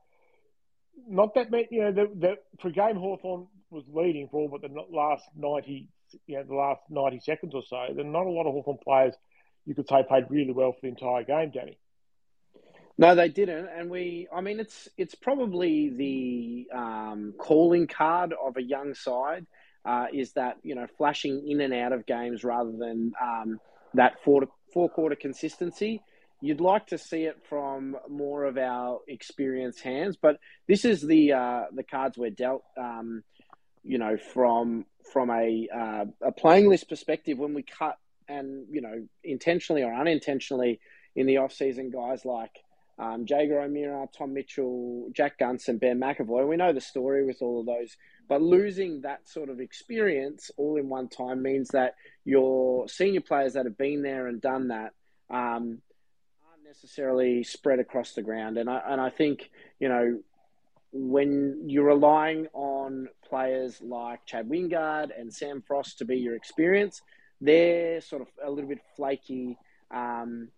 not 1.08 1.34
that 1.36 1.50
many, 1.50 1.68
you 1.72 1.82
know, 1.82 1.92
the, 1.92 2.08
the, 2.14 2.36
for 2.62 2.68
a 2.68 2.72
game 2.72 2.98
Hawthorn 2.98 3.48
was 3.70 3.86
leading 3.92 4.28
for 4.30 4.50
but 4.50 4.62
the 4.62 4.70
last 4.92 5.24
90, 5.36 5.88
you 6.28 6.38
know, 6.38 6.44
the 6.44 6.54
last 6.54 6.82
90 6.90 7.20
seconds 7.22 7.54
or 7.56 7.64
so, 7.68 7.94
then 7.96 8.12
not 8.12 8.26
a 8.26 8.30
lot 8.30 8.46
of 8.46 8.54
Hawthorn 8.54 8.78
players 8.84 9.16
you 9.66 9.76
could 9.76 9.88
say 9.88 10.04
played 10.08 10.26
really 10.30 10.54
well 10.54 10.74
for 10.74 10.80
the 10.82 10.88
entire 10.88 11.24
game, 11.24 11.52
Danny. 11.52 11.78
No, 13.02 13.16
they 13.16 13.30
didn't, 13.30 13.68
and 13.76 13.90
we. 13.90 14.28
I 14.32 14.42
mean, 14.42 14.60
it's 14.60 14.88
it's 14.96 15.16
probably 15.16 15.90
the 15.90 16.68
um, 16.78 17.34
calling 17.36 17.88
card 17.88 18.32
of 18.32 18.58
a 18.58 18.62
young 18.62 18.94
side 18.94 19.48
uh, 19.84 20.06
is 20.14 20.34
that 20.34 20.58
you 20.62 20.76
know 20.76 20.86
flashing 21.00 21.44
in 21.50 21.62
and 21.62 21.74
out 21.74 21.94
of 21.94 22.06
games 22.06 22.44
rather 22.44 22.72
than 22.72 23.12
um, 23.20 23.60
that 23.96 24.24
four 24.24 24.44
four 24.72 24.88
quarter 24.88 25.16
consistency. 25.16 26.04
You'd 26.42 26.62
like 26.62 26.86
to 26.88 27.00
see 27.00 27.24
it 27.24 27.38
from 27.50 27.98
more 28.08 28.44
of 28.44 28.60
our 28.60 29.00
experienced 29.08 29.82
hands, 29.82 30.16
but 30.22 30.38
this 30.68 30.86
is 30.86 31.02
the 31.02 31.34
uh, 31.34 31.62
the 31.74 31.84
cards 31.84 32.20
we're 32.20 32.30
dealt. 32.30 32.62
Um, 32.78 33.24
you 33.84 33.98
know, 33.98 34.18
from 34.32 34.86
from 35.12 35.32
a 35.32 35.68
uh, 35.76 36.06
a 36.22 36.32
playing 36.32 36.70
list 36.70 36.88
perspective, 36.88 37.40
when 37.40 37.56
we 37.56 37.64
cut 37.64 37.98
and 38.30 38.68
you 38.70 38.82
know 38.82 39.08
intentionally 39.24 39.82
or 39.82 39.92
unintentionally 39.92 40.80
in 41.16 41.26
the 41.26 41.38
off 41.38 41.52
season, 41.52 41.90
guys 41.90 42.26
like 42.26 42.52
um, 43.02 43.26
Jaeger 43.28 43.60
O'Meara, 43.60 44.08
Tom 44.16 44.34
Mitchell, 44.36 45.10
Jack 45.12 45.40
Gunston, 45.40 45.80
Ben 45.80 46.00
McEvoy. 46.00 46.48
We 46.48 46.56
know 46.56 46.72
the 46.72 46.80
story 46.80 47.26
with 47.26 47.42
all 47.42 47.62
of 47.62 47.66
those, 47.66 47.98
but 48.30 48.44
losing 48.44 49.02
that 49.02 49.28
sort 49.28 49.50
of 49.50 49.60
experience 49.60 50.52
all 50.56 50.78
in 50.78 50.88
one 50.88 51.10
time 51.10 51.42
means 51.42 51.70
that 51.70 51.96
your 52.26 52.88
senior 52.88 53.22
players 53.22 53.54
that 53.54 53.66
have 53.66 53.78
been 53.78 54.04
there 54.04 54.28
and 54.28 54.40
done 54.40 54.68
that 54.68 54.94
um, 55.32 55.82
aren't 56.48 56.64
necessarily 56.64 57.44
spread 57.44 57.80
across 57.80 58.14
the 58.14 58.22
ground. 58.22 58.60
And 58.60 58.70
I 58.70 58.82
and 58.88 59.02
I 59.02 59.10
think 59.10 59.50
you 59.80 59.90
know 59.90 60.20
when 60.94 61.64
you're 61.68 61.86
relying 61.86 62.48
on 62.54 63.08
players 63.28 63.82
like 63.82 64.28
Chad 64.28 64.48
Wingard 64.48 65.10
and 65.18 65.34
Sam 65.34 65.64
Frost 65.66 65.98
to 65.98 66.06
be 66.06 66.18
your 66.18 66.36
experience, 66.36 67.02
they're 67.40 68.00
sort 68.00 68.22
of 68.22 68.28
a 68.46 68.52
little 68.52 68.70
bit 68.70 68.82
flaky. 68.96 69.58
Um, 69.90 70.50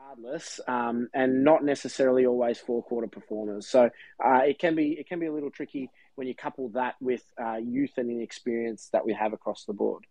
regardless, 0.00 0.60
um, 0.66 1.08
and 1.14 1.44
not 1.44 1.64
necessarily 1.64 2.26
always 2.26 2.58
four 2.58 2.82
quarter 2.82 3.06
performers. 3.06 3.68
So 3.68 3.90
uh, 4.24 4.40
it 4.46 4.58
can 4.58 4.74
be 4.74 4.92
it 4.92 5.08
can 5.08 5.18
be 5.18 5.26
a 5.26 5.32
little 5.32 5.50
tricky 5.50 5.90
when 6.14 6.26
you 6.26 6.34
couple 6.34 6.68
that 6.70 6.94
with 7.00 7.22
uh, 7.40 7.56
youth 7.56 7.92
and 7.96 8.10
inexperience 8.10 8.88
that 8.92 9.04
we 9.04 9.14
have 9.14 9.32
across 9.32 9.64
the 9.64 9.72
board. 9.72 10.04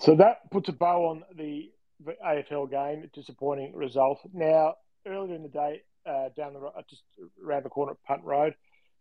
So 0.00 0.16
that 0.16 0.50
puts 0.50 0.68
a 0.68 0.72
bow 0.72 1.06
on 1.06 1.24
the, 1.36 1.70
the 2.04 2.14
AFL 2.24 2.70
game. 2.70 3.10
Disappointing 3.12 3.74
result. 3.74 4.20
Now 4.32 4.74
earlier 5.06 5.34
in 5.34 5.42
the 5.42 5.48
day, 5.48 5.82
uh, 6.06 6.28
down 6.36 6.54
the 6.54 6.60
uh, 6.60 6.82
just 6.88 7.02
around 7.44 7.64
the 7.64 7.70
corner 7.70 7.92
at 7.92 8.02
Punt 8.04 8.24
Road, 8.24 8.54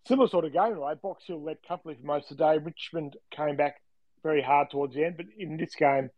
similar 0.08 0.28
sort 0.28 0.46
of 0.46 0.54
game, 0.54 0.74
right? 0.74 1.00
Box 1.02 1.24
Hill 1.28 1.44
led 1.44 1.58
comfortably 1.68 1.96
for 1.96 2.06
most 2.06 2.32
of 2.32 2.38
the 2.38 2.44
day. 2.44 2.58
Richmond 2.58 3.18
came 3.32 3.56
back 3.56 3.82
very 4.24 4.42
hard 4.42 4.70
towards 4.72 4.96
the 4.96 5.06
end, 5.06 5.18
but 5.18 5.28
in 5.38 5.58
this 5.58 5.76
game, 5.76 6.10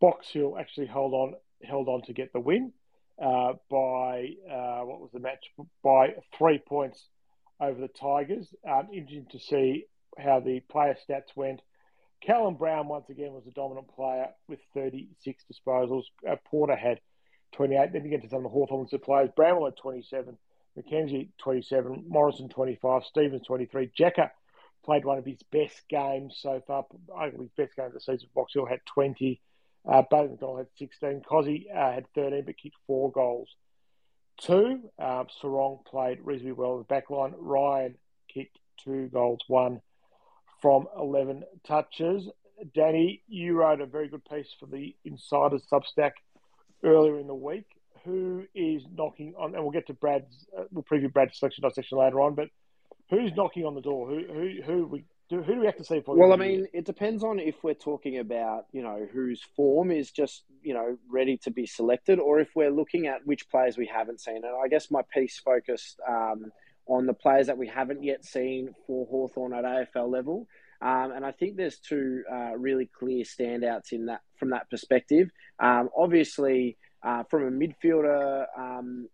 Box 0.00 0.28
Hill 0.30 0.56
actually 0.58 0.86
held 0.86 1.12
on 1.12 1.34
held 1.62 1.88
on 1.88 2.02
to 2.02 2.12
get 2.12 2.32
the 2.32 2.40
win 2.40 2.72
uh, 3.20 3.54
by 3.70 4.34
uh, 4.50 4.80
what 4.80 5.00
was 5.00 5.10
the 5.12 5.20
match 5.20 5.50
by 5.82 6.14
three 6.36 6.58
points 6.58 7.06
over 7.60 7.80
the 7.80 7.88
Tigers. 7.88 8.48
Um, 8.68 8.88
interesting 8.92 9.26
to 9.32 9.38
see 9.38 9.86
how 10.18 10.40
the 10.40 10.60
player 10.60 10.96
stats 11.08 11.36
went. 11.36 11.60
Callum 12.22 12.56
Brown 12.56 12.88
once 12.88 13.08
again 13.08 13.32
was 13.32 13.46
a 13.46 13.50
dominant 13.50 13.88
player 13.94 14.28
with 14.48 14.60
36 14.74 15.44
disposals. 15.50 16.04
Uh, 16.28 16.36
Porter 16.50 16.76
had 16.76 17.00
28. 17.52 17.92
Then 17.92 18.04
you 18.04 18.10
get 18.10 18.22
to 18.22 18.28
some 18.28 18.38
of 18.38 18.44
the 18.44 18.48
Hawthorns 18.50 18.92
players. 19.02 19.30
Bramwell 19.34 19.66
had 19.66 19.76
27. 19.76 20.36
Mackenzie 20.76 21.30
27. 21.38 22.04
Morrison 22.08 22.48
25. 22.48 23.04
Stevens 23.04 23.46
23. 23.46 23.90
Jacker 23.96 24.30
played 24.84 25.04
one 25.04 25.18
of 25.18 25.24
his 25.24 25.42
best 25.50 25.82
games 25.88 26.38
so 26.40 26.62
far, 26.66 26.86
arguably 27.10 27.50
best 27.56 27.76
game 27.76 27.86
of 27.86 27.92
the 27.92 28.00
season. 28.00 28.28
Box 28.34 28.52
Hill 28.54 28.66
had 28.66 28.80
20. 28.86 29.40
Uh, 29.88 30.02
Baden 30.10 30.38
had 30.40 30.66
16. 30.78 31.22
Cozzy 31.28 31.66
uh, 31.74 31.92
had 31.92 32.06
13 32.14 32.44
but 32.44 32.56
kicked 32.58 32.76
four 32.86 33.10
goals. 33.10 33.48
Two, 34.40 34.90
uh, 34.98 35.24
Sarong 35.40 35.80
played 35.86 36.18
reasonably 36.22 36.52
well 36.52 36.72
in 36.72 36.78
the 36.78 36.84
back 36.84 37.10
line. 37.10 37.34
Ryan 37.38 37.96
kicked 38.32 38.58
two 38.82 39.08
goals, 39.08 39.40
one 39.48 39.80
from 40.62 40.86
11 40.96 41.44
touches. 41.66 42.28
Danny, 42.74 43.22
you 43.26 43.54
wrote 43.54 43.80
a 43.80 43.86
very 43.86 44.08
good 44.08 44.24
piece 44.24 44.48
for 44.58 44.66
the 44.66 44.94
Insiders 45.04 45.62
Substack 45.70 46.12
earlier 46.84 47.18
in 47.18 47.26
the 47.26 47.34
week. 47.34 47.66
Who 48.04 48.44
is 48.54 48.82
knocking 48.94 49.34
on, 49.38 49.54
and 49.54 49.62
we'll 49.62 49.72
get 49.72 49.86
to 49.88 49.94
Brad's, 49.94 50.46
uh, 50.58 50.64
we'll 50.70 50.84
preview 50.84 51.12
Brad's 51.12 51.38
selection 51.38 51.62
dissection 51.66 51.98
later 51.98 52.20
on, 52.20 52.34
but 52.34 52.48
who's 53.10 53.32
knocking 53.36 53.66
on 53.66 53.74
the 53.74 53.82
door? 53.82 54.08
Who, 54.08 54.24
who, 54.32 54.62
who 54.64 54.86
we 54.86 55.04
do, 55.30 55.42
who 55.42 55.54
do 55.54 55.60
we 55.60 55.66
have 55.66 55.76
to 55.76 55.84
see 55.84 56.00
for? 56.00 56.16
Well, 56.16 56.32
I 56.32 56.36
mean, 56.36 56.66
it 56.72 56.84
depends 56.84 57.22
on 57.22 57.38
if 57.38 57.62
we're 57.62 57.74
talking 57.74 58.18
about 58.18 58.66
you 58.72 58.82
know 58.82 59.08
whose 59.12 59.42
form 59.56 59.90
is 59.90 60.10
just 60.10 60.44
you 60.62 60.74
know 60.74 60.98
ready 61.08 61.36
to 61.38 61.50
be 61.50 61.66
selected, 61.66 62.18
or 62.18 62.40
if 62.40 62.48
we're 62.54 62.70
looking 62.70 63.06
at 63.06 63.24
which 63.24 63.48
players 63.48 63.78
we 63.78 63.86
haven't 63.86 64.20
seen. 64.20 64.36
And 64.36 64.54
I 64.62 64.68
guess 64.68 64.90
my 64.90 65.02
piece 65.14 65.38
focused 65.38 66.00
um, 66.06 66.52
on 66.86 67.06
the 67.06 67.14
players 67.14 67.46
that 67.46 67.56
we 67.56 67.68
haven't 67.68 68.02
yet 68.02 68.24
seen 68.24 68.74
for 68.86 69.06
Hawthorn 69.06 69.54
at 69.54 69.64
AFL 69.64 70.10
level. 70.10 70.48
Um, 70.82 71.12
and 71.12 71.24
I 71.24 71.32
think 71.32 71.56
there's 71.56 71.78
two 71.78 72.24
uh, 72.30 72.56
really 72.56 72.86
clear 72.86 73.24
standouts 73.24 73.92
in 73.92 74.06
that 74.06 74.22
from 74.36 74.50
that 74.50 74.68
perspective. 74.68 75.30
Um, 75.58 75.90
obviously, 75.96 76.76
uh, 77.02 77.22
from 77.24 77.46
a 77.46 77.50
midfielder, 77.50 78.46
um, 78.58 79.08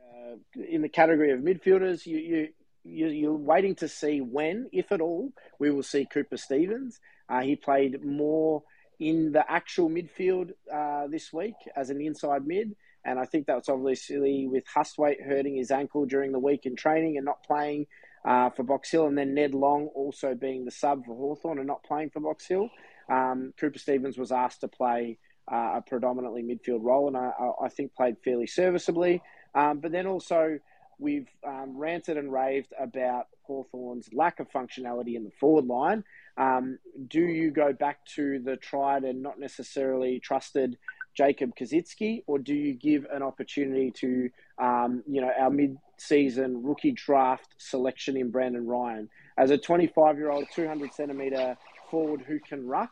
uh, 0.00 0.36
in 0.68 0.82
the 0.82 0.88
category 0.88 1.32
of 1.32 1.40
midfielders, 1.40 2.06
you, 2.06 2.18
you 2.18 2.48
you're 2.84 3.34
waiting 3.34 3.74
to 3.76 3.88
see 3.88 4.20
when, 4.20 4.68
if 4.72 4.92
at 4.92 5.00
all, 5.00 5.32
we 5.58 5.70
will 5.70 5.82
see 5.82 6.06
Cooper 6.06 6.36
Stevens. 6.36 6.98
Uh, 7.28 7.40
he 7.40 7.56
played 7.56 8.04
more 8.04 8.62
in 8.98 9.32
the 9.32 9.50
actual 9.50 9.88
midfield 9.88 10.50
uh, 10.72 11.06
this 11.08 11.32
week 11.32 11.54
as 11.76 11.90
an 11.90 12.00
inside 12.00 12.46
mid. 12.46 12.74
And 13.04 13.18
I 13.18 13.24
think 13.24 13.46
that's 13.46 13.68
obviously 13.68 14.46
with 14.46 14.64
Hustwaite 14.74 15.24
hurting 15.26 15.56
his 15.56 15.70
ankle 15.70 16.04
during 16.04 16.32
the 16.32 16.38
week 16.38 16.66
in 16.66 16.76
training 16.76 17.16
and 17.16 17.24
not 17.24 17.42
playing 17.44 17.86
uh, 18.24 18.50
for 18.50 18.62
Box 18.62 18.90
Hill, 18.90 19.06
and 19.06 19.16
then 19.16 19.34
Ned 19.34 19.54
Long 19.54 19.86
also 19.94 20.34
being 20.34 20.64
the 20.64 20.70
sub 20.70 21.06
for 21.06 21.16
Hawthorn 21.16 21.58
and 21.58 21.66
not 21.66 21.82
playing 21.82 22.10
for 22.10 22.20
Box 22.20 22.46
Hill. 22.46 22.68
Um, 23.08 23.54
Cooper 23.58 23.78
Stevens 23.78 24.18
was 24.18 24.30
asked 24.30 24.60
to 24.60 24.68
play 24.68 25.18
uh, 25.50 25.76
a 25.76 25.82
predominantly 25.86 26.42
midfield 26.42 26.82
role, 26.82 27.08
and 27.08 27.16
I, 27.16 27.32
I, 27.64 27.68
think 27.68 27.94
played 27.94 28.16
fairly 28.22 28.46
serviceably. 28.46 29.22
Um, 29.54 29.80
but 29.80 29.90
then 29.90 30.06
also 30.06 30.58
we've 31.00 31.28
um, 31.46 31.76
ranted 31.76 32.16
and 32.16 32.32
raved 32.32 32.72
about 32.78 33.26
Hawthorn's 33.42 34.08
lack 34.12 34.38
of 34.38 34.50
functionality 34.50 35.16
in 35.16 35.24
the 35.24 35.32
forward 35.40 35.66
line. 35.66 36.04
Um, 36.36 36.78
do 37.08 37.20
you 37.20 37.50
go 37.50 37.72
back 37.72 38.04
to 38.14 38.38
the 38.38 38.56
tried 38.56 39.04
and 39.04 39.22
not 39.22 39.40
necessarily 39.40 40.20
trusted 40.20 40.78
Jacob 41.14 41.52
Koschitzke, 41.58 42.22
or 42.26 42.38
do 42.38 42.54
you 42.54 42.74
give 42.74 43.06
an 43.12 43.22
opportunity 43.22 43.90
to, 43.90 44.30
um, 44.58 45.02
you 45.06 45.20
know, 45.20 45.30
our 45.38 45.50
mid-season 45.50 46.62
rookie 46.62 46.92
draft 46.92 47.54
selection 47.58 48.16
in 48.16 48.30
Brandon 48.30 48.66
Ryan 48.66 49.08
as 49.36 49.50
a 49.50 49.58
25-year-old, 49.58 50.46
200 50.54 50.94
centimetre 50.94 51.56
forward 51.90 52.22
who 52.26 52.38
can 52.38 52.66
ruck? 52.66 52.90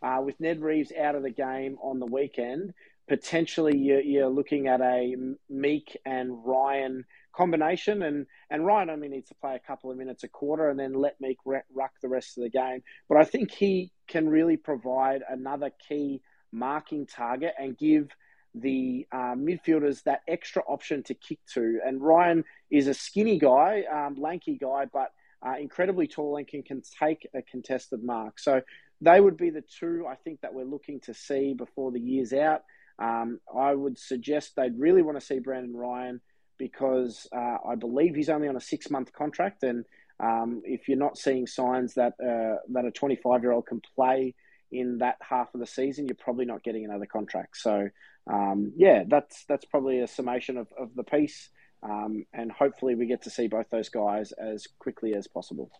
Uh, 0.00 0.22
with 0.24 0.38
Ned 0.38 0.62
Reeves 0.62 0.92
out 0.98 1.16
of 1.16 1.24
the 1.24 1.30
game 1.30 1.76
on 1.82 1.98
the 1.98 2.06
weekend, 2.06 2.72
potentially 3.08 3.76
you're, 3.76 4.00
you're, 4.00 4.28
looking 4.28 4.68
at 4.68 4.80
a 4.80 5.16
Meek 5.50 5.96
and 6.06 6.44
Ryan 6.44 7.04
combination, 7.38 8.02
and 8.02 8.26
and 8.50 8.66
Ryan 8.66 8.90
only 8.90 9.08
needs 9.08 9.28
to 9.28 9.34
play 9.36 9.54
a 9.54 9.66
couple 9.66 9.90
of 9.90 9.96
minutes 9.96 10.24
a 10.24 10.28
quarter, 10.28 10.68
and 10.68 10.78
then 10.78 10.92
let 10.92 11.20
Meek 11.20 11.38
ruck 11.46 11.92
the 12.02 12.08
rest 12.08 12.36
of 12.36 12.42
the 12.42 12.50
game. 12.50 12.82
But 13.08 13.18
I 13.18 13.24
think 13.24 13.50
he 13.50 13.92
can 14.08 14.28
really 14.28 14.56
provide 14.56 15.22
another 15.28 15.70
key 15.88 16.20
marking 16.52 17.06
target 17.06 17.54
and 17.58 17.78
give 17.78 18.08
the 18.54 19.06
uh, 19.12 19.34
midfielders 19.36 20.02
that 20.04 20.22
extra 20.26 20.62
option 20.66 21.02
to 21.04 21.14
kick 21.14 21.38
to. 21.54 21.80
And 21.86 22.02
Ryan 22.02 22.44
is 22.70 22.88
a 22.88 22.94
skinny 22.94 23.38
guy, 23.38 23.84
um, 23.90 24.16
lanky 24.18 24.58
guy, 24.58 24.86
but 24.92 25.12
uh, 25.46 25.54
incredibly 25.60 26.08
tall 26.08 26.36
and 26.36 26.46
can, 26.46 26.62
can 26.62 26.82
take 26.98 27.28
a 27.34 27.42
contested 27.42 28.02
mark. 28.02 28.38
So 28.38 28.62
they 29.00 29.20
would 29.20 29.36
be 29.36 29.50
the 29.50 29.62
two 29.78 30.06
I 30.08 30.16
think 30.16 30.40
that 30.40 30.54
we're 30.54 30.64
looking 30.64 31.00
to 31.00 31.14
see 31.14 31.54
before 31.54 31.92
the 31.92 32.00
year's 32.00 32.32
out. 32.32 32.62
Um, 32.98 33.38
I 33.56 33.74
would 33.74 33.98
suggest 33.98 34.56
they'd 34.56 34.78
really 34.78 35.02
want 35.02 35.20
to 35.20 35.24
see 35.24 35.38
Brandon 35.38 35.76
Ryan 35.76 36.20
because 36.58 37.26
uh, 37.32 37.56
I 37.66 37.76
believe 37.76 38.14
he's 38.14 38.28
only 38.28 38.48
on 38.48 38.56
a 38.56 38.60
six 38.60 38.90
month 38.90 39.12
contract. 39.12 39.62
And 39.62 39.84
um, 40.20 40.62
if 40.64 40.88
you're 40.88 40.98
not 40.98 41.16
seeing 41.16 41.46
signs 41.46 41.94
that 41.94 42.14
uh, 42.20 42.60
that 42.72 42.84
a 42.84 42.90
25 42.90 43.42
year 43.42 43.52
old 43.52 43.66
can 43.66 43.80
play 43.94 44.34
in 44.70 44.98
that 44.98 45.16
half 45.20 45.54
of 45.54 45.60
the 45.60 45.66
season, 45.66 46.06
you're 46.06 46.16
probably 46.16 46.44
not 46.44 46.62
getting 46.62 46.84
another 46.84 47.06
contract. 47.06 47.56
So, 47.56 47.88
um, 48.30 48.72
yeah, 48.76 49.04
that's 49.06 49.44
that's 49.48 49.64
probably 49.64 50.00
a 50.00 50.08
summation 50.08 50.58
of, 50.58 50.68
of 50.78 50.94
the 50.94 51.04
piece. 51.04 51.48
Um, 51.82 52.26
and 52.32 52.50
hopefully, 52.50 52.96
we 52.96 53.06
get 53.06 53.22
to 53.22 53.30
see 53.30 53.46
both 53.46 53.70
those 53.70 53.88
guys 53.88 54.32
as 54.32 54.66
quickly 54.78 55.14
as 55.14 55.28
possible. 55.28 55.70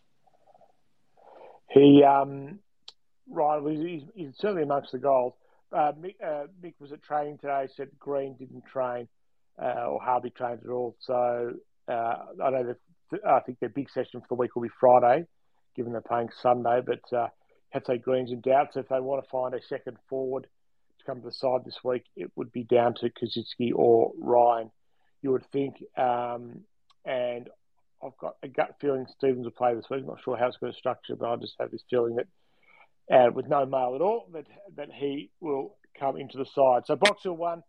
He, 1.71 2.03
um, 2.03 2.61
Ryan, 3.29 3.87
he's, 3.87 4.03
he's 4.15 4.37
certainly 4.39 4.63
amongst 4.63 4.93
the 4.93 4.99
goals. 4.99 5.35
Uh, 5.71 5.93
Mick, 6.01 6.15
uh, 6.25 6.47
Mick, 6.63 6.75
was 6.81 6.93
at 6.93 7.03
training 7.03 7.39
today. 7.39 7.69
Said 7.77 7.89
Green 7.99 8.37
didn't 8.39 8.65
train 8.65 9.09
uh, 9.61 9.87
or 9.87 10.01
hardly 10.01 10.31
trained 10.31 10.61
at 10.65 10.71
all. 10.71 10.97
So 11.01 11.53
uh, 11.89 12.17
I 12.45 12.51
know 12.51 12.75
I 13.27 13.41
think 13.41 13.59
their 13.61 13.69
big 13.69 13.91
session 13.91 14.21
for 14.21 14.27
the 14.29 14.35
week 14.35 14.55
will 14.55 14.63
be 14.63 14.69
Friday, 14.81 15.27
given 15.75 15.93
they're 15.93 16.01
playing 16.01 16.29
Sunday. 16.41 16.81
But 16.85 17.17
uh, 17.17 17.29
Green's 18.03 18.31
in 18.31 18.41
doubt. 18.41 18.75
So 18.75 18.81
if 18.81 18.89
they 18.89 19.01
want 19.01 19.25
to 19.25 19.31
find 19.31 19.55
a 19.55 19.63
second 19.63 19.97
forward 20.09 20.47
to 20.99 21.05
come 21.05 21.21
to 21.21 21.27
the 21.27 21.33
side 21.33 21.65
this 21.65 21.79
week, 21.85 22.05
it 22.17 22.31
would 22.37 22.53
be 22.53 22.65
down 22.65 22.95
to 22.95 23.11
Koschitzke 23.11 23.73
or 23.75 24.13
Ryan. 24.19 24.71
You 25.23 25.33
would 25.33 25.47
think, 25.51 25.83
um, 25.97 26.61
and 27.05 27.49
I've 28.05 28.17
got 28.19 28.37
a 28.43 28.49
gut 28.49 28.77
feeling 28.81 29.07
Stevens 29.17 29.45
will 29.45 29.51
play 29.51 29.75
this 29.75 29.87
week. 29.91 30.01
I'm 30.01 30.07
not 30.07 30.23
sure 30.23 30.37
how 30.37 30.47
it's 30.47 30.57
going 30.59 30.73
to 30.73 30.79
structure, 30.79 31.17
but 31.17 31.29
I 31.29 31.37
just 31.37 31.57
have 31.59 31.71
this 31.71 31.83
feeling 31.91 32.17
that, 32.17 32.27
uh, 33.11 33.31
with 33.33 33.49
no 33.49 33.67
mail 33.67 33.95
at 33.97 34.01
all, 34.01 34.29
that 34.33 34.47
that 34.77 34.91
he 34.93 35.31
will 35.41 35.77
come 35.99 36.17
into 36.17 36.39
the 36.39 36.45
side. 36.45 36.83
So 36.87 36.95
Box 36.95 37.23
Hill 37.25 37.37
won. 37.37 37.63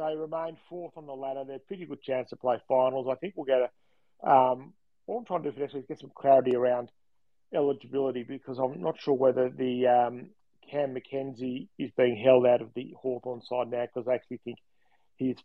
They 0.00 0.16
remain 0.16 0.56
fourth 0.70 0.96
on 0.96 1.04
the 1.04 1.12
ladder. 1.12 1.44
They're 1.46 1.56
a 1.56 1.60
pretty 1.60 1.84
good 1.84 2.02
chance 2.02 2.30
to 2.30 2.36
play 2.36 2.56
finals. 2.66 3.06
I 3.10 3.16
think 3.16 3.34
we'll 3.36 3.44
get 3.44 3.60
a. 3.60 4.28
Um, 4.28 4.72
what 5.04 5.18
I'm 5.18 5.24
trying 5.26 5.42
to 5.42 5.50
do 5.50 5.54
for 5.54 5.60
next 5.60 5.74
week 5.74 5.82
is 5.84 5.88
get 5.88 6.00
some 6.00 6.12
clarity 6.14 6.56
around 6.56 6.90
eligibility 7.54 8.22
because 8.22 8.58
I'm 8.58 8.80
not 8.80 8.98
sure 8.98 9.14
whether 9.14 9.50
the 9.50 9.86
um, 9.86 10.30
Cam 10.70 10.94
Mackenzie 10.94 11.68
is 11.78 11.90
being 11.98 12.16
held 12.16 12.46
out 12.46 12.62
of 12.62 12.72
the 12.74 12.94
Hawthorn 12.96 13.42
side 13.42 13.70
now 13.70 13.84
because 13.84 14.08
I 14.08 14.14
actually 14.14 14.40
think 14.44 14.58
his 15.16 15.36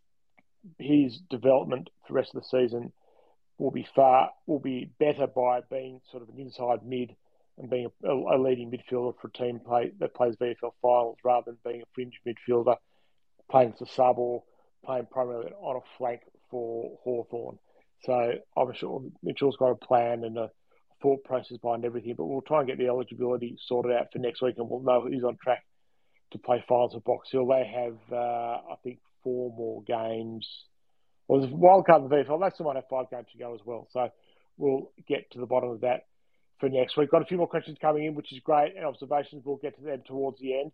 his 0.79 1.19
development 1.29 1.89
for 2.07 2.13
the 2.13 2.15
rest 2.15 2.33
of 2.33 2.41
the 2.41 2.47
season 2.47 2.93
will 3.57 3.71
be 3.71 3.87
far 3.93 4.29
will 4.47 4.59
be 4.59 4.89
better 4.99 5.27
by 5.27 5.61
being 5.69 5.99
sort 6.11 6.23
of 6.23 6.29
an 6.29 6.39
inside 6.39 6.79
mid 6.85 7.13
and 7.57 7.69
being 7.69 7.87
a, 8.03 8.09
a 8.09 8.37
leading 8.41 8.71
midfielder 8.71 9.13
for 9.19 9.27
a 9.27 9.31
team 9.31 9.59
play, 9.59 9.91
that 9.99 10.13
plays 10.13 10.35
VFL 10.41 10.71
finals 10.81 11.17
rather 11.23 11.51
than 11.51 11.57
being 11.65 11.81
a 11.81 11.85
fringe 11.93 12.19
midfielder 12.25 12.75
playing 13.49 13.73
as 13.73 13.81
a 13.81 13.91
sub 13.91 14.17
or 14.17 14.43
playing 14.85 15.07
primarily 15.11 15.51
on 15.59 15.77
a 15.77 15.97
flank 15.97 16.21
for 16.49 16.97
Hawthorn. 17.03 17.57
So 18.03 18.33
I'm 18.55 18.73
sure 18.73 19.03
Mitchell's 19.23 19.57
got 19.57 19.71
a 19.71 19.75
plan 19.75 20.23
and 20.23 20.37
a 20.37 20.49
thought 21.01 21.23
process 21.23 21.57
behind 21.57 21.85
everything, 21.85 22.15
but 22.15 22.25
we'll 22.25 22.41
try 22.41 22.59
and 22.59 22.67
get 22.67 22.77
the 22.77 22.87
eligibility 22.87 23.57
sorted 23.67 23.91
out 23.91 24.07
for 24.11 24.19
next 24.19 24.41
week 24.41 24.55
and 24.57 24.69
we'll 24.69 24.81
know 24.81 25.01
who's 25.01 25.23
on 25.23 25.37
track 25.41 25.63
to 26.31 26.37
play 26.37 26.63
finals 26.67 26.95
at 26.95 27.03
Box 27.03 27.29
Hill. 27.31 27.47
They 27.47 27.65
have, 27.65 27.97
uh, 28.11 28.71
I 28.71 28.75
think, 28.83 28.99
four 29.23 29.53
more 29.55 29.83
games. 29.83 30.47
Well, 31.27 31.41
there's 31.41 31.53
wild 31.53 31.85
card 31.85 32.03
in 32.03 32.09
the 32.09 32.15
VFL. 32.15 32.41
They 32.41 32.53
still 32.53 32.67
might 32.67 32.75
have 32.75 32.89
five 32.89 33.09
games 33.09 33.27
to 33.31 33.37
go 33.37 33.53
as 33.53 33.61
well. 33.65 33.87
So 33.91 34.09
we'll 34.57 34.91
get 35.07 35.31
to 35.31 35.39
the 35.39 35.45
bottom 35.45 35.69
of 35.69 35.81
that 35.81 36.01
for 36.59 36.69
next 36.69 36.97
week. 36.97 37.09
Got 37.11 37.23
a 37.23 37.25
few 37.25 37.37
more 37.37 37.47
questions 37.47 37.77
coming 37.81 38.05
in, 38.05 38.15
which 38.15 38.31
is 38.31 38.39
great, 38.39 38.75
and 38.75 38.85
observations. 38.85 39.43
We'll 39.45 39.57
get 39.57 39.75
to 39.77 39.83
them 39.83 40.03
towards 40.05 40.39
the 40.39 40.59
end. 40.59 40.71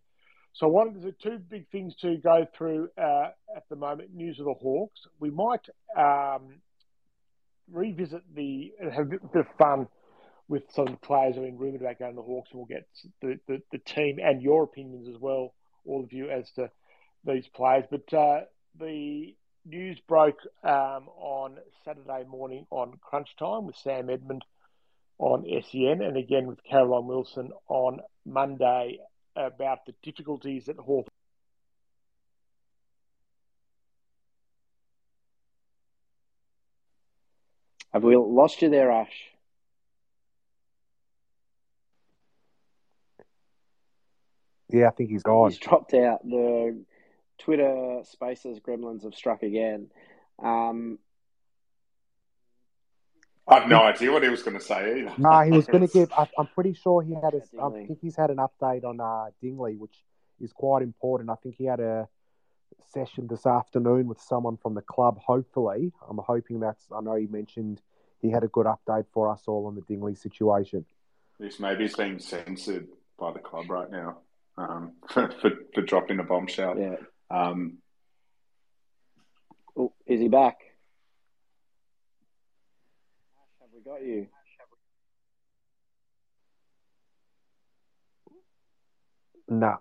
So 0.54 0.68
one 0.68 0.88
of 0.88 1.02
the 1.02 1.12
two 1.12 1.38
big 1.38 1.68
things 1.70 1.94
to 2.02 2.16
go 2.16 2.46
through 2.56 2.90
uh, 2.98 3.28
at 3.56 3.68
the 3.70 3.76
moment, 3.76 4.14
news 4.14 4.38
of 4.38 4.44
the 4.44 4.54
Hawks. 4.54 5.00
We 5.18 5.30
might 5.30 5.66
um, 5.96 6.60
revisit 7.70 8.22
the 8.34 8.72
have 8.92 9.06
a 9.06 9.18
bit 9.18 9.20
of 9.34 9.46
fun 9.58 9.88
with 10.48 10.64
some 10.74 10.88
of 10.88 10.92
the 10.92 11.06
players 11.06 11.36
who 11.36 11.44
are 11.44 11.46
in 11.46 11.56
rumoured 11.56 11.80
about 11.80 11.98
going 11.98 12.12
to 12.12 12.16
the 12.16 12.22
Hawks, 12.22 12.50
and 12.50 12.58
we'll 12.58 12.66
get 12.66 12.86
the, 13.22 13.38
the, 13.48 13.62
the, 13.72 13.78
team 13.78 14.18
and 14.22 14.42
your 14.42 14.64
opinions 14.64 15.08
as 15.08 15.18
well, 15.18 15.54
all 15.86 16.02
of 16.04 16.12
you, 16.12 16.28
as 16.28 16.50
to 16.52 16.70
these 17.24 17.46
players. 17.48 17.84
But 17.90 18.12
uh, 18.12 18.40
the 18.78 19.34
news 19.64 19.98
broke 20.06 20.40
um, 20.62 21.08
on 21.16 21.56
Saturday 21.84 22.24
morning 22.28 22.66
on 22.70 22.98
Crunch 23.00 23.34
Time 23.38 23.66
with 23.66 23.76
Sam 23.76 24.10
Edmund 24.10 24.44
on 25.18 25.46
SEN, 25.70 26.02
and 26.02 26.16
again 26.18 26.46
with 26.46 26.62
Caroline 26.64 27.06
Wilson 27.06 27.50
on 27.68 28.00
Monday 28.26 28.98
about 29.36 29.86
the 29.86 29.94
difficulties 30.02 30.66
that 30.66 30.76
Hawthorn. 30.76 31.06
Have 37.92 38.04
we 38.04 38.16
lost 38.16 38.62
you 38.62 38.70
there, 38.70 38.90
Ash? 38.90 39.32
Yeah, 44.70 44.88
I 44.88 44.90
think 44.90 45.10
he's 45.10 45.22
gone. 45.22 45.50
He's 45.50 45.58
dropped 45.58 45.92
out. 45.92 46.24
The 46.24 46.82
Twitter 47.38 48.00
Spaces 48.04 48.58
gremlins 48.60 49.04
have 49.04 49.14
struck 49.14 49.42
again. 49.42 49.88
Um, 50.42 50.98
I 53.48 53.60
have 53.60 53.68
no 53.68 53.82
idea 53.82 54.12
what 54.12 54.22
he 54.22 54.28
was 54.28 54.42
going 54.42 54.58
to 54.58 54.64
say 54.64 55.00
either. 55.00 55.12
No, 55.18 55.40
he 55.40 55.50
was 55.50 55.66
going 55.66 55.86
to 55.86 55.92
give. 55.92 56.12
I, 56.12 56.28
am 56.38 56.48
pretty 56.54 56.74
sure 56.74 57.02
he 57.02 57.14
had. 57.14 57.34
A, 57.34 57.42
I 57.62 57.86
think 57.86 57.98
he's 58.00 58.16
had 58.16 58.30
an 58.30 58.38
update 58.38 58.84
on 58.84 59.00
uh, 59.00 59.30
Dingley, 59.40 59.76
which 59.76 59.96
is 60.40 60.52
quite 60.52 60.82
important. 60.82 61.30
I 61.30 61.34
think 61.36 61.56
he 61.56 61.64
had 61.64 61.80
a 61.80 62.08
session 62.92 63.26
this 63.28 63.46
afternoon 63.46 64.06
with 64.06 64.20
someone 64.20 64.56
from 64.56 64.74
the 64.74 64.82
club. 64.82 65.18
Hopefully, 65.18 65.92
I'm 66.08 66.18
hoping 66.18 66.60
that's. 66.60 66.84
I 66.94 67.00
know 67.00 67.16
he 67.16 67.26
mentioned 67.26 67.80
he 68.20 68.30
had 68.30 68.44
a 68.44 68.48
good 68.48 68.66
update 68.66 69.06
for 69.12 69.28
us 69.28 69.42
all 69.46 69.66
on 69.66 69.74
the 69.74 69.82
Dingley 69.82 70.14
situation. 70.14 70.84
This 71.38 71.58
maybe 71.58 71.84
is 71.84 71.96
being 71.96 72.20
censored 72.20 72.86
by 73.18 73.32
the 73.32 73.40
club 73.40 73.68
right 73.68 73.90
now 73.90 74.18
um, 74.56 74.92
for, 75.08 75.30
for, 75.40 75.50
for 75.74 75.82
dropping 75.82 76.20
a 76.20 76.24
bombshell. 76.24 76.78
Yeah. 76.78 76.96
Um, 77.30 77.78
oh, 79.76 79.92
is 80.06 80.20
he 80.20 80.28
back? 80.28 80.58
Have 83.60 83.70
we 83.84 83.90
got 83.90 84.02
you? 84.02 84.26
No. 89.48 89.66
I'm 89.66 89.76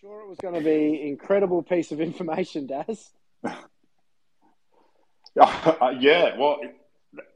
sure 0.00 0.22
it 0.22 0.28
was 0.28 0.38
going 0.38 0.54
to 0.54 0.60
be 0.60 1.02
incredible 1.08 1.62
piece 1.62 1.92
of 1.92 2.00
information, 2.00 2.66
Daz. 2.66 3.10
uh, 5.40 5.94
yeah, 5.98 6.36
well, 6.38 6.60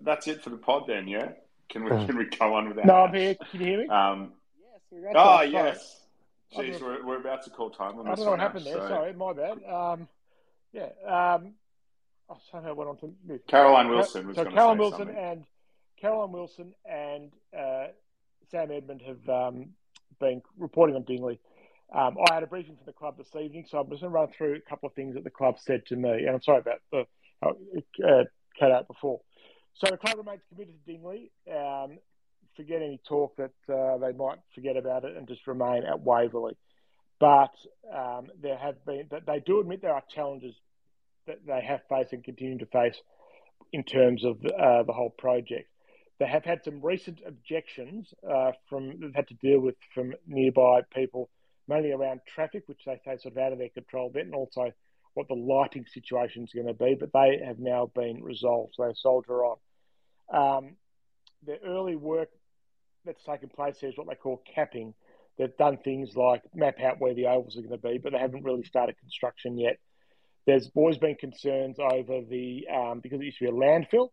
that's 0.01 0.27
it 0.27 0.43
for 0.43 0.51
the 0.51 0.57
pod 0.57 0.85
then. 0.87 1.07
Yeah, 1.09 1.33
can 1.69 1.85
we 1.85 1.91
can 1.91 2.17
we 2.17 2.25
go 2.27 2.55
on 2.55 2.69
with 2.69 2.77
that? 2.77 2.87
No, 2.87 2.95
I'm 3.05 3.15
here. 3.15 3.37
Can 3.51 3.61
you 3.61 3.67
hear 3.67 3.79
me? 3.83 3.89
Um, 3.89 4.33
Oh, 5.15 5.41
yes. 5.41 6.01
Jeez, 6.55 6.83
we're, 6.83 7.03
we're 7.07 7.19
about 7.19 7.43
to 7.45 7.51
call 7.51 7.71
time 7.71 7.99
on 7.99 8.07
I 8.07 8.15
don't 8.15 8.27
know 8.27 8.33
what 8.33 8.41
happened 8.41 8.67
there. 8.67 8.75
So. 8.75 8.89
Sorry, 8.89 9.15
my 9.15 9.33
bad. 9.33 9.65
Um, 9.65 10.07
yeah. 10.75 10.91
Um, 11.07 11.55
Somehow 12.51 12.75
went 12.75 12.91
on 12.91 12.97
to 12.99 13.13
move. 13.27 13.41
Caroline 13.49 13.89
Wilson 13.89 14.27
was 14.27 14.37
so 14.37 14.45
Caroline 14.45 14.79
Wilson 14.79 14.99
something. 14.99 15.17
and 15.17 15.45
Caroline 16.01 16.33
Wilson 16.33 16.75
and 16.85 17.31
uh, 17.57 17.87
Sam 18.51 18.71
Edmund 18.71 19.03
have 19.07 19.29
um, 19.29 19.71
been 20.21 20.43
reporting 20.59 20.97
on 20.97 21.05
Dingley. 21.05 21.39
Um, 21.95 22.17
I 22.31 22.35
had 22.35 22.43
a 22.43 22.47
briefing 22.47 22.77
from 22.77 22.87
the 22.87 22.93
club 22.93 23.19
this 23.19 23.29
evening, 23.41 23.67
so 23.69 23.79
I'm 23.79 23.91
just 23.91 24.01
going 24.01 24.13
to 24.13 24.19
run 24.19 24.29
through 24.37 24.55
a 24.55 24.71
couple 24.71 24.89
of 24.89 24.95
things 24.95 25.15
that 25.15 25.25
the 25.25 25.31
club 25.31 25.57
said 25.59 25.85
to 25.87 25.97
me. 25.97 26.11
And 26.11 26.31
I'm 26.31 26.43
sorry 26.43 26.61
about 26.61 26.81
the 26.91 27.05
uh, 27.43 28.25
cut 28.59 28.71
out 28.71 28.89
before. 28.89 29.21
So 29.75 29.91
the 29.91 29.97
club 29.97 30.17
remains 30.19 30.41
committed 30.49 30.75
to 30.75 30.93
Dingley. 30.93 31.31
Um, 31.51 31.99
forget 32.57 32.83
any 32.83 33.01
talk 33.09 33.37
that 33.37 33.73
uh, 33.73 33.99
they 33.99 34.13
might 34.13 34.39
forget 34.55 34.77
about 34.77 35.05
it 35.05 35.17
and 35.17 35.29
just 35.29 35.47
remain 35.47 35.85
at 35.85 36.01
Waverley. 36.01 36.57
But 37.21 37.55
um, 37.95 38.29
there 38.41 38.59
have 38.59 38.85
been, 38.85 39.07
but 39.09 39.27
they 39.27 39.41
do 39.41 39.61
admit 39.61 39.83
there 39.83 39.95
are 39.95 40.03
challenges 40.15 40.55
that 41.27 41.47
they 41.47 41.61
have 41.61 41.81
faced 41.89 42.13
and 42.13 42.25
continue 42.25 42.59
to 42.59 42.67
face 42.67 43.01
in 43.73 43.85
terms 43.85 44.25
of 44.25 44.37
uh, 44.45 44.83
the 44.83 44.93
whole 44.93 45.11
project. 45.11 45.69
They 46.19 46.27
have 46.27 46.45
had 46.45 46.63
some 46.65 46.81
recent 46.81 47.21
objections 47.27 48.13
uh, 48.29 48.53
from 48.69 49.01
they've 49.01 49.15
had 49.15 49.29
to 49.29 49.35
deal 49.35 49.61
with 49.61 49.75
from 49.95 50.15
nearby 50.27 50.83
people, 50.95 51.31
mainly 51.67 51.93
around 51.93 52.21
traffic, 52.27 52.65
which 52.67 52.85
they 52.87 53.01
say 53.05 53.17
sort 53.19 53.37
of 53.37 53.39
out 53.39 53.53
of 53.53 53.59
their 53.59 53.71
control 53.71 54.09
a 54.09 54.13
bit, 54.13 54.27
and 54.27 54.35
also 54.35 54.73
what 55.15 55.29
the 55.29 55.35
lighting 55.35 55.85
situation 55.93 56.45
is 56.45 56.53
going 56.53 56.67
to 56.67 56.75
be. 56.75 56.95
But 56.99 57.13
they 57.13 57.41
have 57.45 57.59
now 57.59 57.91
been 57.95 58.23
resolved, 58.23 58.75
so 58.77 58.87
they 58.87 58.95
soldier 58.95 59.45
on. 59.45 59.57
Um, 60.33 60.77
the 61.45 61.59
early 61.65 61.97
work 61.97 62.29
that's 63.05 63.25
taken 63.25 63.49
place 63.49 63.79
here 63.81 63.91
is 63.91 63.97
what 63.97 64.09
they 64.09 64.15
call 64.15 64.43
capping. 64.55 64.95
They've 65.39 65.57
done 65.57 65.79
things 65.79 66.15
like 66.15 66.43
map 66.55 66.79
out 66.81 67.01
where 67.01 67.15
the 67.15 67.27
ovals 67.27 67.57
are 67.57 67.63
going 67.63 67.73
to 67.73 67.79
be, 67.79 67.99
but 67.99 68.13
they 68.13 68.19
haven't 68.19 68.45
really 68.45 68.65
started 68.65 68.99
construction 68.99 69.59
yet. 69.59 69.79
There's 70.47 70.71
always 70.75 70.99
been 70.99 71.15
concerns 71.15 71.79
over 71.79 72.21
the 72.29 72.67
um, 72.73 73.01
because 73.01 73.21
it 73.21 73.25
used 73.25 73.39
to 73.39 73.45
be 73.45 73.51
a 73.51 73.55
landfill, 73.55 74.09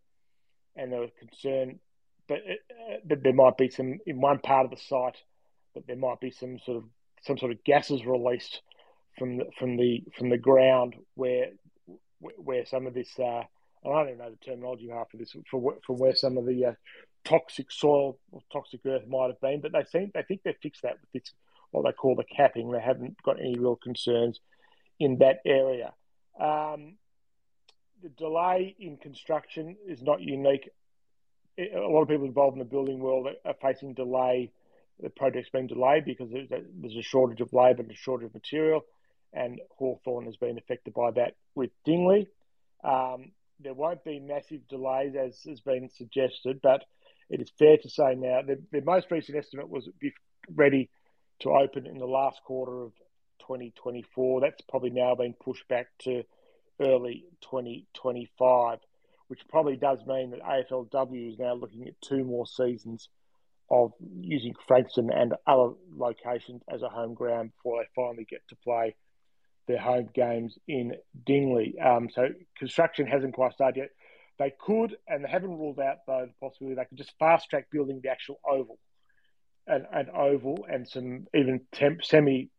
and 0.76 0.92
there 0.92 1.02
was 1.02 1.12
concern 1.18 1.80
that, 2.28 2.38
uh, 2.38 2.96
that 3.08 3.24
there 3.24 3.34
might 3.34 3.58
be 3.58 3.70
some 3.70 3.98
in 4.06 4.22
one 4.22 4.40
part 4.40 4.66
of 4.66 4.72
the 4.72 4.78
site 4.78 5.18
that 5.76 5.88
there 5.88 5.96
might 5.96 6.20
be 6.20 6.32
some 6.32 6.60
sort 6.60 6.78
of 6.78 6.84
some 7.22 7.38
sort 7.38 7.52
of 7.52 7.64
gases 7.64 8.06
released 8.06 8.62
from 9.18 9.38
the 9.38 9.46
from 9.58 9.78
the 9.78 10.04
from 10.18 10.30
the 10.30 10.38
ground 10.38 10.96
where 11.16 11.48
where 12.20 12.66
some 12.66 12.86
of 12.86 12.94
this 12.94 13.12
uh, 13.20 13.44
I 13.44 13.46
don't 13.84 14.08
even 14.08 14.20
know 14.20 14.30
the 14.30 14.46
terminology 14.46 14.92
after 14.92 15.18
this 15.18 15.36
for 15.50 15.78
for 15.86 15.96
where 15.96 16.16
some 16.16 16.38
of 16.38 16.46
the 16.46 16.66
uh, 16.66 16.74
toxic 17.24 17.72
soil 17.72 18.20
or 18.32 18.42
toxic 18.52 18.82
earth 18.86 19.08
might 19.08 19.28
have 19.28 19.42
been, 19.42 19.62
but 19.62 19.72
they 19.72 19.84
think 19.84 20.14
they 20.14 20.24
think 20.24 20.44
they 20.44 20.56
fixed 20.62 20.84
that 20.84 20.98
with 21.02 21.12
this 21.24 21.34
what 21.72 21.86
they 21.86 21.92
call 21.92 22.16
the 22.16 22.24
capping. 22.24 22.72
They 22.72 22.82
haven't 22.82 23.22
got 23.24 23.40
any 23.40 23.58
real 23.58 23.76
concerns 23.76 24.40
in 25.00 25.20
that 25.20 25.40
area. 25.46 25.94
Um, 26.40 26.94
the 28.02 28.10
delay 28.10 28.76
in 28.80 28.98
construction 28.98 29.76
is 29.88 30.02
not 30.02 30.22
unique. 30.22 30.70
A 31.58 31.80
lot 31.80 32.04
of 32.04 32.08
people 32.08 32.26
involved 32.26 32.56
in 32.56 32.60
the 32.60 32.66
building 32.66 33.00
world 33.00 33.28
are 33.44 33.56
facing 33.62 33.94
delay. 33.94 34.52
The 35.02 35.10
project's 35.10 35.50
been 35.50 35.68
delayed 35.68 36.06
because 36.06 36.30
there's 36.32 36.96
a 36.96 37.02
shortage 37.02 37.42
of 37.42 37.52
labour 37.54 37.82
and 37.82 37.92
a 37.92 37.96
shortage 37.96 38.28
of 38.28 38.34
material, 38.34 38.86
and 39.34 39.60
Hawthorn 39.78 40.26
has 40.26 40.38
been 40.38 40.58
affected 40.58 40.94
by 40.94 41.12
that 41.12 41.36
with 41.56 41.72
Dingley. 41.86 42.28
Um, 42.84 43.32
there 43.60 43.74
won't 43.74 44.04
be 44.06 44.20
massive 44.20 44.68
delays 44.70 45.16
as 45.16 45.42
has 45.48 45.60
been 45.60 45.90
suggested, 45.90 46.62
but 46.62 46.84
it 47.30 47.42
is 47.42 47.52
fair 47.60 47.78
to 47.78 47.90
say 47.90 48.16
now 48.16 48.42
the, 48.42 48.62
the 48.72 48.82
most 48.82 49.12
recent 49.12 49.38
estimate 49.38 49.70
was 49.70 49.90
ready 50.54 50.90
to 51.42 51.52
open 51.52 51.86
in 51.86 51.98
the 51.98 52.06
last 52.06 52.42
quarter 52.46 52.84
of 52.84 52.94
2024. 53.40 54.42
That's 54.42 54.62
probably 54.70 54.92
now 54.92 55.16
been 55.16 55.34
pushed 55.34 55.68
back 55.68 55.88
to 56.04 56.24
early 56.80 57.26
2025, 57.42 58.80
which 59.28 59.42
probably 59.50 59.78
does 59.78 60.00
mean 60.06 60.32
that 60.32 60.42
AFLW 60.42 61.34
is 61.34 61.40
now 61.40 61.54
looking 61.54 61.88
at 61.88 62.02
two 62.02 62.24
more 62.24 62.48
seasons 62.48 63.10
of 63.72 63.92
using 64.20 64.54
Frankston 64.68 65.12
and 65.12 65.34
other 65.46 65.74
locations 65.96 66.62
as 66.74 66.82
a 66.82 66.90
home 66.90 67.14
ground 67.14 67.52
before 67.56 67.82
they 67.82 67.88
finally 67.96 68.26
get 68.28 68.42
to 68.50 68.56
play 68.64 68.96
their 69.68 69.80
home 69.80 70.10
games 70.14 70.58
in 70.68 70.96
Dingley. 71.26 71.76
Um, 71.80 72.10
so 72.14 72.30
construction 72.58 73.06
hasn't 73.06 73.36
quite 73.36 73.54
started 73.54 73.78
yet. 73.78 73.90
They 74.40 74.54
could, 74.60 74.96
and 75.08 75.24
they 75.24 75.30
haven't 75.30 75.58
ruled 75.58 75.80
out 75.80 75.98
though 76.08 76.26
the 76.26 76.34
possibility 76.46 76.76
they 76.76 76.86
could 76.86 76.98
just 76.98 77.14
fast 77.20 77.50
track 77.50 77.68
building 77.72 78.00
the 78.02 78.10
actual 78.10 78.40
oval, 78.50 78.80
an, 79.68 79.86
an 79.92 80.08
oval, 80.16 80.66
and 80.68 80.88
some 80.88 81.28
even 81.36 81.62
temp, 81.72 82.04
semi 82.04 82.50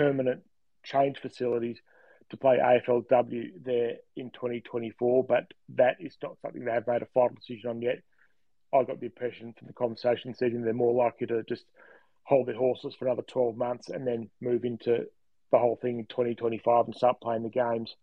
permanent 0.00 0.42
change 0.82 1.18
facilities 1.18 1.78
to 2.30 2.36
play 2.36 2.56
AFLW 2.58 3.62
there 3.62 3.96
in 4.16 4.30
2024. 4.30 5.24
But 5.24 5.52
that 5.76 5.96
is 6.00 6.16
not 6.22 6.38
something 6.40 6.64
they 6.64 6.72
have 6.72 6.86
made 6.86 7.02
a 7.02 7.06
final 7.12 7.34
decision 7.34 7.70
on 7.70 7.82
yet. 7.82 8.02
I 8.72 8.84
got 8.84 9.00
the 9.00 9.06
impression 9.06 9.52
from 9.58 9.66
the 9.66 9.74
conversation 9.74 10.30
this 10.30 10.40
they're 10.64 10.72
more 10.72 10.94
likely 10.94 11.26
to 11.26 11.42
just 11.42 11.64
hold 12.22 12.46
their 12.46 12.56
horses 12.56 12.94
for 12.94 13.06
another 13.06 13.22
12 13.22 13.56
months 13.56 13.88
and 13.90 14.06
then 14.06 14.30
move 14.40 14.64
into 14.64 15.06
the 15.50 15.58
whole 15.58 15.76
thing 15.82 15.98
in 15.98 16.06
2025 16.06 16.86
and 16.86 16.94
start 16.94 17.20
playing 17.20 17.42
the 17.42 17.50
games 17.50 17.96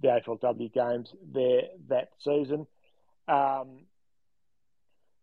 the 0.00 0.08
AFLW 0.08 0.72
games 0.72 1.12
there 1.32 1.62
that 1.88 2.08
season. 2.18 2.66
Um, 3.28 3.84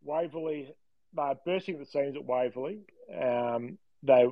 Waverley, 0.03 0.73
they're 1.13 1.39
bursting 1.45 1.75
at 1.75 1.81
the 1.81 1.85
seams 1.87 2.15
at 2.15 2.25
Waverley. 2.25 2.81
Um, 3.11 3.77
they 4.03 4.25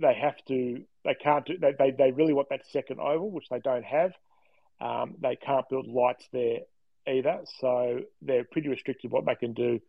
they 0.00 0.14
have 0.14 0.36
to, 0.48 0.82
they 1.04 1.14
can't 1.14 1.44
do, 1.46 1.58
they, 1.58 1.72
they, 1.78 1.90
they 1.90 2.12
really 2.12 2.32
want 2.32 2.48
that 2.50 2.62
second 2.70 3.00
oval, 3.00 3.30
which 3.30 3.48
they 3.50 3.60
don't 3.60 3.84
have. 3.84 4.12
Um, 4.80 5.14
they 5.20 5.36
can't 5.36 5.68
build 5.68 5.86
lights 5.86 6.26
there 6.32 6.60
either, 7.06 7.40
so 7.60 8.00
they're 8.22 8.44
pretty 8.44 8.68
restricted 8.68 9.10
what 9.10 9.26
they 9.26 9.34
can 9.34 9.52
do 9.52 9.80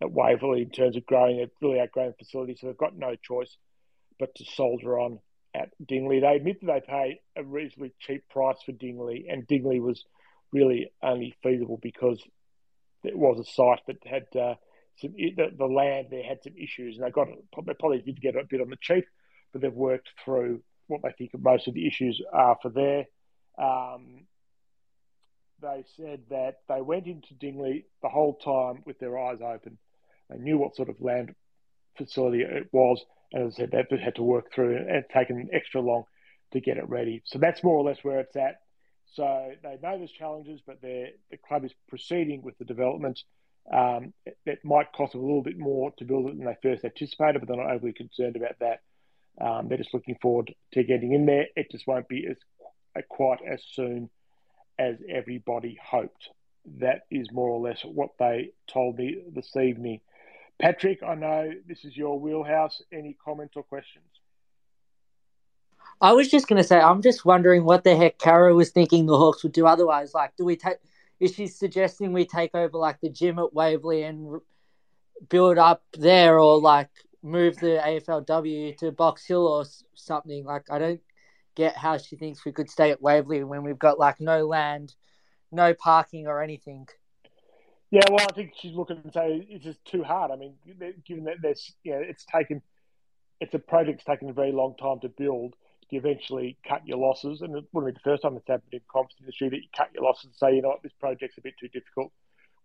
at 0.00 0.10
Waverley 0.10 0.62
in 0.62 0.70
terms 0.70 0.96
of 0.96 1.06
growing 1.06 1.40
a 1.40 1.50
really 1.60 1.80
outgrown 1.80 2.14
facility. 2.18 2.56
So 2.58 2.66
they've 2.66 2.76
got 2.76 2.96
no 2.96 3.14
choice 3.16 3.56
but 4.18 4.34
to 4.36 4.44
soldier 4.44 4.98
on 4.98 5.18
at 5.54 5.70
Dingley. 5.84 6.20
They 6.20 6.36
admit 6.36 6.60
that 6.62 6.66
they 6.66 6.92
paid 6.92 7.18
a 7.36 7.44
reasonably 7.44 7.92
cheap 8.00 8.28
price 8.28 8.58
for 8.64 8.72
Dingley, 8.72 9.26
and 9.28 9.46
Dingley 9.46 9.80
was 9.80 10.04
really 10.52 10.90
only 11.02 11.34
feasible 11.42 11.78
because 11.82 12.22
it 13.04 13.16
was 13.16 13.38
a 13.38 13.52
site 13.52 13.80
that 13.86 14.06
had 14.06 14.40
uh, 14.40 14.54
some 15.00 15.12
the, 15.12 15.50
the, 15.56 15.66
land 15.66 16.08
there 16.10 16.22
had 16.22 16.42
some 16.42 16.54
issues, 16.56 16.96
and 16.96 17.06
they 17.06 17.10
got 17.10 17.28
they 17.66 17.74
probably 17.74 18.00
did 18.00 18.20
get 18.20 18.36
a 18.36 18.44
bit 18.48 18.60
on 18.60 18.70
the 18.70 18.76
cheap, 18.80 19.04
but 19.52 19.62
they've 19.62 19.72
worked 19.72 20.08
through 20.24 20.62
what 20.86 21.02
they 21.02 21.12
think 21.12 21.30
most 21.38 21.68
of 21.68 21.74
the 21.74 21.86
issues 21.86 22.20
are 22.32 22.56
for 22.62 22.70
there. 22.70 23.04
Um, 23.58 24.26
they 25.60 25.84
said 25.96 26.22
that 26.30 26.58
they 26.68 26.80
went 26.80 27.06
into 27.06 27.34
Dingley 27.34 27.86
the 28.02 28.08
whole 28.08 28.34
time 28.36 28.82
with 28.86 28.98
their 28.98 29.18
eyes 29.18 29.38
open. 29.42 29.78
They 30.30 30.38
knew 30.38 30.58
what 30.58 30.76
sort 30.76 30.88
of 30.88 31.00
land 31.00 31.34
facility 31.96 32.42
it 32.42 32.68
was, 32.72 33.04
and 33.32 33.46
as 33.46 33.54
I 33.54 33.56
said, 33.56 33.70
they've 33.72 34.00
had 34.00 34.14
to 34.16 34.22
work 34.22 34.52
through 34.52 34.76
it 34.76 34.86
and 34.88 35.04
taken 35.12 35.48
extra 35.52 35.80
long 35.80 36.04
to 36.52 36.60
get 36.60 36.78
it 36.78 36.88
ready. 36.88 37.22
So 37.26 37.38
that's 37.38 37.62
more 37.64 37.76
or 37.76 37.84
less 37.84 37.98
where 38.02 38.20
it's 38.20 38.36
at. 38.36 38.60
So 39.14 39.52
they 39.62 39.78
know 39.82 39.98
there's 39.98 40.12
challenges, 40.12 40.60
but 40.66 40.80
the 40.80 41.12
club 41.46 41.64
is 41.64 41.72
proceeding 41.88 42.42
with 42.42 42.56
the 42.58 42.64
development. 42.64 43.20
Um, 43.72 44.12
it, 44.24 44.38
it, 44.46 44.58
might 44.64 44.92
cost 44.92 45.12
them 45.12 45.22
a 45.22 45.24
little 45.24 45.42
bit 45.42 45.58
more 45.58 45.92
to 45.98 46.04
build 46.04 46.30
it 46.30 46.36
than 46.36 46.46
they 46.46 46.56
first 46.62 46.84
anticipated, 46.84 47.40
but 47.40 47.48
they're 47.48 47.62
not 47.62 47.70
overly 47.70 47.92
concerned 47.92 48.36
about 48.36 48.58
that. 48.60 48.80
Um, 49.40 49.68
they're 49.68 49.78
just 49.78 49.94
looking 49.94 50.16
forward 50.20 50.52
to 50.72 50.82
getting 50.82 51.12
in 51.12 51.26
there. 51.26 51.46
It 51.54 51.70
just 51.70 51.86
won't 51.86 52.08
be 52.08 52.26
as 52.28 52.36
quite 53.08 53.38
as 53.48 53.62
soon 53.72 54.10
as 54.78 54.96
everybody 55.08 55.78
hoped. 55.82 56.30
That 56.78 57.02
is 57.10 57.30
more 57.32 57.48
or 57.48 57.60
less 57.60 57.80
what 57.82 58.10
they 58.18 58.50
told 58.66 58.98
me 58.98 59.22
this 59.32 59.54
evening. 59.56 60.00
Patrick, 60.60 61.02
I 61.02 61.14
know 61.14 61.52
this 61.66 61.84
is 61.84 61.96
your 61.96 62.18
wheelhouse. 62.18 62.82
Any 62.92 63.16
comments 63.24 63.54
or 63.56 63.62
questions? 63.62 64.04
I 66.00 66.12
was 66.12 66.28
just 66.28 66.46
going 66.46 66.60
to 66.60 66.66
say, 66.68 66.80
I'm 66.80 67.02
just 67.02 67.24
wondering 67.24 67.64
what 67.64 67.84
the 67.84 67.96
heck 67.96 68.18
Caro 68.18 68.54
was 68.54 68.70
thinking 68.70 69.06
the 69.06 69.16
Hawks 69.16 69.42
would 69.42 69.52
do 69.52 69.66
otherwise. 69.66 70.14
Like, 70.14 70.36
do 70.36 70.44
we 70.44 70.56
take? 70.56 70.76
Is 71.20 71.34
she 71.34 71.46
suggesting 71.46 72.12
we 72.12 72.24
take 72.24 72.54
over 72.54 72.76
like 72.78 73.00
the 73.00 73.08
gym 73.08 73.38
at 73.38 73.52
Waverley 73.52 74.02
and 74.02 74.40
build 75.28 75.58
up 75.58 75.82
there, 75.98 76.38
or 76.38 76.60
like 76.60 76.90
move 77.28 77.56
the 77.56 77.80
AFLW 77.84 78.76
to 78.78 78.92
Box 78.92 79.26
Hill 79.26 79.46
or 79.46 79.64
something? 79.94 80.44
Like, 80.44 80.70
I 80.70 80.78
don't 80.78 81.00
get 81.54 81.76
how 81.76 81.98
she 81.98 82.16
thinks 82.16 82.44
we 82.44 82.52
could 82.52 82.70
stay 82.70 82.90
at 82.90 83.02
Waverley 83.02 83.44
when 83.44 83.62
we've 83.62 83.78
got 83.78 83.98
like 83.98 84.20
no 84.20 84.46
land, 84.46 84.94
no 85.50 85.74
parking 85.74 86.26
or 86.26 86.42
anything. 86.42 86.88
Yeah, 87.90 88.02
well, 88.10 88.26
I 88.28 88.34
think 88.34 88.52
she's 88.56 88.74
looking 88.74 89.00
and 89.02 89.12
say 89.12 89.46
it's 89.48 89.64
just 89.64 89.84
too 89.84 90.02
hard. 90.02 90.30
I 90.30 90.36
mean, 90.36 90.54
given 91.06 91.24
that 91.24 91.36
there's, 91.40 91.74
you 91.82 91.92
know, 91.92 92.00
it's 92.00 92.24
taken, 92.24 92.60
it's 93.40 93.54
a 93.54 93.58
project's 93.58 94.04
taken 94.04 94.28
a 94.28 94.34
very 94.34 94.52
long 94.52 94.74
time 94.78 95.00
to 95.00 95.08
build. 95.08 95.54
You 95.90 95.98
eventually 95.98 96.58
cut 96.68 96.86
your 96.86 96.98
losses, 96.98 97.40
and 97.40 97.56
it 97.56 97.64
wouldn't 97.72 97.94
be 97.94 97.98
the 97.98 98.10
first 98.10 98.22
time 98.22 98.36
it's 98.36 98.46
happened 98.46 98.74
in 98.74 98.80
comps 98.92 99.14
industry 99.18 99.48
that 99.48 99.56
you 99.56 99.68
cut 99.74 99.88
your 99.94 100.02
losses 100.02 100.26
and 100.26 100.34
say, 100.34 100.54
you 100.54 100.60
know 100.60 100.68
what, 100.68 100.82
this 100.82 100.92
project's 101.00 101.38
a 101.38 101.40
bit 101.40 101.54
too 101.58 101.68
difficult. 101.68 102.12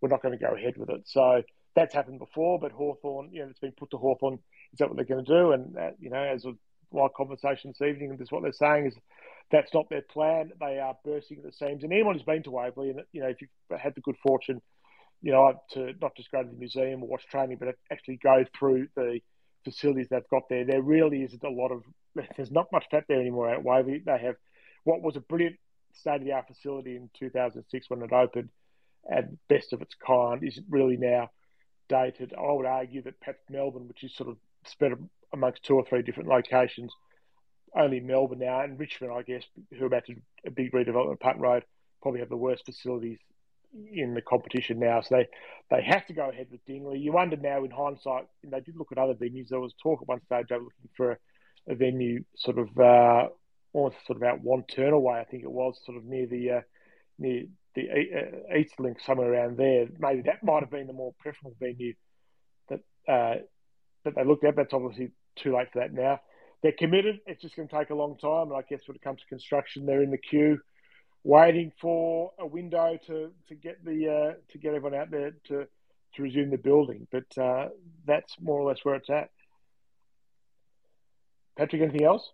We're 0.02 0.10
not 0.10 0.20
going 0.20 0.38
to 0.38 0.44
go 0.44 0.54
ahead 0.54 0.76
with 0.76 0.90
it. 0.90 1.02
So 1.06 1.42
that's 1.74 1.94
happened 1.94 2.18
before, 2.18 2.58
but 2.60 2.72
Hawthorn, 2.72 3.30
you 3.32 3.40
know, 3.40 3.48
it's 3.48 3.58
been 3.58 3.72
put 3.72 3.92
to 3.92 3.96
Hawthorn. 3.96 4.40
Is 4.74 4.78
that 4.78 4.88
what 4.88 4.96
they're 4.96 5.06
going 5.06 5.24
to 5.24 5.32
do? 5.32 5.52
And 5.52 5.76
uh, 5.78 5.90
you 5.98 6.10
know, 6.10 6.22
as 6.22 6.44
a 6.44 6.52
live 6.92 7.14
conversation 7.16 7.72
this 7.72 7.88
evening, 7.88 8.10
and 8.10 8.18
this 8.18 8.30
what 8.30 8.42
they're 8.42 8.52
saying 8.52 8.86
is 8.86 8.94
that's 9.50 9.72
not 9.72 9.88
their 9.88 10.02
plan. 10.02 10.50
They 10.60 10.78
are 10.78 10.96
bursting 11.04 11.38
at 11.38 11.44
the 11.44 11.52
seams. 11.52 11.82
And 11.82 11.92
anyone 11.92 12.14
who's 12.14 12.22
been 12.22 12.42
to 12.42 12.50
Waverley, 12.50 12.90
and 12.90 13.00
you 13.12 13.22
know, 13.22 13.28
if 13.28 13.40
you've 13.40 13.80
had 13.80 13.94
the 13.94 14.02
good 14.02 14.16
fortune 14.22 14.60
you 15.24 15.32
know, 15.32 15.54
to 15.70 15.94
not 16.02 16.14
just 16.14 16.30
go 16.30 16.42
to 16.42 16.48
the 16.48 16.54
museum 16.54 17.02
or 17.02 17.08
watch 17.08 17.26
training, 17.30 17.56
but 17.58 17.74
actually 17.90 18.18
go 18.22 18.44
through 18.58 18.86
the 18.94 19.20
facilities 19.64 20.06
they've 20.10 20.28
got 20.30 20.42
there. 20.50 20.66
There 20.66 20.82
really 20.82 21.22
isn't 21.22 21.42
a 21.42 21.48
lot 21.48 21.72
of, 21.72 21.82
there's 22.36 22.50
not 22.50 22.70
much 22.70 22.84
fat 22.90 23.04
there 23.08 23.20
anymore 23.20 23.48
at 23.48 23.64
Waverley. 23.64 24.02
They 24.04 24.18
have 24.18 24.36
what 24.84 25.00
was 25.00 25.16
a 25.16 25.20
brilliant 25.20 25.56
state 25.94 26.16
of 26.16 26.24
the 26.24 26.32
art 26.32 26.46
facility 26.46 26.96
in 26.96 27.08
2006 27.18 27.88
when 27.88 28.02
it 28.02 28.12
opened, 28.12 28.50
and 29.06 29.38
best 29.48 29.72
of 29.72 29.80
its 29.80 29.94
kind, 30.06 30.44
is 30.44 30.60
really 30.68 30.98
now 30.98 31.30
dated. 31.88 32.34
I 32.36 32.52
would 32.52 32.66
argue 32.66 33.00
that 33.04 33.18
perhaps 33.20 33.40
Melbourne, 33.48 33.88
which 33.88 34.04
is 34.04 34.14
sort 34.14 34.28
of 34.28 34.36
spread 34.66 34.92
amongst 35.32 35.64
two 35.64 35.74
or 35.76 35.84
three 35.84 36.02
different 36.02 36.28
locations, 36.28 36.92
only 37.76 38.00
Melbourne 38.00 38.38
now 38.38 38.60
and 38.60 38.78
Richmond, 38.78 39.12
I 39.12 39.22
guess, 39.22 39.44
who 39.76 39.84
are 39.84 39.86
about 39.86 40.06
to 40.06 40.14
a 40.46 40.50
big 40.50 40.72
redevelopment 40.72 41.20
Punt 41.20 41.38
Road, 41.38 41.64
probably 42.02 42.20
have 42.20 42.28
the 42.28 42.36
worst 42.36 42.64
facilities 42.64 43.18
in 43.92 44.14
the 44.14 44.22
competition 44.22 44.78
now. 44.78 45.00
So 45.00 45.16
they, 45.16 45.28
they 45.70 45.82
have 45.82 46.06
to 46.06 46.12
go 46.12 46.30
ahead 46.30 46.46
with 46.50 46.64
Dingley. 46.64 46.98
You 46.98 47.12
wonder 47.12 47.36
now 47.36 47.64
in 47.64 47.70
hindsight, 47.70 48.26
they 48.44 48.60
did 48.60 48.76
look 48.76 48.92
at 48.92 48.98
other 48.98 49.14
venues. 49.14 49.48
There 49.48 49.60
was 49.60 49.74
talk 49.82 50.00
at 50.02 50.08
one 50.08 50.22
stage 50.24 50.46
they 50.48 50.56
were 50.56 50.64
looking 50.64 50.90
for 50.96 51.18
a, 51.68 51.74
venue 51.74 52.22
sort 52.36 52.58
of 52.58 52.68
uh, 52.78 53.28
almost 53.72 53.96
sort 54.06 54.18
of 54.18 54.22
out 54.22 54.44
Wantirna 54.44 55.00
way, 55.00 55.18
I 55.18 55.24
think 55.24 55.42
it 55.42 55.50
was, 55.50 55.80
sort 55.84 55.96
of 55.98 56.04
near 56.04 56.26
the 56.26 56.50
uh, 56.50 56.60
near 57.18 57.44
the 57.74 57.88
uh, 57.90 58.54
Eastlink, 58.54 59.02
somewhere 59.04 59.32
around 59.32 59.56
there. 59.56 59.86
Maybe 59.98 60.22
that 60.22 60.44
might 60.44 60.60
have 60.60 60.70
been 60.70 60.86
the 60.86 60.92
more 60.92 61.14
preferable 61.18 61.56
venue 61.58 61.94
that 62.68 62.80
uh, 63.08 63.36
that 64.04 64.14
they 64.14 64.24
looked 64.24 64.44
at. 64.44 64.56
That's 64.56 64.72
obviously 64.72 65.12
too 65.36 65.56
late 65.56 65.68
for 65.72 65.80
that 65.80 65.92
now. 65.92 66.20
They're 66.62 66.72
committed. 66.72 67.20
It's 67.26 67.42
just 67.42 67.56
going 67.56 67.68
to 67.68 67.76
take 67.76 67.90
a 67.90 67.94
long 67.94 68.16
time. 68.16 68.48
And 68.50 68.56
I 68.56 68.62
guess 68.62 68.80
when 68.86 68.96
it 68.96 69.02
comes 69.02 69.20
to 69.20 69.26
construction, 69.26 69.84
they're 69.84 70.02
in 70.02 70.10
the 70.10 70.18
queue, 70.18 70.58
waiting 71.22 71.72
for 71.80 72.32
a 72.38 72.46
window 72.46 72.98
to, 73.06 73.30
to 73.48 73.54
get 73.54 73.84
the 73.84 74.08
uh, 74.08 74.34
to 74.52 74.58
get 74.58 74.74
everyone 74.74 74.98
out 74.98 75.10
there 75.10 75.32
to 75.48 75.66
to 76.14 76.22
resume 76.22 76.50
the 76.50 76.56
building. 76.58 77.06
But 77.10 77.36
uh, 77.36 77.68
that's 78.06 78.34
more 78.40 78.60
or 78.60 78.68
less 78.68 78.78
where 78.82 78.94
it's 78.94 79.10
at. 79.10 79.30
Patrick, 81.56 81.82
anything 81.82 82.04
else? 82.04 82.30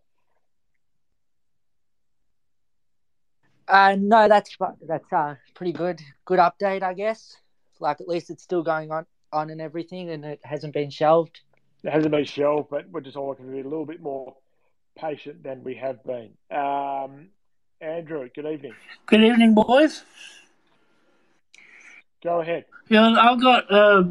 Uh, 3.68 3.96
no, 3.98 4.28
that's 4.28 4.56
that's 4.86 5.12
uh 5.12 5.36
pretty 5.54 5.72
good. 5.72 6.00
Good 6.24 6.38
update, 6.38 6.82
I 6.82 6.94
guess. 6.94 7.36
Like 7.78 8.00
at 8.00 8.08
least 8.08 8.30
it's 8.30 8.42
still 8.42 8.62
going 8.62 8.90
on 8.90 9.06
on 9.32 9.50
and 9.50 9.60
everything, 9.60 10.10
and 10.10 10.24
it 10.24 10.40
hasn't 10.42 10.74
been 10.74 10.90
shelved. 10.90 11.40
It 11.82 11.90
hasn't 11.90 12.12
been 12.12 12.24
shelved, 12.24 12.68
but 12.70 12.88
we're 12.90 13.00
just 13.00 13.16
all 13.16 13.28
looking 13.28 13.46
to 13.46 13.52
be 13.52 13.60
a 13.60 13.64
little 13.64 13.86
bit 13.86 14.02
more 14.02 14.36
patient 14.98 15.42
than 15.42 15.64
we 15.64 15.76
have 15.76 16.04
been. 16.04 16.32
Um, 16.50 17.28
Andrew, 17.80 18.28
good 18.34 18.46
evening. 18.46 18.74
Good 19.06 19.22
evening, 19.22 19.54
boys. 19.54 20.04
Go 22.22 22.40
ahead. 22.40 22.66
Yeah, 22.90 23.14
I've 23.18 23.40
got 23.40 23.72
uh, 23.72 24.04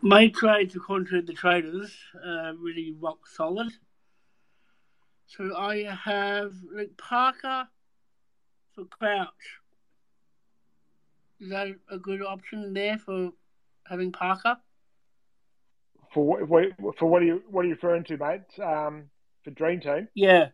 my 0.00 0.28
trades 0.28 0.74
according 0.74 1.06
to 1.08 1.22
the 1.22 1.32
traders 1.32 1.96
uh, 2.16 2.52
really 2.58 2.94
rock 3.00 3.18
solid. 3.28 3.68
So 5.26 5.56
I 5.56 5.84
have 5.84 6.54
Luke 6.74 6.96
Parker 6.96 7.68
for 8.74 8.84
Crouch. 8.86 9.28
Is 11.38 11.50
that 11.50 11.68
a 11.88 11.98
good 11.98 12.22
option 12.22 12.72
there 12.74 12.98
for 12.98 13.30
having 13.86 14.10
Parker? 14.10 14.56
For 16.14 16.24
what, 16.24 16.98
for 16.98 17.06
what 17.06 17.22
are 17.22 17.26
you 17.26 17.42
what 17.50 17.64
are 17.64 17.68
you 17.68 17.74
referring 17.74 18.04
to, 18.04 18.16
mate? 18.16 18.40
Um, 18.62 19.04
for 19.44 19.50
Dream 19.50 19.80
Team? 19.80 20.08
Yeah. 20.14 20.48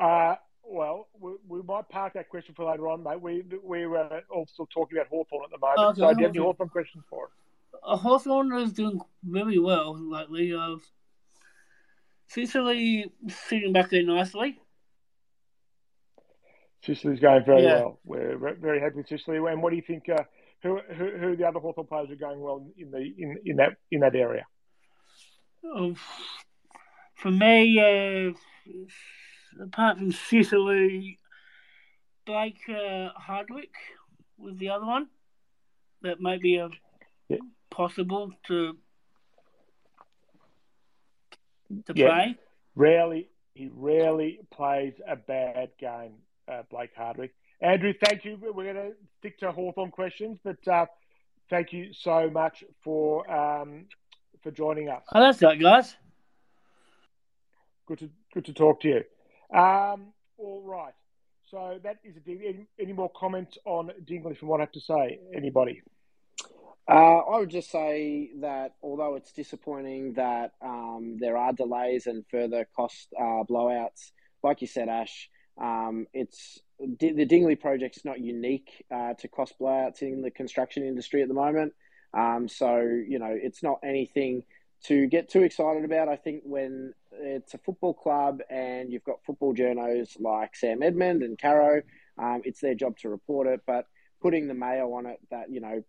Uh, 0.00 0.36
well, 0.64 1.08
we, 1.18 1.32
we, 1.48 1.62
might 1.62 1.88
park 1.88 2.14
that 2.14 2.28
question 2.28 2.54
for 2.54 2.70
later 2.70 2.88
on, 2.88 3.02
mate. 3.02 3.20
We 3.20 3.44
we 3.64 3.86
were 3.86 4.22
also 4.30 4.66
talking 4.72 4.98
about 4.98 5.08
Hawthorn 5.08 5.44
at 5.44 5.50
the 5.50 5.58
moment. 5.58 5.78
Okay, 5.78 6.00
so, 6.00 6.14
do 6.14 6.20
you 6.20 6.26
have 6.26 6.36
any 6.36 6.44
Hawthorn 6.44 6.68
questions 6.68 7.04
for 7.08 7.26
us? 7.26 7.30
Uh, 7.82 7.96
Hawthorn 7.96 8.52
is 8.54 8.72
doing 8.72 9.00
very 9.22 9.58
well 9.58 9.98
lately. 9.98 10.54
Uh, 10.54 10.76
Sicily 12.28 13.10
sitting 13.48 13.72
back 13.72 13.88
there 13.88 14.02
nicely. 14.02 14.60
Sicily's 16.84 17.20
going 17.20 17.44
very 17.44 17.62
yeah. 17.62 17.80
well. 17.80 18.00
We're 18.04 18.54
very 18.60 18.80
happy 18.80 18.96
with 18.96 19.08
Sicily. 19.08 19.38
And 19.38 19.62
what 19.62 19.70
do 19.70 19.76
you 19.76 19.82
think? 19.82 20.08
Uh, 20.08 20.24
who, 20.62 20.80
who 20.80 21.10
who 21.18 21.36
the 21.36 21.46
other 21.46 21.60
Hawthorn 21.60 21.86
players 21.86 22.10
are 22.10 22.16
going 22.16 22.40
well 22.40 22.66
in 22.76 22.90
the 22.90 22.98
in, 22.98 23.38
in 23.44 23.56
that 23.56 23.76
in 23.90 24.00
that 24.00 24.14
area? 24.14 24.44
Oh, 25.64 25.94
for 27.14 27.30
me, 27.30 27.78
uh, 27.80 29.62
apart 29.62 29.98
from 29.98 30.12
Sicily, 30.12 31.18
Blake 32.26 32.60
uh, 32.68 33.10
Hardwick 33.16 33.74
was 34.36 34.56
the 34.56 34.70
other 34.70 34.86
one 34.86 35.08
that 36.02 36.20
might 36.20 36.40
be 36.40 36.56
a 36.56 36.68
yeah. 37.28 37.38
possible 37.70 38.32
to 38.46 38.76
to 41.86 41.92
yeah. 41.94 42.06
play. 42.06 42.36
Rarely, 42.74 43.28
he 43.54 43.68
rarely 43.72 44.40
plays 44.50 44.94
a 45.06 45.16
bad 45.16 45.70
game 45.78 46.14
uh, 46.46 46.62
Blake 46.70 46.94
Hardwick. 46.96 47.34
Andrew, 47.60 47.92
thank 48.04 48.24
you. 48.24 48.38
We're 48.40 48.72
going 48.72 48.76
to 48.76 48.92
stick 49.18 49.38
to 49.40 49.50
Hawthorn 49.50 49.90
questions, 49.90 50.38
but 50.44 50.66
uh, 50.68 50.86
thank 51.50 51.72
you 51.72 51.92
so 51.92 52.30
much 52.30 52.62
for 52.82 53.28
um, 53.30 53.86
for 54.42 54.50
joining 54.50 54.88
us. 54.88 55.02
Oh, 55.12 55.20
that's 55.20 55.42
right, 55.42 55.60
guys. 55.60 55.96
Good 57.86 57.98
to 57.98 58.10
good 58.32 58.44
to 58.44 58.52
talk 58.52 58.80
to 58.82 58.88
you. 58.88 59.58
Um, 59.58 60.12
all 60.36 60.62
right. 60.64 60.92
So 61.50 61.80
that 61.82 61.96
is 62.04 62.14
a 62.16 62.30
any, 62.30 62.66
any 62.78 62.92
more 62.92 63.10
comments 63.16 63.56
on 63.64 63.90
Dingley 64.04 64.34
from 64.34 64.48
what 64.48 64.60
I 64.60 64.64
have 64.64 64.72
to 64.72 64.80
say? 64.80 65.18
Anybody? 65.34 65.82
Uh, 66.86 67.18
I 67.18 67.38
would 67.38 67.50
just 67.50 67.70
say 67.70 68.30
that 68.40 68.74
although 68.82 69.16
it's 69.16 69.32
disappointing 69.32 70.14
that 70.14 70.52
um, 70.62 71.16
there 71.18 71.36
are 71.36 71.52
delays 71.52 72.06
and 72.06 72.24
further 72.30 72.66
cost 72.76 73.08
uh, 73.18 73.44
blowouts, 73.48 74.12
like 74.42 74.60
you 74.62 74.66
said, 74.66 74.88
Ash, 74.88 75.28
um, 75.60 76.06
it's 76.12 76.60
the 76.78 77.24
Dingley 77.24 77.56
project's 77.56 78.04
not 78.04 78.20
unique 78.20 78.84
uh, 78.90 79.14
to 79.14 79.28
cost 79.28 79.54
blowouts 79.60 80.02
in 80.02 80.22
the 80.22 80.30
construction 80.30 80.84
industry 80.84 81.22
at 81.22 81.28
the 81.28 81.34
moment. 81.34 81.72
Um, 82.14 82.48
so 82.48 82.78
you 82.80 83.18
know, 83.18 83.30
it's 83.30 83.62
not 83.62 83.80
anything 83.82 84.44
to 84.84 85.06
get 85.08 85.28
too 85.28 85.42
excited 85.42 85.84
about. 85.84 86.08
I 86.08 86.16
think 86.16 86.42
when 86.44 86.94
it's 87.12 87.54
a 87.54 87.58
football 87.58 87.94
club 87.94 88.40
and 88.48 88.92
you've 88.92 89.04
got 89.04 89.24
football 89.24 89.54
journos 89.54 90.20
like 90.20 90.54
Sam 90.54 90.82
Edmund 90.82 91.22
and 91.22 91.38
Caro, 91.38 91.82
um, 92.16 92.42
it's 92.44 92.60
their 92.60 92.74
job 92.74 92.96
to 92.98 93.08
report 93.08 93.48
it. 93.48 93.60
But 93.66 93.86
putting 94.20 94.48
the 94.48 94.54
mayo 94.54 94.92
on 94.94 95.06
it 95.06 95.18
that 95.30 95.50
you 95.50 95.60
know 95.60 95.82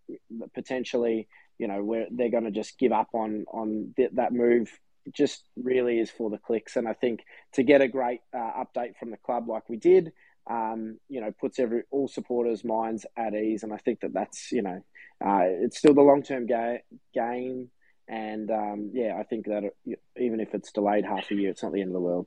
potentially 0.54 1.28
you 1.58 1.68
know 1.68 1.84
where 1.84 2.08
they're 2.12 2.30
going 2.30 2.44
to 2.46 2.52
just 2.52 2.80
give 2.80 2.92
up 2.92 3.10
on 3.14 3.46
on 3.52 3.94
th- 3.96 4.12
that 4.14 4.34
move 4.34 4.70
just 5.14 5.44
really 5.56 6.00
is 6.00 6.10
for 6.10 6.30
the 6.30 6.38
clicks. 6.38 6.76
And 6.76 6.88
I 6.88 6.94
think 6.94 7.22
to 7.54 7.64
get 7.64 7.82
a 7.82 7.88
great 7.88 8.22
uh, 8.34 8.64
update 8.64 8.98
from 8.98 9.12
the 9.12 9.18
club 9.18 9.48
like 9.48 9.70
we 9.70 9.78
did, 9.78 10.12
um, 10.50 11.00
you 11.08 11.22
know, 11.22 11.32
puts 11.40 11.60
every 11.60 11.84
all 11.92 12.08
supporters' 12.08 12.64
minds 12.64 13.06
at 13.18 13.34
ease. 13.34 13.64
And 13.64 13.74
I 13.74 13.78
think 13.78 14.02
that 14.02 14.14
that's 14.14 14.52
you 14.52 14.62
know, 14.62 14.84
uh, 15.24 15.44
it's 15.44 15.78
still 15.78 15.94
the 15.94 16.02
long 16.02 16.24
term 16.24 16.48
ga- 16.48 16.84
game. 17.14 17.70
And 18.08 18.50
um, 18.50 18.92
yeah, 18.94 19.18
I 19.20 19.24
think 19.24 19.46
that 19.46 19.72
even 20.18 20.40
if 20.40 20.54
it's 20.54 20.72
delayed 20.72 21.06
half 21.06 21.30
a 21.30 21.36
year, 21.36 21.52
it's 21.52 21.62
not 21.62 21.74
the 21.74 21.82
end 21.82 21.90
of 21.90 21.94
the 21.94 22.00
world. 22.00 22.26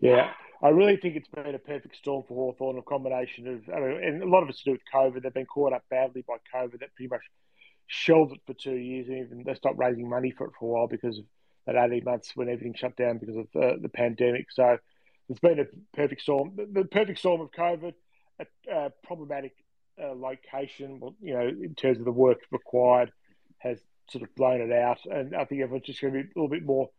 Yeah, 0.00 0.30
I 0.62 0.68
really 0.68 0.96
think 0.96 1.16
it's 1.16 1.28
been 1.28 1.54
a 1.54 1.58
perfect 1.58 1.96
storm 1.96 2.22
for 2.28 2.34
Hawthorn, 2.34 2.78
a 2.78 2.82
combination 2.82 3.48
of, 3.48 3.68
I 3.68 3.80
mean, 3.80 4.04
and 4.04 4.22
a 4.22 4.28
lot 4.28 4.44
of 4.44 4.48
it's 4.48 4.62
to 4.62 4.64
do 4.64 4.70
with 4.72 4.80
COVID. 4.94 5.22
They've 5.22 5.34
been 5.34 5.46
caught 5.46 5.72
up 5.72 5.82
badly 5.90 6.24
by 6.26 6.36
COVID 6.54 6.78
that 6.80 6.94
pretty 6.94 7.08
much 7.08 7.22
shelved 7.86 8.32
it 8.32 8.40
for 8.46 8.54
two 8.54 8.76
years, 8.76 9.08
and 9.08 9.18
even 9.18 9.42
they 9.44 9.54
stopped 9.54 9.78
raising 9.78 10.08
money 10.08 10.30
for 10.30 10.46
it 10.46 10.52
for 10.58 10.66
a 10.66 10.72
while 10.72 10.88
because 10.88 11.18
of 11.18 11.24
that 11.66 11.76
18 11.76 12.04
months 12.04 12.32
when 12.34 12.48
everything 12.48 12.74
shut 12.74 12.96
down 12.96 13.18
because 13.18 13.36
of 13.36 13.46
the, 13.54 13.78
the 13.80 13.88
pandemic. 13.88 14.46
So 14.50 14.78
it's 15.28 15.40
been 15.40 15.60
a 15.60 15.66
perfect 15.96 16.22
storm. 16.22 16.52
The, 16.56 16.84
perfect 16.84 17.18
storm 17.18 17.40
of 17.40 17.50
COVID, 17.52 17.94
a, 18.40 18.46
a 18.70 18.90
problematic 19.04 19.54
uh, 20.02 20.14
location, 20.14 21.00
you 21.20 21.34
know, 21.34 21.46
in 21.46 21.74
terms 21.74 21.98
of 21.98 22.04
the 22.04 22.12
work 22.12 22.38
required, 22.50 23.12
has 23.58 23.78
sort 24.10 24.24
of 24.24 24.34
blown 24.34 24.60
it 24.60 24.72
out. 24.72 24.98
And 25.06 25.34
I 25.36 25.44
think 25.44 25.62
everyone's 25.62 25.86
just 25.86 26.00
going 26.00 26.14
to 26.14 26.22
be 26.22 26.26
a 26.26 26.32
little 26.34 26.48
bit 26.48 26.64
more 26.64 26.90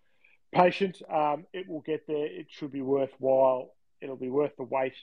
patient. 0.54 1.02
Um, 1.12 1.46
it 1.54 1.68
will 1.68 1.82
get 1.82 2.08
there. 2.08 2.26
It 2.26 2.48
should 2.50 2.72
be 2.72 2.82
worthwhile. 2.82 3.74
It'll 4.02 4.16
be 4.16 4.30
worth 4.30 4.56
the 4.58 4.64
wait 4.64 4.94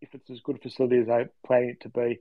if 0.00 0.14
it's 0.14 0.30
as 0.30 0.40
good 0.40 0.56
a 0.56 0.58
facility 0.60 0.98
as 0.98 1.06
they're 1.06 1.30
planning 1.44 1.70
it 1.70 1.80
to 1.82 1.88
be 1.88 2.18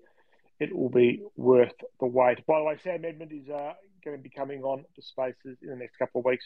it 0.60 0.76
will 0.76 0.90
be 0.90 1.22
worth 1.36 1.74
the 2.00 2.06
wait. 2.06 2.46
By 2.46 2.60
the 2.60 2.66
way, 2.66 2.78
Sam 2.84 3.06
Edmund 3.06 3.32
is 3.32 3.50
uh, 3.50 3.74
going 4.04 4.18
to 4.18 4.24
be 4.24 4.30
coming 4.30 4.64
on 4.64 4.86
the 4.96 5.02
spaces 5.02 5.58
in 5.62 5.70
the 5.70 5.76
next 5.76 5.98
couple 5.98 6.20
of 6.20 6.26
weeks 6.26 6.46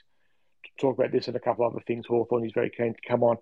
to 0.64 0.70
talk 0.80 0.97
about 0.97 1.11
this 1.11 1.28
and 1.28 1.36
a 1.36 1.39
couple 1.39 1.66
of 1.66 1.74
other 1.74 1.84
things. 1.86 2.05
Hawthorn 2.07 2.45
is 2.45 2.51
very 2.53 2.70
keen 2.70 2.93
to 2.93 3.07
come 3.07 3.24
on 3.24 3.38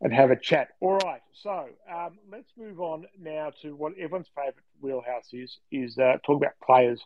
and 0.00 0.12
have 0.12 0.30
a 0.30 0.36
chat. 0.36 0.68
All 0.80 0.96
right, 0.98 1.20
so 1.32 1.68
um, 1.92 2.18
let's 2.30 2.50
move 2.56 2.80
on 2.80 3.06
now 3.20 3.52
to 3.62 3.74
what 3.74 3.92
everyone's 3.92 4.30
favourite 4.34 4.56
wheelhouse 4.80 5.28
is, 5.32 5.58
is 5.70 5.98
uh, 5.98 6.16
talk 6.24 6.42
about 6.42 6.52
players 6.64 7.00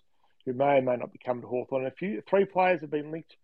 who 0.45 0.53
may 0.53 0.79
or 0.79 0.83
may 0.83 0.97
not 0.97 1.13
be 1.13 1.19
coming 1.25 1.43
to 1.43 1.49
Hawthorn. 1.49 1.87
A 1.87 1.91
few, 1.91 2.23
three 2.29 2.45
players 2.45 2.81
have 2.83 2.91
been 2.91 3.11
linked 3.11 3.37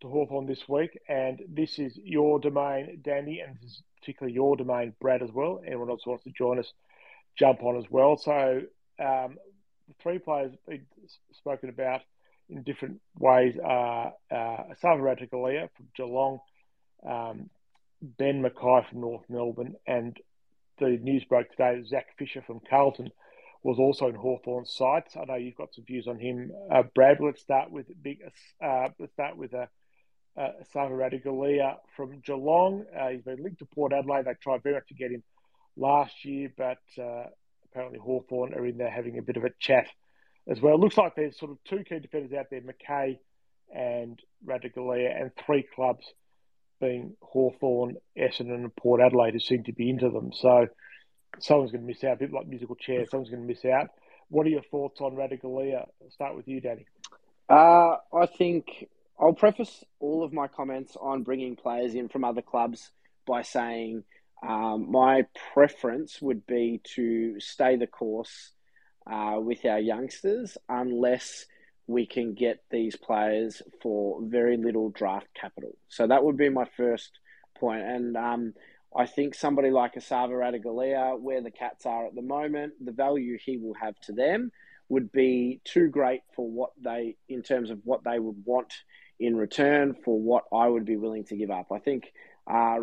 to 0.00 0.08
Hawthorn 0.08 0.46
this 0.46 0.68
week, 0.68 0.98
and 1.08 1.40
this 1.48 1.78
is 1.78 1.98
your 2.02 2.40
domain, 2.40 3.00
Danny, 3.02 3.40
and 3.40 3.56
this 3.56 3.70
is 3.70 3.82
particularly 4.00 4.34
your 4.34 4.56
domain, 4.56 4.94
Brad, 5.00 5.22
as 5.22 5.30
well. 5.30 5.60
Anyone 5.64 5.90
else 5.90 6.06
wants 6.06 6.24
to 6.24 6.30
join 6.30 6.58
us, 6.58 6.72
jump 7.38 7.62
on 7.62 7.76
as 7.76 7.84
well. 7.90 8.16
So 8.16 8.62
um, 9.00 9.38
the 9.88 9.94
three 10.02 10.18
players 10.18 10.52
been 10.68 10.86
spoken 11.32 11.68
about 11.68 12.02
in 12.48 12.62
different 12.62 13.00
ways 13.18 13.56
are 13.62 14.12
uh, 14.30 14.64
Esava 14.74 15.68
from 15.76 15.86
Geelong, 15.96 16.40
um, 17.06 17.50
Ben 18.02 18.42
McKay 18.42 18.88
from 18.88 19.00
North 19.00 19.24
Melbourne, 19.28 19.76
and 19.86 20.16
the 20.78 20.98
news 21.02 21.24
broke 21.24 21.50
today 21.50 21.82
Zac 21.86 22.06
Fisher 22.18 22.42
from 22.46 22.60
Carlton 22.68 23.10
was 23.62 23.78
also 23.78 24.08
in 24.08 24.14
Hawthorn's 24.14 24.74
sights. 24.74 25.16
I 25.16 25.24
know 25.24 25.34
you've 25.34 25.56
got 25.56 25.74
some 25.74 25.84
views 25.84 26.06
on 26.08 26.18
him. 26.18 26.50
Uh, 26.72 26.82
Brad, 26.94 27.18
let's 27.20 27.42
start 27.42 27.70
with 27.70 27.86
big. 28.02 28.20
Uh, 28.62 28.88
let's 28.98 29.12
start 29.12 29.36
with 29.36 29.52
a. 29.52 29.62
Uh, 29.62 29.66
uh 30.36 30.52
Esava 30.62 30.92
Ratugolea 30.92 31.76
from 31.96 32.20
Geelong. 32.20 32.84
Uh, 32.98 33.08
he's 33.08 33.22
been 33.22 33.42
linked 33.42 33.58
to 33.58 33.66
Port 33.66 33.92
Adelaide. 33.92 34.24
They 34.24 34.34
tried 34.40 34.62
very 34.62 34.76
much 34.76 34.86
to 34.88 34.94
get 34.94 35.10
him 35.10 35.22
last 35.76 36.24
year, 36.24 36.52
but 36.56 36.78
uh, 37.02 37.26
apparently 37.70 37.98
Hawthorn 37.98 38.54
are 38.54 38.66
in 38.66 38.78
there 38.78 38.90
having 38.90 39.18
a 39.18 39.22
bit 39.22 39.36
of 39.36 39.44
a 39.44 39.50
chat 39.58 39.86
as 40.48 40.60
well. 40.60 40.74
It 40.74 40.80
looks 40.80 40.96
like 40.96 41.14
there's 41.14 41.38
sort 41.38 41.52
of 41.52 41.58
two 41.64 41.84
key 41.84 41.98
defenders 41.98 42.32
out 42.32 42.46
there, 42.50 42.60
McKay 42.60 43.18
and 43.74 44.18
Ratugolea, 44.46 45.20
and 45.20 45.30
three 45.46 45.64
clubs 45.74 46.06
being 46.80 47.14
Hawthorn, 47.20 47.96
Essendon, 48.18 48.54
and 48.54 48.74
Port 48.76 49.00
Adelaide 49.00 49.34
who 49.34 49.40
seem 49.40 49.64
to 49.64 49.72
be 49.72 49.90
into 49.90 50.08
them. 50.10 50.32
So 50.32 50.66
someone's 51.38 51.72
going 51.72 51.82
to 51.82 51.86
miss 51.86 52.02
out, 52.04 52.14
a 52.14 52.16
bit 52.16 52.32
like 52.32 52.46
musical 52.46 52.74
chairs. 52.74 53.10
Someone's 53.10 53.30
going 53.30 53.42
to 53.42 53.48
miss 53.48 53.64
out. 53.64 53.88
What 54.28 54.46
are 54.46 54.50
your 54.50 54.62
thoughts 54.62 55.00
on 55.00 55.12
Ratugolea? 55.12 55.86
I'll 56.02 56.10
start 56.10 56.36
with 56.36 56.48
you, 56.48 56.60
Danny. 56.60 56.86
Uh, 57.48 57.96
I 58.12 58.26
think 58.26 58.88
I'll 59.18 59.32
preface 59.32 59.84
all 59.98 60.24
of 60.24 60.32
my 60.32 60.48
comments 60.48 60.96
on 61.00 61.22
bringing 61.22 61.56
players 61.56 61.94
in 61.94 62.08
from 62.08 62.24
other 62.24 62.42
clubs 62.42 62.90
by 63.26 63.42
saying 63.42 64.04
um, 64.46 64.90
my 64.90 65.26
preference 65.52 66.20
would 66.20 66.46
be 66.46 66.80
to 66.94 67.38
stay 67.40 67.76
the 67.76 67.86
course 67.86 68.52
uh, 69.10 69.36
with 69.38 69.64
our 69.64 69.78
youngsters 69.78 70.56
unless 70.68 71.46
we 71.86 72.06
can 72.06 72.34
get 72.34 72.62
these 72.70 72.96
players 72.96 73.62
for 73.82 74.20
very 74.22 74.56
little 74.56 74.90
draft 74.90 75.26
capital. 75.34 75.76
So 75.88 76.06
that 76.06 76.22
would 76.24 76.36
be 76.36 76.48
my 76.48 76.66
first 76.76 77.18
point. 77.58 77.82
And 77.82 78.16
um, 78.16 78.54
I 78.96 79.06
think 79.06 79.34
somebody 79.34 79.70
like 79.70 79.94
Esava 79.94 80.30
Ratugolea, 80.30 81.20
where 81.20 81.42
the 81.42 81.50
Cats 81.50 81.86
are 81.86 82.06
at 82.06 82.14
the 82.14 82.22
moment, 82.22 82.74
the 82.84 82.92
value 82.92 83.36
he 83.38 83.56
will 83.56 83.74
have 83.74 83.98
to 84.02 84.12
them 84.12 84.52
would 84.88 85.12
be 85.12 85.60
too 85.64 85.88
great 85.88 86.22
for 86.34 86.48
what 86.48 86.70
they, 86.82 87.16
in 87.28 87.42
terms 87.42 87.70
of 87.70 87.80
what 87.84 88.04
they 88.04 88.18
would 88.18 88.44
want 88.44 88.72
in 89.18 89.36
return 89.36 89.94
for 90.04 90.18
what 90.18 90.44
I 90.52 90.66
would 90.66 90.84
be 90.84 90.96
willing 90.96 91.24
to 91.24 91.36
give 91.36 91.50
up. 91.50 91.70
I 91.72 91.78
think 91.78 92.12
uh, 92.46 92.76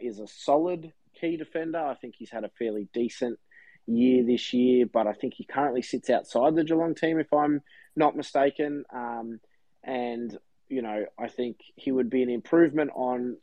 is 0.00 0.18
a 0.18 0.26
solid 0.26 0.92
key 1.20 1.36
defender. 1.36 1.78
I 1.78 1.94
think 1.94 2.14
he's 2.16 2.30
had 2.30 2.44
a 2.44 2.50
fairly 2.58 2.88
decent 2.92 3.38
year 3.86 4.24
this 4.24 4.52
year, 4.52 4.86
but 4.86 5.06
I 5.06 5.12
think 5.12 5.34
he 5.34 5.44
currently 5.44 5.82
sits 5.82 6.10
outside 6.10 6.54
the 6.54 6.64
Geelong 6.64 6.94
team, 6.94 7.18
if 7.18 7.32
I'm 7.32 7.62
not 7.94 8.16
mistaken. 8.16 8.84
Um, 8.92 9.40
and, 9.84 10.36
you 10.68 10.82
know, 10.82 11.06
I 11.18 11.28
think 11.28 11.58
he 11.76 11.92
would 11.92 12.10
be 12.10 12.22
an 12.22 12.30
improvement 12.30 12.90
on 12.94 13.36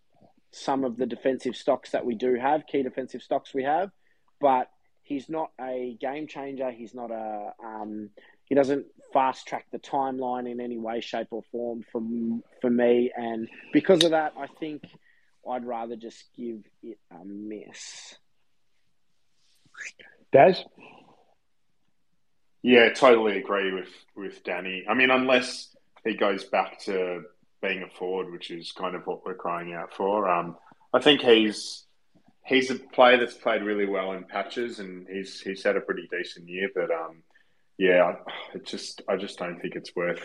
some 0.52 0.84
of 0.84 0.98
the 0.98 1.06
defensive 1.06 1.56
stocks 1.56 1.92
that 1.92 2.06
we 2.06 2.16
do 2.16 2.36
have, 2.36 2.68
key 2.68 2.84
defensive 2.84 3.22
stocks 3.22 3.54
we 3.54 3.64
have, 3.64 3.90
but 4.40 4.70
he's 5.02 5.30
not 5.30 5.52
a 5.60 5.98
game 6.00 6.28
changer. 6.28 6.72
He's 6.72 6.94
not 6.94 7.10
a, 7.10 7.54
um, 7.64 8.10
he 8.46 8.56
doesn't 8.56 8.86
fast 9.14 9.48
track 9.48 9.66
the 9.72 9.80
timeline 9.80 10.50
in 10.52 10.60
any 10.60 10.78
way, 10.78 11.02
shape, 11.02 11.28
or 11.32 11.44
form 11.52 11.84
for, 11.92 12.02
for 12.62 12.70
me. 12.70 13.12
And 13.16 13.48
because 13.72 14.04
of 14.04 14.12
that, 14.12 14.34
I 14.38 14.48
think 14.60 14.84
I'd 15.50 15.66
rather 15.66 15.96
just 15.96 16.24
give 16.36 16.64
it 16.82 16.98
a 17.12 17.26
miss. 17.26 18.16
Daz? 20.32 20.64
Yeah, 22.62 22.94
totally 22.94 23.38
agree 23.38 23.74
with, 23.74 23.90
with 24.16 24.44
Danny. 24.44 24.86
I 24.90 24.94
mean, 24.94 25.12
unless 25.12 25.76
he 26.06 26.16
goes 26.16 26.46
back 26.46 26.80
to 26.82 27.24
being 27.62 27.82
a 27.82 27.98
forward, 27.98 28.32
which 28.32 28.52
is 28.52 28.72
kind 28.72 28.96
of 28.96 29.06
what 29.06 29.26
we're 29.26 29.34
crying 29.34 29.74
out 29.74 29.94
for. 29.94 30.30
Um, 30.30 30.58
I 30.94 31.00
think 31.00 31.22
he's 31.22 31.86
he's 32.46 32.70
a 32.70 32.76
player 32.76 33.18
that's 33.18 33.34
played 33.34 33.64
really 33.64 33.86
well 33.86 34.12
in 34.12 34.26
patches, 34.26 34.80
and 34.80 35.08
he's 35.10 35.40
he's 35.40 35.64
had 35.64 35.78
a 35.78 35.82
pretty 35.82 36.08
decent 36.12 36.48
year. 36.48 36.70
But 36.76 36.92
um, 36.92 37.24
yeah, 37.78 38.16
I 38.54 38.58
just 38.60 39.02
I 39.08 39.16
just 39.16 39.40
don't 39.40 39.60
think 39.60 39.76
it's 39.76 39.96
worth 39.96 40.22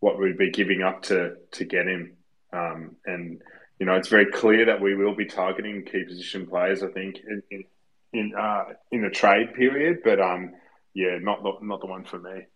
what 0.00 0.18
we'd 0.18 0.38
be 0.38 0.50
giving 0.50 0.82
up 0.82 1.02
to 1.04 1.34
to 1.52 1.64
get 1.64 1.86
him. 1.86 2.16
Um, 2.52 2.96
and 3.06 3.40
you 3.80 3.86
know, 3.86 3.94
it's 3.94 4.08
very 4.08 4.26
clear 4.26 4.66
that 4.66 4.80
we 4.80 4.94
will 4.94 5.14
be 5.16 5.24
targeting 5.24 5.84
key 5.84 6.04
position 6.04 6.46
players. 6.46 6.82
I 6.82 6.88
think 6.88 7.18
in 7.26 7.42
in 7.50 7.64
in, 8.12 8.34
uh, 8.36 8.64
in 8.90 9.02
the 9.02 9.10
trade 9.10 9.54
period, 9.54 10.00
but 10.04 10.20
um, 10.20 10.52
yeah, 10.94 11.18
not 11.20 11.42
the, 11.42 11.52
not 11.62 11.80
the 11.80 11.86
one 11.86 12.04
for 12.04 12.18
me. 12.18 12.46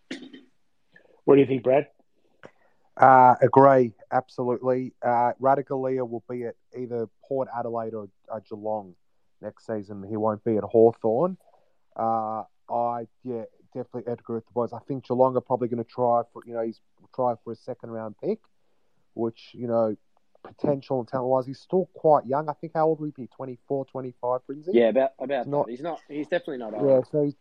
What 1.24 1.36
do 1.36 1.40
you 1.40 1.46
think, 1.46 1.62
Brad? 1.62 1.86
Uh, 2.96 3.34
agree, 3.40 3.92
absolutely. 4.12 4.92
Uh, 5.02 5.32
Ratugolea 5.40 6.08
will 6.08 6.24
be 6.28 6.44
at 6.44 6.54
either 6.76 7.08
Port 7.26 7.48
Adelaide 7.56 7.94
or 7.94 8.08
uh, 8.30 8.40
Geelong 8.48 8.94
next 9.40 9.66
season. 9.66 10.04
He 10.08 10.16
won't 10.16 10.44
be 10.44 10.56
at 10.56 10.64
Hawthorn. 10.64 11.36
Uh, 11.96 12.42
I 12.68 13.06
yeah, 13.22 13.44
definitely 13.72 14.12
agree 14.12 14.36
with 14.36 14.46
the 14.46 14.52
boys. 14.52 14.72
I 14.72 14.80
think 14.80 15.06
Geelong 15.06 15.36
are 15.36 15.40
probably 15.40 15.68
going 15.68 15.82
to 15.82 15.90
try 15.90 16.22
for 16.32 16.42
you 16.46 16.52
know 16.52 16.62
he's 16.62 16.80
try 17.14 17.34
for 17.42 17.52
a 17.52 17.56
second 17.56 17.90
round 17.90 18.16
pick, 18.22 18.40
which 19.14 19.50
you 19.52 19.66
know 19.66 19.96
potential 20.44 21.00
and 21.00 21.08
talent 21.08 21.28
wise, 21.28 21.46
he's 21.46 21.58
still 21.58 21.88
quite 21.94 22.26
young. 22.26 22.48
I 22.48 22.52
think 22.52 22.74
how 22.74 22.86
old 22.86 23.00
would 23.00 23.12
he 23.16 23.22
be? 23.22 23.28
24, 23.28 23.86
25, 23.86 24.40
Brinzy? 24.46 24.70
Yeah, 24.72 24.88
about 24.88 25.12
about 25.18 25.48
not, 25.48 25.66
that. 25.66 25.70
He's 25.72 25.82
not. 25.82 26.00
He's 26.08 26.28
definitely 26.28 26.58
not 26.58 26.74
old. 26.74 26.88
Yeah, 26.88 27.00
so 27.10 27.32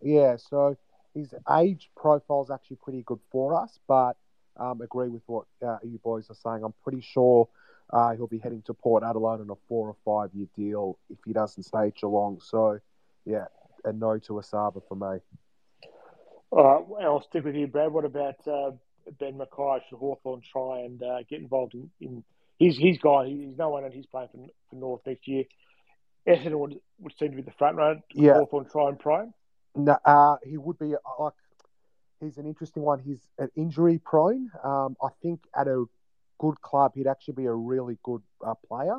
yeah, 0.00 0.36
so 0.36 0.76
his 1.14 1.34
age 1.58 1.90
profile 1.96 2.42
is 2.42 2.50
actually 2.50 2.78
pretty 2.82 3.02
good 3.02 3.20
for 3.30 3.54
us. 3.54 3.78
But 3.86 4.16
um, 4.56 4.80
agree 4.80 5.08
with 5.08 5.22
what 5.26 5.46
uh, 5.66 5.78
you 5.82 5.98
boys 5.98 6.30
are 6.30 6.34
saying. 6.34 6.64
I'm 6.64 6.74
pretty 6.82 7.02
sure 7.02 7.48
uh, 7.90 8.14
he'll 8.14 8.26
be 8.26 8.38
heading 8.38 8.62
to 8.62 8.74
Port 8.74 9.02
Adelaide 9.02 9.40
on 9.40 9.50
a 9.50 9.54
four 9.68 9.88
or 9.88 9.96
five 10.04 10.34
year 10.34 10.48
deal 10.56 10.98
if 11.10 11.18
he 11.26 11.32
doesn't 11.32 11.64
stay 11.64 11.88
at 11.88 11.96
Geelong. 11.96 12.40
So 12.42 12.78
yeah, 13.24 13.46
a 13.84 13.92
no 13.92 14.18
to 14.18 14.32
Esava 14.34 14.82
for 14.88 14.94
me. 14.94 15.20
All 16.50 16.86
right, 16.98 17.04
I'll 17.04 17.22
stick 17.22 17.44
with 17.44 17.54
you, 17.54 17.66
Brad. 17.66 17.92
What 17.92 18.04
about 18.04 18.46
uh, 18.46 18.72
Ben 19.18 19.38
McKay 19.38 19.80
should 19.88 19.98
Hawthorn 19.98 20.42
try 20.52 20.80
and 20.80 21.02
uh, 21.02 21.18
get 21.28 21.40
involved 21.40 21.74
in, 21.74 21.90
in 22.00 22.24
he's 22.58 22.76
he's 22.76 22.98
gone. 22.98 23.26
He's 23.26 23.56
no 23.58 23.70
one, 23.70 23.84
and 23.84 23.92
he's 23.92 24.06
playing 24.06 24.28
for, 24.32 24.46
for 24.70 24.76
North 24.76 25.00
next 25.06 25.26
year. 25.26 25.44
Essendon 26.26 26.58
would, 26.58 26.80
would 27.00 27.12
seem 27.18 27.30
to 27.30 27.36
be 27.36 27.42
the 27.42 27.52
front 27.58 27.76
runner. 27.76 28.00
Yeah, 28.14 28.34
Hawthorn 28.34 28.66
try 28.70 28.88
and 28.88 28.98
prime. 28.98 29.34
No, 29.74 29.98
uh, 30.04 30.36
he 30.44 30.56
would 30.56 30.78
be 30.78 30.94
uh, 30.94 30.98
like 31.18 31.32
he's 32.20 32.38
an 32.38 32.46
interesting 32.46 32.82
one. 32.82 33.00
He's 33.00 33.26
an 33.38 33.50
injury 33.56 33.98
prone. 33.98 34.50
Um, 34.62 34.96
I 35.02 35.08
think 35.22 35.40
at 35.56 35.66
a 35.66 35.84
good 36.38 36.60
club, 36.60 36.92
he'd 36.94 37.06
actually 37.06 37.34
be 37.34 37.46
a 37.46 37.52
really 37.52 37.98
good 38.02 38.22
uh, 38.44 38.54
player. 38.66 38.98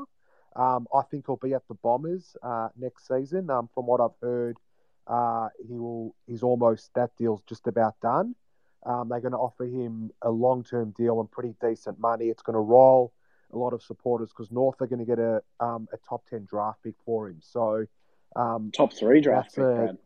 Um, 0.56 0.88
I 0.94 1.02
think 1.10 1.26
he'll 1.28 1.38
be 1.38 1.54
at 1.54 1.68
the 1.68 1.76
Bombers 1.76 2.36
uh, 2.44 2.70
next 2.78 3.08
season. 3.08 3.50
Um, 3.50 3.70
from 3.74 3.88
what 3.88 4.02
I've 4.02 4.18
heard, 4.22 4.58
uh, 5.08 5.50
he 5.68 5.80
will. 5.80 6.16
He's 6.28 6.44
almost 6.44 6.92
that 6.96 7.12
deal's 7.18 7.42
just 7.48 7.68
about 7.68 8.00
done. 8.02 8.36
Um, 8.86 9.10
they're 9.10 9.22
going 9.22 9.34
to 9.34 9.38
offer 9.38 9.66
him 9.66 10.12
a 10.22 10.30
long 10.30 10.64
term 10.64 10.94
deal 10.98 11.20
and 11.20 11.32
pretty 11.32 11.56
decent 11.62 12.00
money. 12.00 12.26
It's 12.26 12.42
going 12.42 12.56
to 12.56 12.60
roll 12.60 13.14
a 13.54 13.58
lot 13.58 13.74
of 13.74 13.82
supporters 13.82 14.30
because 14.30 14.52
North 14.52 14.82
are 14.82 14.88
going 14.88 15.00
to 15.00 15.06
get 15.06 15.20
a 15.20 15.42
um, 15.60 15.88
a 15.94 15.98
top 16.08 16.28
10 16.30 16.46
draft 16.46 16.84
pick 16.84 16.96
for 17.06 17.30
him. 17.30 17.38
So, 17.42 17.86
um, 18.36 18.72
top 18.76 18.94
three 18.94 19.22
draft 19.22 19.56
pick, 19.56 19.64
a, 19.64 19.98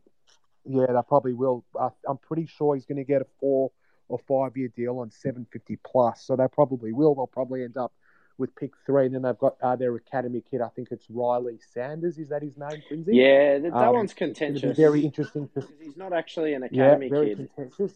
Yeah, 0.66 0.88
they 0.88 1.00
probably 1.08 1.34
will. 1.34 1.66
Uh, 1.80 1.90
I'm 2.08 2.18
pretty 2.18 2.46
sure 2.46 2.76
he's 2.76 2.86
going 2.86 2.98
to 2.98 3.04
get 3.04 3.22
a 3.22 3.28
four 3.40 3.72
or 4.10 4.20
five 4.20 4.56
year 4.56 4.70
deal 4.76 5.00
on 5.00 5.12
750 5.12 5.80
plus. 5.86 6.24
So 6.24 6.36
they 6.36 6.48
probably 6.52 6.94
will. 6.94 7.16
They'll 7.16 7.28
probably 7.28 7.64
end 7.64 7.78
up 7.78 7.94
with 8.38 8.56
pick 8.56 8.72
three. 8.86 9.08
And 9.08 9.16
then 9.16 9.22
they've 9.24 9.38
got 9.38 9.56
uh, 9.62 9.76
their 9.76 9.96
academy 9.96 10.42
kid. 10.50 10.62
I 10.62 10.70
think 10.70 10.90
it's 10.92 11.06
Riley 11.10 11.60
Sanders. 11.74 12.18
Is 12.18 12.30
that 12.30 12.44
his 12.44 12.58
name, 12.58 12.82
Quincy? 12.88 13.16
Yeah, 13.16 13.60
that, 13.60 13.74
that 13.74 13.88
um, 13.88 13.96
one's 13.96 14.14
contentious. 14.14 14.78
Very 14.78 15.02
interesting. 15.02 15.50
To... 15.56 15.68
He's 15.82 15.98
not 15.98 16.14
actually 16.14 16.54
an 16.54 16.64
academy 16.64 17.08
yeah, 17.08 17.12
very 17.12 17.36
kid. 17.36 17.50
Contentious. 17.56 17.94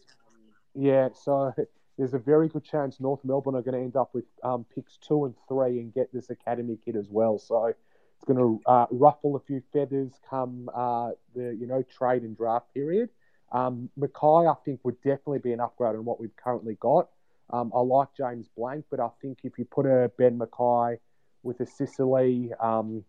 Yeah, 0.74 1.08
so 1.14 1.54
there's 1.98 2.14
a 2.14 2.18
very 2.18 2.48
good 2.48 2.64
chance 2.64 3.00
North 3.00 3.20
Melbourne 3.24 3.54
are 3.54 3.62
going 3.62 3.76
to 3.76 3.84
end 3.84 3.96
up 3.96 4.14
with 4.14 4.24
um, 4.42 4.64
picks 4.74 4.96
two 4.96 5.24
and 5.24 5.34
three 5.48 5.78
and 5.78 5.92
get 5.92 6.12
this 6.12 6.30
academy 6.30 6.78
kid 6.82 6.96
as 6.96 7.08
well. 7.10 7.38
So 7.38 7.66
it's 7.66 8.24
going 8.26 8.38
to 8.38 8.60
uh, 8.70 8.86
ruffle 8.90 9.36
a 9.36 9.40
few 9.40 9.62
feathers 9.72 10.12
come 10.28 10.70
uh, 10.74 11.10
the 11.34 11.56
you 11.58 11.66
know 11.66 11.82
trade 11.82 12.22
and 12.22 12.36
draft 12.36 12.72
period. 12.72 13.10
Um, 13.52 13.90
McKay, 13.98 14.50
I 14.50 14.54
think, 14.64 14.80
would 14.82 14.96
definitely 15.02 15.40
be 15.40 15.52
an 15.52 15.60
upgrade 15.60 15.94
on 15.94 16.04
what 16.04 16.18
we've 16.18 16.34
currently 16.36 16.76
got. 16.80 17.08
Um, 17.50 17.70
I 17.74 17.80
like 17.80 18.08
James 18.16 18.48
Blanck, 18.56 18.86
but 18.90 18.98
I 18.98 19.08
think 19.20 19.40
if 19.44 19.58
you 19.58 19.66
put 19.66 19.84
a 19.84 20.10
Ben 20.16 20.38
McKay 20.38 20.96
with 21.42 21.60
a 21.60 21.66
Sicily, 21.66 22.50
um, 22.58 23.04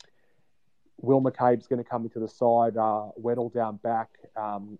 Will 1.01 1.21
McCabe's 1.21 1.67
going 1.67 1.81
to 1.81 1.89
come 1.89 2.03
into 2.03 2.19
the 2.19 2.27
side, 2.27 2.75
uh, 2.75 3.09
Weddle 3.21 3.53
down 3.53 3.77
back, 3.77 4.09
um, 4.35 4.77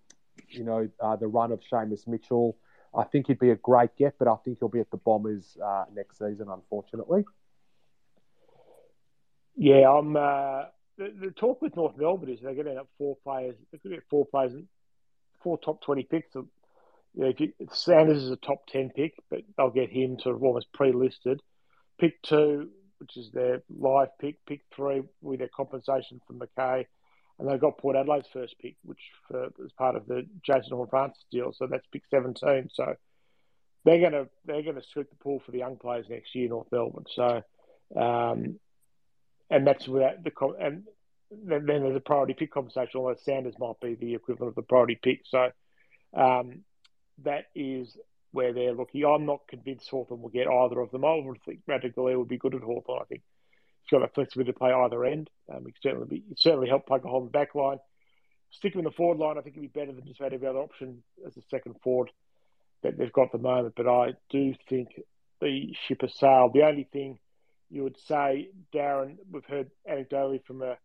you 0.48 0.64
know, 0.64 0.88
uh, 1.00 1.16
the 1.16 1.26
run 1.26 1.50
of 1.50 1.60
Seamus 1.60 2.06
Mitchell. 2.06 2.56
I 2.96 3.04
think 3.04 3.26
he'd 3.26 3.38
be 3.38 3.50
a 3.50 3.56
great 3.56 3.96
get, 3.96 4.14
but 4.18 4.28
I 4.28 4.36
think 4.44 4.58
he'll 4.58 4.68
be 4.68 4.80
at 4.80 4.90
the 4.90 4.96
Bombers 4.96 5.56
uh, 5.64 5.84
next 5.94 6.18
season, 6.18 6.48
unfortunately. 6.48 7.24
Yeah, 9.56 9.90
I'm. 9.90 10.16
Uh, 10.16 10.64
the, 10.96 11.12
the, 11.20 11.30
talk 11.32 11.60
with 11.60 11.76
North 11.76 11.96
Melbourne 11.96 12.30
is 12.30 12.40
they're 12.40 12.54
going 12.54 12.66
to 12.66 12.70
end 12.72 12.80
up 12.80 12.88
four 12.98 13.16
players. 13.24 13.56
They 13.72 13.78
could 13.78 13.90
get 13.90 14.04
four 14.08 14.26
players, 14.26 14.52
four 15.42 15.58
top 15.58 15.82
twenty 15.82 16.04
picks. 16.04 16.34
you 16.34 16.48
know, 17.14 17.28
if, 17.28 17.40
you, 17.40 17.52
Sanders 17.72 18.22
is 18.22 18.30
a 18.30 18.36
top 18.36 18.66
ten 18.68 18.90
pick, 18.90 19.14
but 19.30 19.40
they'll 19.56 19.70
get 19.70 19.90
him 19.90 20.18
sort 20.20 20.36
of 20.36 20.42
almost 20.42 20.72
pre-listed. 20.72 21.40
Pick 21.98 22.20
two, 22.22 22.70
which 22.98 23.16
is 23.16 23.30
their 23.32 23.62
live 23.76 24.08
pick, 24.20 24.44
pick 24.46 24.62
three 24.74 25.02
with 25.20 25.38
their 25.38 25.50
compensation 25.54 26.20
from 26.26 26.40
McKay, 26.40 26.86
and 27.38 27.48
they've 27.48 27.60
got 27.60 27.78
Port 27.78 27.96
Adelaide's 27.96 28.28
first 28.32 28.56
pick, 28.60 28.76
which 28.84 29.00
for, 29.28 29.48
part 29.76 29.96
of 29.96 30.06
the 30.06 30.26
Jason 30.42 30.76
Horne-Francis 30.76 31.24
deal. 31.30 31.52
So 31.52 31.66
that's 31.66 31.86
pick 31.92 32.02
17. 32.10 32.70
So 32.72 32.94
they're 33.84 34.00
going 34.00 34.12
to 34.12 34.28
they're 34.44 34.62
going 34.62 34.76
to 34.76 34.82
sweep 34.92 35.10
the 35.10 35.16
pool 35.16 35.42
for 35.44 35.52
the 35.52 35.58
young 35.58 35.76
players 35.76 36.06
next 36.08 36.34
year, 36.34 36.48
North 36.48 36.68
Melbourne. 36.70 37.04
So, 37.14 37.42
um, 37.96 38.58
and 39.50 39.66
that's 39.66 39.86
where 39.88 40.16
the 40.22 40.32
and 40.60 40.84
then, 41.30 41.66
then 41.66 41.82
there's 41.82 41.96
a 41.96 42.00
priority 42.00 42.34
pick 42.34 42.52
conversation. 42.52 43.00
Although 43.00 43.18
Sanders 43.22 43.58
might 43.58 43.80
be 43.80 43.94
the 43.94 44.14
equivalent 44.14 44.50
of 44.50 44.54
the 44.54 44.62
priority 44.62 44.98
pick. 45.02 45.22
So 45.24 45.50
um, 46.16 46.60
that 47.24 47.46
is 47.54 47.96
where 48.32 48.52
they're 48.52 48.74
looking. 48.74 49.04
I'm 49.04 49.26
not 49.26 49.46
convinced 49.48 49.88
Hawthorn 49.88 50.22
will 50.22 50.28
get 50.28 50.48
either 50.48 50.80
of 50.80 50.90
them. 50.90 51.04
I 51.04 51.20
would 51.24 51.42
think 51.44 51.60
Ratugolea 51.68 52.18
would 52.18 52.28
be 52.28 52.38
good 52.38 52.54
at 52.54 52.62
Hawthorn. 52.62 53.02
I 53.02 53.04
think 53.04 53.22
got 54.00 54.14
flexibility 54.14 54.52
to 54.52 54.58
play 54.58 54.72
either 54.72 55.04
end. 55.04 55.30
Um, 55.52 55.64
he 55.66 55.72
certainly 55.82 56.06
be 56.06 56.24
certainly 56.36 56.68
help 56.68 56.88
hole 56.88 57.18
in 57.18 57.24
the 57.24 57.30
back 57.30 57.54
line. 57.54 57.78
Stick 58.50 58.74
him 58.74 58.80
in 58.80 58.84
the 58.84 58.90
forward 58.90 59.18
line. 59.18 59.36
I 59.36 59.40
think 59.40 59.56
it'd 59.56 59.72
be 59.72 59.80
better 59.80 59.92
than 59.92 60.06
just 60.06 60.20
about 60.20 60.32
every 60.32 60.46
other 60.46 60.60
option 60.60 61.02
as 61.26 61.36
a 61.36 61.42
second 61.50 61.74
forward 61.82 62.10
that 62.82 62.96
they've 62.96 63.12
got 63.12 63.26
at 63.26 63.32
the 63.32 63.38
moment. 63.38 63.74
But 63.76 63.88
I 63.88 64.14
do 64.30 64.54
think 64.68 64.88
the 65.40 65.74
ship 65.86 66.02
has 66.02 66.14
sailed. 66.16 66.52
The 66.54 66.62
only 66.62 66.88
thing 66.92 67.18
you 67.70 67.82
would 67.82 67.98
say, 68.06 68.50
Darren, 68.72 69.16
we've 69.30 69.44
heard 69.44 69.70
anecdotally 69.90 70.44
from 70.44 70.62
a 70.62 70.76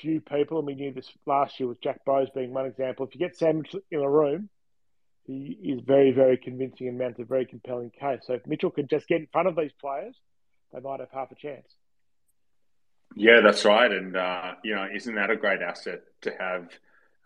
few 0.00 0.20
people, 0.20 0.58
and 0.58 0.66
we 0.66 0.74
knew 0.74 0.92
this 0.92 1.10
last 1.26 1.60
year 1.60 1.68
with 1.68 1.80
Jack 1.80 2.04
Bowes 2.04 2.28
being 2.34 2.52
one 2.52 2.66
example. 2.66 3.06
If 3.06 3.14
you 3.14 3.20
get 3.20 3.36
Sam 3.36 3.62
in 3.90 4.00
a 4.00 4.10
room, 4.10 4.48
he 5.24 5.56
is 5.62 5.80
very, 5.86 6.10
very 6.10 6.36
convincing 6.36 6.88
and 6.88 6.98
mounts 6.98 7.20
a 7.20 7.24
very 7.24 7.46
compelling 7.46 7.90
case. 7.90 8.20
So 8.26 8.34
if 8.34 8.46
Mitchell 8.46 8.70
could 8.70 8.90
just 8.90 9.06
get 9.06 9.20
in 9.20 9.28
front 9.32 9.48
of 9.48 9.56
these 9.56 9.72
players, 9.80 10.16
they 10.72 10.80
might 10.80 11.00
have 11.00 11.10
half 11.12 11.30
a 11.30 11.34
chance. 11.34 11.66
Yeah, 13.16 13.40
that's 13.40 13.64
right. 13.64 13.90
And, 13.90 14.16
uh, 14.16 14.52
you 14.62 14.74
know, 14.74 14.86
isn't 14.94 15.14
that 15.14 15.30
a 15.30 15.36
great 15.36 15.62
asset 15.62 16.02
to 16.22 16.32
have 16.38 16.68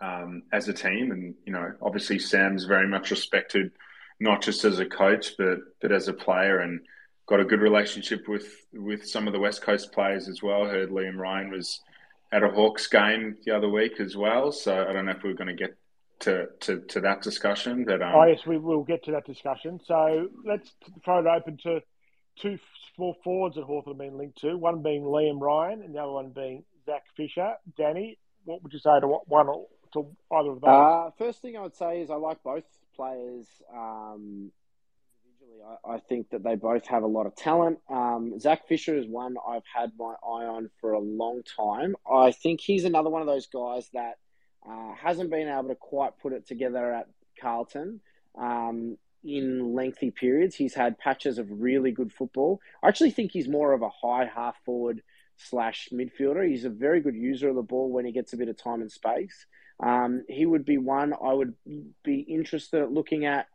um, 0.01 0.43
as 0.53 0.69
a 0.69 0.73
team? 0.73 1.13
And, 1.13 1.35
you 1.45 1.53
know, 1.53 1.73
obviously 1.83 2.19
Sam's 2.19 2.65
very 2.65 2.89
much 2.89 3.11
respected, 3.11 3.71
not 4.19 4.43
just 4.43 4.65
as 4.65 4.79
a 4.79 4.87
coach, 4.87 5.37
but, 5.37 5.59
but 5.83 5.93
as 5.93 6.09
a 6.09 6.13
player 6.13 6.61
and 6.61 6.81
got 7.27 7.41
a 7.41 7.45
good 7.45 7.61
relationship 7.61 8.29
with, 8.29 8.47
with 8.73 9.07
some 9.07 9.27
of 9.27 9.33
the 9.33 9.41
West 9.41 9.63
Coast 9.63 9.93
players 9.93 10.29
as 10.29 10.43
well. 10.43 10.65
Heard 10.65 10.91
Liam 10.91 11.17
Ryan 11.17 11.51
was 11.51 11.81
at 12.33 12.43
a 12.43 12.49
Hawks 12.49 12.87
game 12.87 13.37
the 13.45 13.55
other 13.57 13.69
week 13.69 14.01
as 14.01 14.17
well. 14.17 14.53
So 14.53 14.87
I 14.89 14.93
don't 14.93 15.05
know 15.05 15.13
if 15.13 15.23
we 15.23 15.31
are 15.31 15.35
going 15.35 15.55
to 15.55 15.55
get 15.55 15.77
to, 16.21 16.47
to, 16.61 16.81
to 16.81 17.01
that 17.03 17.23
discussion. 17.23 17.85
But 17.85 18.03
um... 18.03 18.13
oh 18.15 18.25
yes, 18.25 18.41
we 18.47 18.59
will 18.59 18.85
get 18.85 19.05
to 19.05 19.13
that 19.13 19.27
discussion. 19.27 19.81
So 19.87 20.29
let's 20.45 20.71
throw 21.05 21.21
it 21.21 21.27
open 21.27 21.59
to 21.65 21.81
two 22.41 22.59
small 22.95 23.17
forwards 23.25 23.57
that 23.57 23.65
Hawthorn 23.65 23.97
have 23.97 23.99
been 23.99 24.19
linked 24.19 24.41
to. 24.41 24.57
One 24.57 24.83
being 24.83 25.03
Liam 25.03 25.41
Ryan, 25.41 25.83
and 25.83 25.95
the 25.95 26.01
other 26.01 26.13
one 26.13 26.31
being 26.31 26.65
Zac 26.87 27.05
Fisher. 27.17 27.55
Danny, 27.77 28.19
what 28.45 28.63
would 28.63 28.73
you 28.73 28.79
say 28.79 29.01
to 29.01 29.07
one 29.07 29.49
or 29.49 29.67
to 29.93 30.07
either 30.33 30.51
of 30.51 30.61
those? 30.61 30.69
Uh, 30.69 31.11
first 31.19 31.43
thing 31.43 31.57
I 31.57 31.61
would 31.61 31.77
say 31.77 32.01
is 32.01 32.11
I 32.11 32.17
like 32.17 32.43
both 32.43 32.65
players. 32.97 33.47
Um, 33.73 34.51
individually, 35.25 35.79
I, 35.85 35.95
I, 35.95 35.99
think 35.99 36.31
that 36.31 36.43
they 36.43 36.55
both 36.55 36.87
have 36.87 37.03
a 37.03 37.09
lot 37.09 37.27
of 37.27 37.35
talent. 37.35 37.79
Um, 37.89 38.39
Zac 38.39 38.69
Fisher 38.69 38.97
is 38.97 39.07
one 39.07 39.37
I've 39.47 39.65
had 39.73 39.93
my 39.99 40.15
eye 40.23 40.47
on 40.47 40.71
for 40.81 40.93
a 40.93 41.01
long 41.01 41.43
time. 41.57 41.97
I 42.11 42.33
think 42.33 42.61
he's 42.61 42.85
another 42.85 43.11
one 43.11 43.23
of 43.23 43.29
those 43.29 43.47
guys 43.47 43.89
that 43.95 44.19
uh, 44.69 44.95
hasn't 44.95 45.31
been 45.31 45.49
able 45.49 45.69
to 45.69 45.75
quite 45.75 46.19
put 46.21 46.33
it 46.33 46.47
together 46.47 46.93
at 46.93 47.07
Carlton 47.41 48.01
um, 48.37 48.97
in 49.25 49.75
lengthy 49.75 50.11
periods. 50.11 50.55
He's 50.55 50.75
had 50.75 50.99
patches 50.99 51.39
of 51.39 51.51
really 51.51 51.91
good 51.91 52.13
football. 52.13 52.61
I 52.83 52.89
actually 52.89 53.11
think 53.11 53.33
he's 53.33 53.49
more 53.49 53.73
of 53.73 53.83
a 53.83 53.89
high 53.89 54.31
half 54.33 54.57
forward 54.65 55.03
slash 55.37 55.89
midfielder. 55.93 56.49
He's 56.49 56.65
a 56.65 56.71
very 56.71 57.01
good 57.01 57.17
user 57.17 57.49
of 57.49 57.57
the 57.57 57.63
ball 57.63 57.91
when 57.91 58.05
he 58.05 58.13
gets 58.13 58.33
a 58.33 58.37
bit 58.37 58.49
of 58.49 58.57
time 58.57 58.83
and 58.83 58.93
space. 58.93 59.47
Um, 59.81 60.25
he 60.29 60.47
would 60.47 60.65
be 60.65 60.79
one 60.79 61.15
I 61.15 61.33
would 61.33 61.55
be 62.05 62.21
interested 62.21 62.83
at 62.83 62.93
looking 62.93 63.25
at 63.25 63.47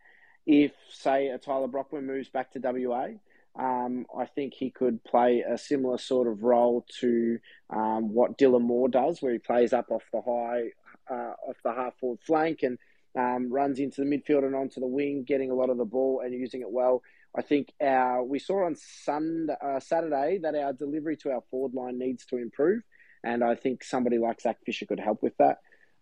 if, 0.46 0.72
say, 0.90 1.28
a 1.28 1.38
Tyler 1.38 1.68
Brockman 1.68 2.06
moves 2.06 2.30
back 2.30 2.52
to 2.52 2.60
WA. 2.60 3.10
Um, 3.58 4.06
I 4.18 4.26
think 4.26 4.54
he 4.54 4.70
could 4.70 5.04
play 5.04 5.42
a 5.42 5.58
similar 5.58 5.98
sort 5.98 6.28
of 6.28 6.44
role 6.44 6.86
to 7.02 7.40
um, 7.70 8.14
what 8.14 8.38
Dylan 8.38 8.62
Moore 8.62 8.90
does, 8.90 9.22
where 9.22 9.34
he 9.34 9.40
plays 9.40 9.74
up 9.74 9.92
off 9.92 10.04
the 10.12 10.22
high 10.22 10.72
uh, 11.10 11.34
off 11.48 11.58
the 11.64 11.74
half 11.74 11.98
forward 12.00 12.20
flank 12.26 12.64
and 12.64 12.78
um, 13.18 13.52
runs 13.52 13.80
into 13.80 14.02
the 14.02 14.08
midfield 14.08 14.46
and 14.46 14.56
onto 14.56 14.80
the 14.80 14.88
wing, 14.88 15.24
getting 15.28 15.52
a 15.52 15.56
lot 15.56 15.70
of 15.70 15.78
the 15.78 15.86
ball 15.86 16.22
and 16.24 16.34
using 16.34 16.62
it 16.62 16.70
well. 16.70 17.02
I 17.36 17.42
think 17.42 17.72
our 17.82 18.24
we 18.24 18.40
saw 18.40 18.66
on 18.66 18.76
Sunday, 18.76 19.56
uh, 19.64 19.80
Saturday 19.80 20.40
that 20.42 20.56
our 20.56 20.74
delivery 20.74 21.18
to 21.18 21.32
our 21.32 21.44
forward 21.52 21.74
line 21.74 22.00
needs 22.00 22.26
to 22.28 22.38
improve, 22.38 22.82
and 23.24 23.44
I 23.44 23.56
think 23.56 23.84
somebody 23.84 24.18
like 24.18 24.42
Zac 24.42 24.58
Fisher 24.66 24.86
could 24.86 25.00
help 25.00 25.22
with 25.22 25.38
that. 25.38 25.60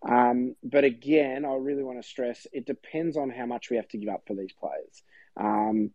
Um, 0.08 0.54
but 0.62 0.84
again, 0.84 1.44
I 1.44 1.54
really 1.54 1.82
want 1.82 2.00
to 2.00 2.08
stress 2.08 2.46
it 2.52 2.66
depends 2.66 3.16
on 3.16 3.30
how 3.30 3.46
much 3.46 3.68
we 3.68 3.76
have 3.76 3.88
to 3.88 3.98
give 3.98 4.08
up 4.08 4.22
for 4.26 4.34
these 4.34 4.52
players. 4.52 5.02
Um, 5.36 5.90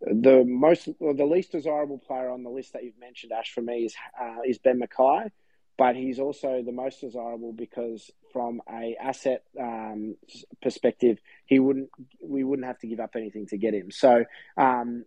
the 0.00 0.44
most, 0.46 0.88
the 0.98 1.26
least 1.26 1.52
desirable 1.52 1.98
player 1.98 2.30
on 2.30 2.42
the 2.42 2.50
list 2.50 2.72
that 2.72 2.84
you've 2.84 2.98
mentioned, 2.98 3.32
Ash, 3.32 3.52
for 3.52 3.60
me 3.60 3.84
is 3.84 3.94
uh, 4.18 4.38
is 4.46 4.58
Ben 4.58 4.80
McKay 4.80 5.30
but 5.78 5.96
he's 5.96 6.18
also 6.18 6.62
the 6.64 6.72
most 6.72 7.00
desirable 7.00 7.52
because 7.52 8.10
from 8.32 8.60
a 8.70 8.96
asset 9.00 9.44
um, 9.58 10.16
perspective, 10.62 11.18
he 11.46 11.58
wouldn't 11.58 11.88
we 12.22 12.44
wouldn't 12.44 12.66
have 12.66 12.78
to 12.80 12.86
give 12.86 13.00
up 13.00 13.16
anything 13.16 13.46
to 13.46 13.56
get 13.56 13.74
him. 13.74 13.90
So, 13.90 14.24
um, 14.56 15.04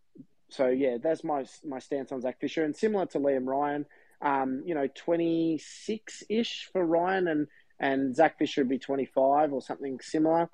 so 0.49 0.68
yeah, 0.68 0.97
that's 1.01 1.24
my 1.24 1.45
my 1.66 1.80
stance 1.80 2.11
on 2.11 2.22
Zac 2.22 2.39
Fisher, 2.39 2.64
and 2.64 2.76
similar 2.76 3.05
to 3.07 3.20
Liam 3.20 3.45
Ryan, 3.45 3.86
um, 4.22 4.64
you 4.66 4.76
know, 4.76 4.88
twenty 4.88 5.59
six 5.59 6.24
ish 6.30 6.70
for 6.72 6.86
Ryan, 6.86 7.28
and 7.28 7.47
and 7.80 8.16
Zac 8.16 8.39
Fisher 8.39 8.61
would 8.61 8.70
be 8.70 8.80
twenty 8.80 9.05
five 9.05 9.53
or 9.53 9.61
something 9.61 9.99
similar. 10.01 10.49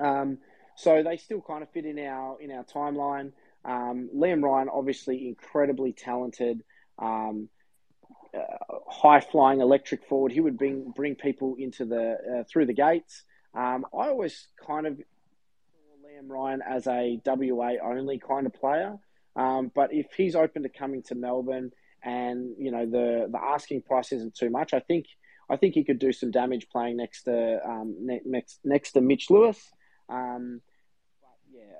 Um, 0.00 0.38
so 0.76 1.02
they 1.02 1.16
still 1.16 1.40
kind 1.40 1.62
of 1.62 1.70
fit 1.70 1.86
in 1.86 1.98
our 1.98 2.40
in 2.40 2.50
our 2.50 2.64
timeline. 2.64 3.32
Um, 3.64 4.10
Liam 4.14 4.42
Ryan, 4.42 4.68
obviously 4.68 5.28
incredibly 5.28 5.92
talented. 5.92 6.62
Um, 6.98 7.48
high 8.88 9.20
flying 9.20 9.60
electric 9.60 10.04
forward. 10.04 10.32
He 10.32 10.40
would 10.40 10.58
bring 10.58 10.92
bring 10.94 11.14
people 11.14 11.56
into 11.58 11.84
the 11.84 12.40
uh, 12.40 12.44
through 12.44 12.66
the 12.66 12.72
gates. 12.72 13.24
Um, 13.54 13.86
I 13.92 14.08
always 14.08 14.48
kind 14.66 14.86
of 14.86 14.94
Liam 14.94 16.28
Ryan 16.28 16.62
as 16.62 16.86
a 16.86 17.20
WA 17.24 17.74
only 17.82 18.18
kind 18.18 18.46
of 18.46 18.54
player, 18.54 18.96
um, 19.36 19.70
but 19.74 19.92
if 19.92 20.06
he's 20.16 20.36
open 20.36 20.62
to 20.62 20.68
coming 20.68 21.02
to 21.04 21.14
Melbourne 21.14 21.72
and 22.02 22.54
you 22.58 22.70
know 22.70 22.86
the 22.86 23.28
the 23.30 23.40
asking 23.40 23.82
price 23.82 24.12
isn't 24.12 24.34
too 24.34 24.50
much, 24.50 24.74
I 24.74 24.80
think 24.80 25.06
I 25.48 25.56
think 25.56 25.74
he 25.74 25.84
could 25.84 25.98
do 25.98 26.12
some 26.12 26.30
damage 26.30 26.68
playing 26.68 26.96
next 26.96 27.24
to 27.24 27.60
um, 27.66 27.96
next 28.24 28.60
next 28.64 28.92
to 28.92 29.00
Mitch 29.00 29.30
Lewis. 29.30 29.72
Um, 30.08 30.60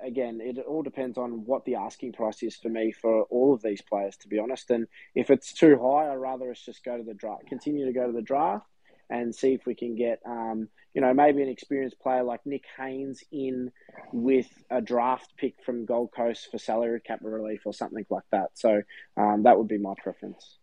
again, 0.03 0.39
it 0.41 0.57
all 0.59 0.83
depends 0.83 1.17
on 1.17 1.45
what 1.45 1.65
the 1.65 1.75
asking 1.75 2.13
price 2.13 2.41
is 2.43 2.55
for 2.55 2.69
me 2.69 2.91
for 2.91 3.23
all 3.23 3.53
of 3.53 3.61
these 3.61 3.81
players, 3.81 4.17
to 4.17 4.27
be 4.27 4.39
honest. 4.39 4.69
And 4.71 4.87
if 5.15 5.29
it's 5.29 5.53
too 5.53 5.77
high, 5.81 6.11
I'd 6.11 6.15
rather 6.15 6.51
us 6.51 6.61
just 6.65 6.83
go 6.83 6.97
to 6.97 7.03
the 7.03 7.13
draft, 7.13 7.47
continue 7.47 7.85
to 7.85 7.93
go 7.93 8.07
to 8.07 8.13
the 8.13 8.21
draft, 8.21 8.65
and 9.09 9.33
see 9.33 9.53
if 9.53 9.65
we 9.65 9.73
can 9.73 9.95
get, 9.95 10.19
um, 10.25 10.67
you 10.93 11.01
know, 11.01 11.13
maybe 11.13 11.41
an 11.41 11.49
experienced 11.49 11.99
player 11.99 12.23
like 12.23 12.45
Nick 12.45 12.65
Haynes 12.77 13.23
in 13.31 13.71
with 14.11 14.47
a 14.69 14.81
draft 14.81 15.33
pick 15.37 15.55
from 15.65 15.85
Gold 15.85 16.11
Coast 16.15 16.49
for 16.51 16.57
salary 16.57 17.01
cap 17.01 17.19
relief 17.21 17.61
or 17.65 17.73
something 17.73 18.05
like 18.09 18.23
that. 18.31 18.49
So 18.53 18.81
um, 19.17 19.43
that 19.43 19.57
would 19.57 19.67
be 19.67 19.77
my 19.79 19.93
preference. 20.01 20.57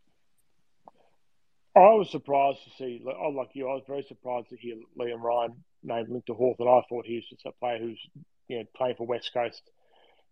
I 1.74 1.92
was 1.94 2.10
surprised 2.10 2.60
to 2.64 2.70
see, 2.78 3.02
like 3.04 3.50
you, 3.52 3.68
I 3.68 3.74
was 3.74 3.84
very 3.86 4.02
surprised 4.08 4.48
to 4.48 4.56
hear 4.56 4.76
Liam 4.98 5.20
Ryan 5.20 5.62
named 5.82 6.08
linked 6.08 6.28
to 6.28 6.34
Hawthorn. 6.34 6.70
I 6.70 6.80
thought 6.88 7.04
he 7.04 7.16
was 7.16 7.28
just 7.28 7.44
a 7.44 7.52
player 7.52 7.78
who's 7.78 8.00
you 8.48 8.58
know, 8.58 8.64
playing 8.76 8.96
for 8.96 9.06
West 9.06 9.32
Coast. 9.32 9.62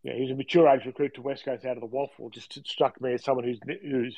You 0.02 0.12
know, 0.12 0.18
he's 0.18 0.30
a 0.30 0.34
mature 0.34 0.68
age 0.68 0.84
recruit 0.84 1.14
to 1.14 1.22
West 1.22 1.44
Coast 1.44 1.64
out 1.64 1.76
of 1.76 1.80
the 1.80 1.88
WAFL. 1.88 2.32
Just 2.32 2.66
struck 2.66 3.00
me 3.00 3.14
as 3.14 3.24
someone 3.24 3.44
who's 3.44 3.58
who's 3.82 4.16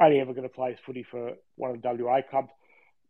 only 0.00 0.20
ever 0.20 0.34
going 0.34 0.48
to 0.48 0.54
play 0.54 0.76
footy 0.84 1.02
for 1.02 1.32
one 1.56 1.70
of 1.70 1.80
the 1.80 2.04
WA 2.04 2.20
clubs. 2.28 2.50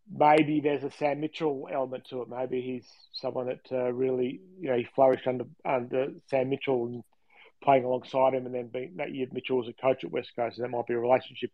Maybe 0.08 0.60
there's 0.60 0.84
a 0.84 0.90
Sam 0.90 1.20
Mitchell 1.20 1.68
element 1.72 2.04
to 2.10 2.22
it. 2.22 2.28
Maybe 2.28 2.60
he's 2.60 2.86
someone 3.12 3.46
that 3.46 3.66
uh, 3.72 3.92
really, 3.92 4.40
you 4.60 4.70
know, 4.70 4.76
he 4.76 4.86
flourished 4.94 5.26
under 5.26 5.46
under 5.64 6.08
Sam 6.30 6.48
Mitchell 6.48 6.86
and 6.86 7.02
playing 7.62 7.84
alongside 7.84 8.34
him, 8.34 8.46
and 8.46 8.54
then 8.54 8.68
being, 8.68 8.94
that 8.96 9.12
year 9.12 9.26
Mitchell 9.32 9.56
was 9.56 9.68
a 9.68 9.72
coach 9.72 10.04
at 10.04 10.12
West 10.12 10.30
Coast, 10.36 10.56
so 10.56 10.62
that 10.62 10.68
might 10.68 10.86
be 10.86 10.94
a 10.94 10.98
relationship 10.98 11.50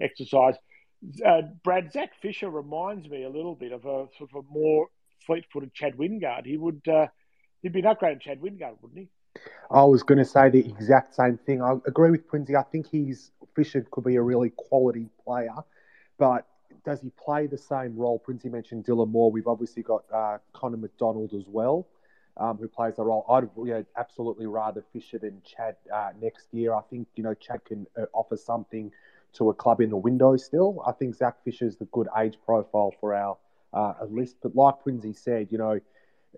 exercise. 0.00 0.54
Uh, 1.24 1.42
Brad 1.64 1.92
Zac 1.92 2.10
Fisher 2.20 2.50
reminds 2.50 3.08
me 3.08 3.24
a 3.24 3.30
little 3.30 3.54
bit 3.54 3.72
of 3.72 3.84
a 3.84 4.06
sort 4.16 4.30
of 4.34 4.44
a 4.44 4.52
more 4.52 4.88
fleet-footed 5.26 5.72
Chad 5.74 5.96
Wingard. 5.96 6.44
He 6.44 6.56
would 6.56 6.86
uh, 6.88 7.06
He'd 7.62 7.72
be 7.72 7.80
an 7.80 7.86
upgrade 7.86 8.20
Chad 8.20 8.40
Wingard, 8.40 8.76
wouldn't 8.82 8.98
he? 9.00 9.08
I 9.70 9.84
was 9.84 10.02
going 10.02 10.18
to 10.18 10.24
say 10.24 10.50
the 10.50 10.60
exact 10.68 11.14
same 11.14 11.38
thing. 11.38 11.62
I 11.62 11.74
agree 11.86 12.10
with 12.10 12.26
Prinsey. 12.28 12.56
I 12.56 12.62
think 12.62 12.86
he's 12.88 13.30
Fisher 13.54 13.86
could 13.90 14.04
be 14.04 14.16
a 14.16 14.22
really 14.22 14.50
quality 14.56 15.08
player, 15.24 15.54
but 16.18 16.46
does 16.84 17.00
he 17.00 17.10
play 17.10 17.46
the 17.46 17.58
same 17.58 17.96
role? 17.96 18.18
Prinsey 18.18 18.48
mentioned 18.48 18.84
Dylan 18.86 19.10
Moore. 19.10 19.30
We've 19.30 19.48
obviously 19.48 19.82
got 19.82 20.04
uh, 20.12 20.38
Connor 20.52 20.78
McDonald 20.78 21.34
as 21.34 21.44
well. 21.46 21.86
um, 22.38 22.56
who 22.58 22.68
plays 22.68 22.96
the 22.96 23.04
role. 23.04 23.24
I'd 23.28 23.86
absolutely 23.96 24.46
rather 24.46 24.84
Fisher 24.92 25.18
than 25.18 25.42
Chad 25.44 25.76
uh, 25.92 26.10
next 26.20 26.46
year. 26.52 26.74
I 26.74 26.82
think 26.90 27.08
you 27.16 27.22
know 27.24 27.34
Chad 27.34 27.64
can 27.64 27.86
uh, 27.98 28.06
offer 28.14 28.36
something 28.36 28.92
to 29.34 29.50
a 29.50 29.54
club 29.54 29.80
in 29.80 29.90
the 29.90 29.96
window 29.96 30.36
still. 30.36 30.82
I 30.86 30.92
think 30.92 31.14
Zac 31.14 31.42
Fisher's 31.44 31.76
the 31.76 31.84
good 31.86 32.08
age 32.18 32.38
profile 32.44 32.94
for 33.00 33.14
our 33.14 33.36
uh, 33.72 33.94
list. 34.08 34.36
But 34.42 34.54
like 34.56 34.82
Prinsey 34.82 35.12
said, 35.12 35.48
you 35.50 35.58
know, 35.58 35.80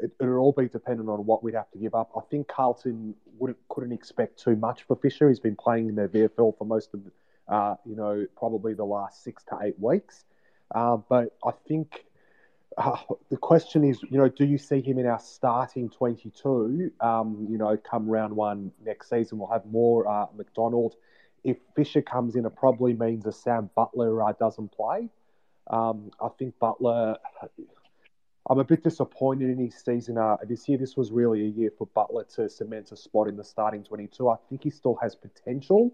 it, 0.02 0.12
will 0.20 0.38
all 0.38 0.52
be 0.52 0.68
dependent 0.68 1.08
on 1.08 1.24
what 1.26 1.42
we'd 1.42 1.54
have 1.54 1.70
to 1.72 1.78
give 1.78 1.94
up. 1.94 2.10
I 2.16 2.20
think 2.30 2.48
Carlton 2.48 3.14
wouldn't 3.38 3.58
couldn't 3.68 3.92
expect 3.92 4.42
too 4.42 4.56
much 4.56 4.82
for 4.84 4.96
Fisher. 4.96 5.28
He's 5.28 5.40
been 5.40 5.56
playing 5.56 5.88
in 5.88 5.94
their 5.94 6.08
VFL 6.08 6.56
for 6.58 6.64
most 6.64 6.90
of, 6.94 7.00
uh, 7.48 7.74
you 7.84 7.96
know, 7.96 8.26
probably 8.36 8.74
the 8.74 8.84
last 8.84 9.22
six 9.24 9.42
to 9.44 9.58
eight 9.62 9.78
weeks. 9.78 10.24
Uh, 10.74 10.98
but 11.08 11.36
I 11.44 11.50
think 11.66 12.04
uh, 12.76 12.96
the 13.30 13.36
question 13.36 13.84
is, 13.84 14.00
you 14.02 14.18
know, 14.18 14.28
do 14.28 14.44
you 14.44 14.58
see 14.58 14.80
him 14.80 14.98
in 14.98 15.06
our 15.06 15.20
starting 15.20 15.90
22? 15.90 16.92
Um, 17.00 17.46
you 17.50 17.58
know, 17.58 17.76
come 17.76 18.08
round 18.08 18.34
one 18.34 18.72
next 18.84 19.10
season, 19.10 19.38
we'll 19.38 19.50
have 19.50 19.66
more 19.66 20.08
uh, 20.08 20.26
McDonald. 20.36 20.94
If 21.42 21.56
Fisher 21.74 22.02
comes 22.02 22.36
in, 22.36 22.44
it 22.44 22.54
probably 22.54 22.92
means 22.92 23.26
a 23.26 23.32
Sam 23.32 23.70
Butler 23.74 24.22
uh, 24.22 24.32
doesn't 24.38 24.72
play. 24.72 25.08
Um, 25.68 26.10
I 26.20 26.28
think 26.38 26.58
Butler. 26.58 27.16
I'm 28.48 28.58
a 28.58 28.64
bit 28.64 28.82
disappointed 28.82 29.50
in 29.50 29.58
his 29.58 29.74
season 29.74 30.16
uh, 30.16 30.36
this 30.48 30.68
year. 30.68 30.78
This 30.78 30.96
was 30.96 31.12
really 31.12 31.42
a 31.42 31.48
year 31.48 31.70
for 31.76 31.86
Butler 31.88 32.24
to 32.36 32.48
cement 32.48 32.90
a 32.92 32.96
spot 32.96 33.28
in 33.28 33.36
the 33.36 33.44
starting 33.44 33.84
22. 33.84 34.28
I 34.28 34.36
think 34.48 34.64
he 34.64 34.70
still 34.70 34.96
has 35.02 35.14
potential, 35.14 35.92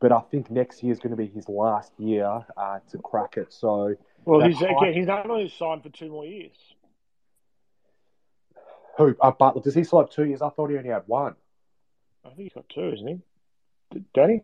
but 0.00 0.10
I 0.10 0.20
think 0.30 0.50
next 0.50 0.82
year 0.82 0.92
is 0.92 0.98
going 0.98 1.12
to 1.12 1.16
be 1.16 1.28
his 1.28 1.48
last 1.48 1.92
year 1.98 2.44
uh, 2.56 2.80
to 2.90 2.98
crack 2.98 3.36
it. 3.36 3.52
So 3.52 3.94
well, 4.24 4.46
he's 4.46 4.60
again, 4.60 4.92
he's 4.92 5.08
only 5.08 5.48
signed 5.48 5.82
for 5.82 5.90
two 5.90 6.10
more 6.10 6.26
years. 6.26 6.56
Who? 8.98 9.16
Uh, 9.20 9.30
Butler? 9.30 9.62
Does 9.62 9.74
he 9.74 9.84
still 9.84 10.00
have 10.00 10.10
two 10.10 10.24
years? 10.24 10.42
I 10.42 10.50
thought 10.50 10.70
he 10.70 10.76
only 10.76 10.90
had 10.90 11.04
one. 11.06 11.36
I 12.24 12.28
think 12.28 12.40
he's 12.40 12.52
got 12.52 12.68
two, 12.68 12.92
isn't 12.92 13.06
he? 13.06 14.02
Danny? 14.14 14.42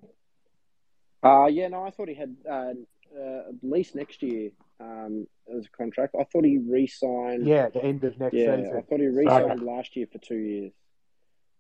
Uh, 1.23 1.47
yeah, 1.47 1.69
no, 1.69 1.83
I 1.85 1.91
thought 1.91 2.09
he 2.09 2.15
had 2.15 2.37
uh, 2.49 2.73
uh, 3.19 3.49
at 3.49 3.55
least 3.63 3.95
next 3.95 4.23
year 4.23 4.51
um, 4.81 5.27
as 5.57 5.67
a 5.67 5.71
contract. 5.71 6.15
I 6.19 6.25
thought 6.25 6.45
he 6.45 6.59
re-signed. 6.59 7.47
Yeah, 7.47 7.69
the 7.69 7.85
end 7.85 8.05
of 8.05 8.19
next 8.19 8.35
yeah, 8.35 8.57
season. 8.57 8.77
I 8.77 8.81
thought 8.83 9.01
he 9.01 9.07
re-signed 9.07 9.53
okay. 9.53 9.65
last 9.65 9.97
year 9.97 10.07
for 10.11 10.19
two 10.19 10.37
years. 10.37 10.73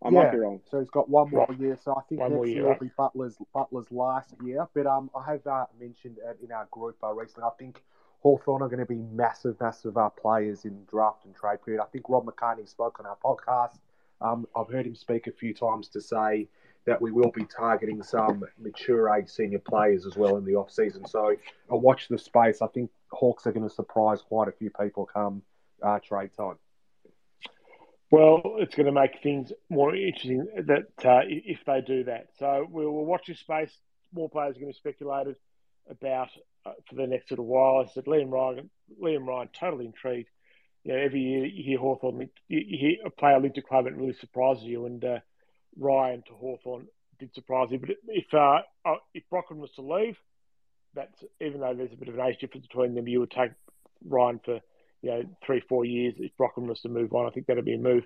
I 0.03 0.09
yeah, 0.09 0.23
might 0.23 0.33
be 0.33 0.39
wrong. 0.39 0.61
So 0.71 0.79
he's 0.79 0.91
got 0.91 1.11
one 1.11 1.31
more 1.31 1.55
year. 1.59 1.79
So 1.83 1.95
I 1.95 2.01
think 2.09 2.23
one 2.23 2.35
next 2.35 2.49
year, 2.49 2.57
year 2.57 2.68
will 2.68 2.79
be 2.81 2.91
Butler's 2.97 3.37
Butler's 3.53 3.91
last 3.91 4.35
year. 4.43 4.66
But 4.75 4.87
um, 4.87 5.11
I 5.14 5.31
have 5.33 5.47
uh, 5.47 5.66
mentioned 5.79 6.16
in 6.43 6.53
our 6.53 6.66
group 6.71 6.97
uh, 7.03 7.12
recently. 7.12 7.45
I 7.45 7.51
think 7.59 7.83
Hawthorn 8.21 8.62
are 8.62 8.68
going 8.68 8.81
to 8.81 8.87
be 8.87 9.03
massive, 9.12 9.61
massive 9.61 9.97
uh, 9.99 10.09
players 10.09 10.64
in 10.64 10.85
draft 10.91 11.27
and 11.27 11.35
trade 11.35 11.59
period. 11.64 11.83
I 11.83 11.87
think 11.87 12.09
Rob 12.09 12.25
McCartney 12.25 12.68
spoke 12.68 12.99
on 13.01 13.07
our 13.07 13.18
podcast. 13.23 13.79
Um, 14.23 14.47
I've 14.57 14.68
heard 14.68 14.87
him 14.87 14.95
speak 14.95 15.27
a 15.27 15.33
few 15.33 15.55
times 15.55 15.89
to 15.91 16.01
say 16.01 16.49
that 16.91 17.01
we 17.01 17.12
will 17.12 17.30
be 17.30 17.45
targeting 17.45 18.03
some 18.03 18.43
mature 18.59 19.14
age 19.14 19.28
senior 19.28 19.61
players 19.61 20.07
as 20.07 20.16
well 20.16 20.36
in 20.38 20.45
the 20.45 20.57
off 20.57 20.72
season. 20.72 21.07
So 21.07 21.36
I 21.70 21.74
watch 21.74 22.09
the 22.09 22.18
space. 22.18 22.61
I 22.62 22.66
think 22.66 22.91
Hawks 23.12 23.47
are 23.47 23.53
going 23.53 23.68
to 23.68 23.72
surprise 23.72 24.22
quite 24.22 24.49
a 24.49 24.53
few 24.53 24.70
people 24.70 25.07
come 25.07 25.43
uh, 25.80 26.01
trade 26.01 26.30
time. 26.36 26.57
Well, 28.11 28.57
it's 28.59 28.74
going 28.74 28.86
to 28.86 28.93
make 28.93 29.22
things 29.22 29.53
more 29.68 29.95
interesting 29.95 30.49
that 30.66 31.09
uh, 31.09 31.20
if 31.28 31.61
they 31.64 31.80
do 31.80 32.03
that. 32.05 32.26
So 32.41 32.66
we'll, 32.68 32.91
watch 32.91 33.26
this 33.28 33.38
space. 33.38 33.70
More 34.12 34.28
players 34.28 34.57
are 34.57 34.61
going 34.61 34.72
to 34.72 34.76
be 34.76 34.91
speculated 34.91 35.36
about 35.88 36.30
uh, 36.66 36.72
for 36.88 36.97
the 36.97 37.07
next 37.07 37.30
little 37.30 37.47
while. 37.47 37.86
I 37.86 37.93
said 37.93 38.07
Liam 38.07 38.32
Ryan, 38.32 38.68
Liam 39.01 39.28
Ryan, 39.28 39.49
totally 39.53 39.86
intrigued. 39.86 40.28
You 40.82 40.93
know, 40.93 40.99
every 40.99 41.20
year 41.20 41.45
you 41.47 41.62
hear 41.62 41.78
Hawthorn, 41.78 42.28
you 42.49 42.78
hear 42.80 42.97
a 43.07 43.11
player 43.11 43.38
linked 43.38 43.55
to 43.55 43.62
club, 43.62 43.86
it 43.86 43.95
really 43.95 44.14
surprises 44.14 44.64
you. 44.64 44.86
And 44.86 45.05
uh, 45.05 45.18
Ryan 45.79 46.23
to 46.27 46.35
Hawthorn 46.35 46.87
did 47.18 47.35
surprise 47.35 47.68
you. 47.71 47.79
But 47.79 47.91
if 48.09 48.33
uh, 48.33 48.61
uh, 48.85 48.97
if 49.14 49.23
Brockman 49.31 49.61
was 49.61 49.71
to 49.73 49.83
leave, 49.83 50.16
that's 50.95 51.23
even 51.41 51.61
though 51.61 51.75
there's 51.75 51.93
a 51.93 51.97
bit 51.97 52.09
of 52.09 52.18
an 52.18 52.27
age 52.27 52.39
difference 52.41 52.66
between 52.66 52.95
them, 52.95 53.09
you 53.09 53.21
would 53.21 53.31
take 53.31 53.53
Ryan 54.05 54.41
for 54.45 54.61
you 55.03 55.11
know 55.11 55.23
three 55.45 55.62
four 55.68 55.85
years. 55.85 56.14
If 56.18 56.37
Brockman 56.37 56.68
was 56.68 56.81
to 56.83 56.89
move 56.89 57.12
on, 57.12 57.27
I 57.27 57.31
think 57.31 57.47
that'd 57.47 57.64
be 57.64 57.75
a 57.75 57.79
move 57.79 58.05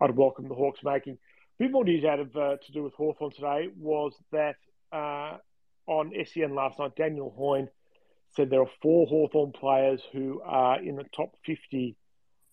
I'd 0.00 0.16
welcome 0.16 0.48
the 0.48 0.54
Hawks 0.54 0.80
making. 0.82 1.14
A 1.14 1.62
bit 1.62 1.72
more 1.72 1.84
news 1.84 2.04
out 2.04 2.20
of 2.20 2.36
uh, 2.36 2.56
to 2.56 2.72
do 2.72 2.82
with 2.82 2.94
Hawthorn 2.94 3.30
today 3.32 3.68
was 3.78 4.12
that 4.32 4.56
uh, 4.92 5.38
on 5.86 6.12
SEN 6.26 6.54
last 6.54 6.78
night, 6.78 6.96
Daniel 6.96 7.32
Hoyne 7.36 7.68
said 8.34 8.50
there 8.50 8.62
are 8.62 8.70
four 8.82 9.06
Hawthorn 9.06 9.52
players 9.52 10.02
who 10.12 10.40
are 10.44 10.82
in 10.82 10.96
the 10.96 11.04
top 11.14 11.36
50 11.46 11.96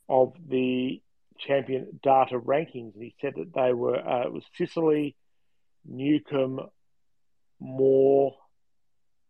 of 0.07 0.33
the 0.47 1.01
champion 1.45 1.99
data 2.03 2.39
rankings. 2.39 2.93
And 2.93 3.03
he 3.03 3.15
said 3.21 3.33
that 3.37 3.53
they 3.53 3.73
were, 3.73 3.97
uh, 3.97 4.25
it 4.25 4.33
was 4.33 4.43
Sicily, 4.57 5.15
Newcombe, 5.85 6.69
Moore, 7.59 8.35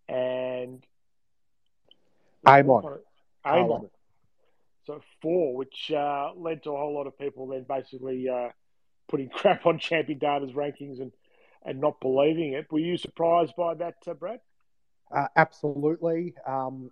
and 0.07 0.85
Amon. 2.45 2.99
Amon. 3.45 3.89
So 4.85 5.01
four, 5.21 5.55
which 5.55 5.91
uh, 5.95 6.31
led 6.35 6.63
to 6.63 6.71
a 6.71 6.77
whole 6.77 6.93
lot 6.93 7.07
of 7.07 7.17
people 7.17 7.47
then 7.47 7.65
basically 7.67 8.27
uh, 8.27 8.49
putting 9.07 9.29
crap 9.33 9.65
on 9.65 9.79
champion 9.79 10.19
data's 10.19 10.51
rankings 10.51 10.99
and, 10.99 11.11
and 11.63 11.79
not 11.79 11.99
believing 12.01 12.53
it. 12.53 12.71
Were 12.71 12.79
you 12.79 12.97
surprised 12.97 13.53
by 13.55 13.75
that, 13.75 13.95
uh, 14.07 14.13
Brad? 14.13 14.39
Uh, 15.15 15.27
absolutely. 15.35 16.33
Um, 16.47 16.91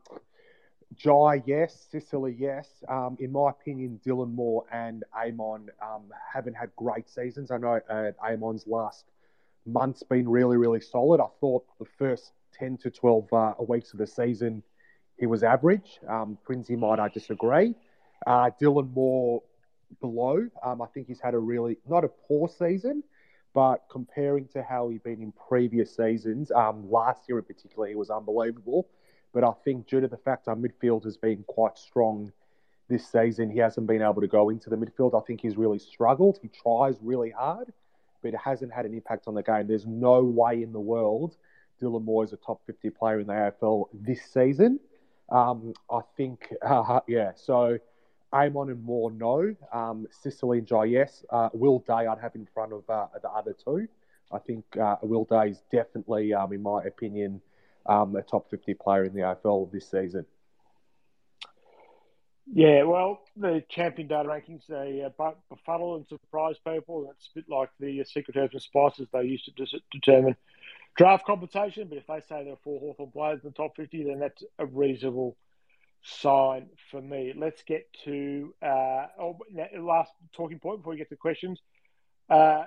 Jai, 0.95 1.43
yes. 1.45 1.87
Sicily, 1.91 2.35
yes. 2.37 2.67
Um, 2.87 3.17
in 3.19 3.31
my 3.31 3.49
opinion, 3.51 3.99
Dylan 4.05 4.33
Moore 4.33 4.65
and 4.71 5.03
Amon 5.15 5.69
um, 5.81 6.03
haven't 6.33 6.55
had 6.55 6.75
great 6.75 7.09
seasons. 7.09 7.51
I 7.51 7.57
know 7.57 7.79
uh, 7.89 8.11
Amon's 8.23 8.65
last 8.67 9.05
month's 9.65 10.03
been 10.03 10.27
really, 10.27 10.57
really 10.57 10.81
solid. 10.81 11.21
I 11.21 11.27
thought 11.39 11.65
the 11.79 11.85
first 11.97 12.31
10 12.57 12.77
to 12.77 12.89
12 12.89 13.33
uh, 13.33 13.53
weeks 13.67 13.93
of 13.93 13.99
the 13.99 14.07
season, 14.07 14.63
he 15.17 15.25
was 15.25 15.43
average. 15.43 15.99
Um, 16.07 16.37
might 16.47 16.99
I 16.99 17.07
disagree. 17.09 17.75
Uh, 18.25 18.49
Dylan 18.61 18.93
Moore 18.93 19.43
below. 20.01 20.47
Um, 20.63 20.81
I 20.81 20.87
think 20.87 21.07
he's 21.07 21.19
had 21.19 21.33
a 21.33 21.39
really, 21.39 21.77
not 21.87 22.03
a 22.03 22.09
poor 22.09 22.47
season, 22.47 23.03
but 23.53 23.85
comparing 23.89 24.47
to 24.49 24.63
how 24.63 24.89
he'd 24.89 25.03
been 25.03 25.21
in 25.21 25.33
previous 25.47 25.95
seasons, 25.95 26.51
um, 26.51 26.89
last 26.89 27.23
year 27.27 27.39
in 27.39 27.45
particular, 27.45 27.87
he 27.87 27.95
was 27.95 28.09
unbelievable. 28.09 28.87
But 29.33 29.43
I 29.43 29.51
think 29.63 29.87
due 29.87 30.01
to 30.01 30.07
the 30.07 30.17
fact 30.17 30.47
our 30.47 30.55
midfield 30.55 31.03
has 31.05 31.17
been 31.17 31.43
quite 31.47 31.77
strong 31.77 32.31
this 32.87 33.07
season, 33.07 33.51
he 33.51 33.59
hasn't 33.59 33.87
been 33.87 34.01
able 34.01 34.21
to 34.21 34.27
go 34.27 34.49
into 34.49 34.69
the 34.69 34.75
midfield. 34.75 35.19
I 35.19 35.25
think 35.25 35.41
he's 35.41 35.57
really 35.57 35.79
struggled. 35.79 36.39
He 36.41 36.49
tries 36.49 36.95
really 37.01 37.29
hard, 37.31 37.71
but 38.23 38.33
it 38.33 38.39
hasn't 38.43 38.73
had 38.73 38.85
an 38.85 38.93
impact 38.93 39.27
on 39.27 39.35
the 39.35 39.43
game. 39.43 39.67
There's 39.67 39.85
no 39.85 40.23
way 40.23 40.63
in 40.63 40.73
the 40.73 40.79
world 40.79 41.37
Dylan 41.81 42.03
Moore 42.03 42.23
is 42.23 42.33
a 42.33 42.37
top 42.37 42.61
50 42.65 42.89
player 42.91 43.19
in 43.19 43.27
the 43.27 43.33
AFL 43.33 43.85
this 43.93 44.21
season. 44.31 44.79
Um, 45.29 45.73
I 45.89 46.01
think, 46.17 46.53
uh, 46.61 46.99
yeah, 47.07 47.31
so 47.35 47.77
Amon 48.33 48.69
and 48.69 48.83
Moore, 48.83 49.11
no. 49.11 49.55
Um, 49.71 50.07
Sicily 50.11 50.59
and 50.59 50.67
Jai, 50.67 50.85
yes. 50.85 51.23
Uh, 51.29 51.49
Will 51.53 51.79
Day, 51.79 52.07
I'd 52.07 52.19
have 52.19 52.35
in 52.35 52.47
front 52.53 52.73
of 52.73 52.89
uh, 52.89 53.07
the 53.21 53.29
other 53.29 53.53
two. 53.53 53.87
I 54.31 54.39
think 54.39 54.65
uh, 54.77 54.97
Will 55.01 55.25
Day 55.25 55.49
is 55.49 55.61
definitely, 55.71 56.33
um, 56.33 56.53
in 56.53 56.61
my 56.61 56.83
opinion, 56.83 57.41
um, 57.89 58.15
a 58.15 58.21
top 58.21 58.49
50 58.49 58.75
player 58.75 59.03
in 59.03 59.13
the 59.13 59.21
AFL 59.21 59.71
this 59.71 59.89
season. 59.89 60.25
Yeah, 62.51 62.83
well, 62.83 63.21
the 63.37 63.63
champion 63.69 64.07
data 64.07 64.27
rankings, 64.27 64.65
they 64.67 65.03
uh, 65.03 65.31
befuddle 65.49 65.95
and 65.95 66.07
surprise 66.07 66.55
people. 66.65 67.11
It's 67.11 67.29
a 67.35 67.39
bit 67.39 67.49
like 67.49 67.69
the 67.79 68.03
secret 68.05 68.37
herbs 68.37 68.53
and 68.53 68.61
spices 68.61 69.07
they 69.11 69.23
used 69.23 69.45
to 69.45 69.51
dis- 69.51 69.81
determine 69.91 70.35
draft 70.95 71.25
compensation. 71.25 71.87
But 71.87 71.99
if 71.99 72.07
they 72.07 72.21
say 72.21 72.43
there 72.43 72.53
are 72.53 72.63
four 72.63 72.79
Hawthorn 72.79 73.11
players 73.11 73.41
in 73.43 73.49
the 73.49 73.55
top 73.55 73.75
50, 73.75 74.03
then 74.03 74.19
that's 74.19 74.43
a 74.57 74.65
reasonable 74.65 75.37
sign 76.01 76.69
for 76.89 77.01
me. 77.01 77.33
Let's 77.35 77.61
get 77.63 77.85
to 78.05 78.53
uh, 78.63 79.07
oh, 79.19 79.37
last 79.77 80.11
talking 80.33 80.57
point 80.57 80.79
before 80.79 80.93
we 80.93 80.97
get 80.97 81.09
to 81.09 81.17
questions. 81.17 81.59
Uh, 82.29 82.63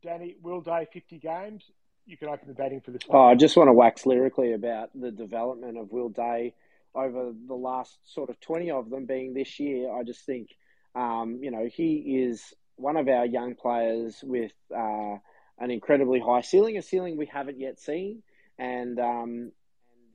Danny, 0.00 0.36
Will 0.42 0.60
Day, 0.60 0.86
50 0.92 1.18
games. 1.18 1.64
You 2.06 2.16
can 2.16 2.28
open 2.28 2.48
the 2.48 2.54
batting 2.54 2.80
for 2.80 2.90
this 2.90 3.02
one. 3.06 3.18
Oh, 3.18 3.24
I 3.24 3.34
just 3.34 3.56
want 3.56 3.68
to 3.68 3.72
wax 3.72 4.04
lyrically 4.04 4.52
about 4.52 4.90
the 4.94 5.10
development 5.10 5.78
of 5.78 5.90
Will 5.90 6.10
Day 6.10 6.54
over 6.94 7.32
the 7.46 7.54
last 7.54 7.98
sort 8.04 8.30
of 8.30 8.38
20 8.40 8.70
of 8.70 8.90
them 8.90 9.06
being 9.06 9.34
this 9.34 9.58
year. 9.58 9.90
I 9.90 10.02
just 10.02 10.24
think, 10.26 10.50
um, 10.94 11.40
you 11.42 11.50
know, 11.50 11.66
he 11.66 12.22
is 12.24 12.52
one 12.76 12.96
of 12.96 13.08
our 13.08 13.24
young 13.24 13.54
players 13.54 14.22
with 14.22 14.52
uh, 14.74 15.16
an 15.58 15.70
incredibly 15.70 16.20
high 16.20 16.42
ceiling, 16.42 16.76
a 16.76 16.82
ceiling 16.82 17.16
we 17.16 17.26
haven't 17.26 17.58
yet 17.58 17.80
seen. 17.80 18.22
And, 18.58 18.98
um, 19.00 19.52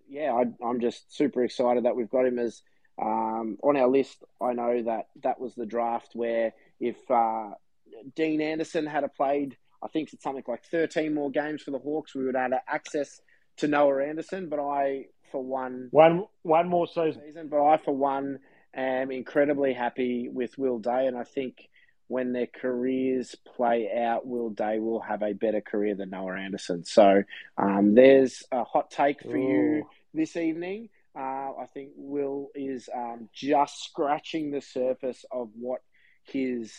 yeah, 0.08 0.34
I, 0.34 0.68
am 0.68 0.80
just 0.80 1.16
super 1.16 1.44
excited 1.44 1.86
that 1.86 1.96
we've 1.96 2.10
got 2.10 2.26
him 2.26 2.40
as 2.40 2.62
um, 3.02 3.58
on 3.64 3.78
our 3.78 3.88
list. 3.88 4.24
I 4.42 4.54
know 4.54 4.84
that 4.84 5.08
that 5.24 5.40
was 5.40 5.56
the 5.56 5.66
draft 5.66 6.12
where 6.14 6.54
if 6.80 6.98
uh, 7.10 7.52
Dean 8.16 8.42
Anderson 8.42 8.86
had 8.86 9.04
played, 9.16 9.58
I 9.84 9.88
think 9.88 10.14
it's 10.14 10.24
something 10.24 10.44
like 10.48 10.66
13 10.66 11.14
more 11.14 11.32
games 11.32 11.62
for 11.62 11.72
the 11.72 11.80
Hawks, 11.80 12.16
we 12.16 12.26
would 12.26 12.36
have 12.36 12.54
access 12.68 13.22
to 13.58 13.68
Noah 13.68 14.04
Anderson. 14.04 14.50
But 14.50 14.60
I 14.60 15.06
for 15.32 15.44
one 15.44 15.90
one 15.92 16.26
one 16.44 16.68
more 16.68 16.88
season. 16.88 17.22
season. 17.26 17.48
But 17.50 17.64
I, 17.64 17.78
for 17.78 17.96
one, 17.96 18.40
am 18.74 19.12
incredibly 19.12 19.74
happy 19.74 20.30
with 20.32 20.58
Will 20.58 20.80
Day, 20.80 21.08
and 21.08 21.18
I 21.18 21.24
think 21.24 21.70
when 22.08 22.34
their 22.34 22.48
careers 22.48 23.36
play 23.56 23.90
out, 23.96 24.26
Will 24.26 24.50
Day 24.50 24.80
will 24.80 25.02
have 25.02 25.22
a 25.22 25.34
better 25.34 25.62
career 25.62 25.94
than 25.96 26.10
Noah 26.10 26.40
Anderson. 26.40 26.84
So 26.84 27.24
um, 27.58 27.94
there's 27.94 28.44
a 28.52 28.64
hot 28.64 28.90
take 28.90 29.22
for 29.22 29.38
Ooh. 29.38 29.78
you 29.78 29.90
this 30.14 30.36
evening. 30.36 30.90
Uh, 31.16 31.52
I 31.62 31.66
think 31.72 31.92
Will 31.96 32.50
is 32.56 32.90
um, 32.96 33.30
just 33.34 33.84
scratching 33.84 34.52
the 34.52 34.62
surface 34.62 35.24
of 35.32 35.50
what 35.56 35.82
his 36.24 36.74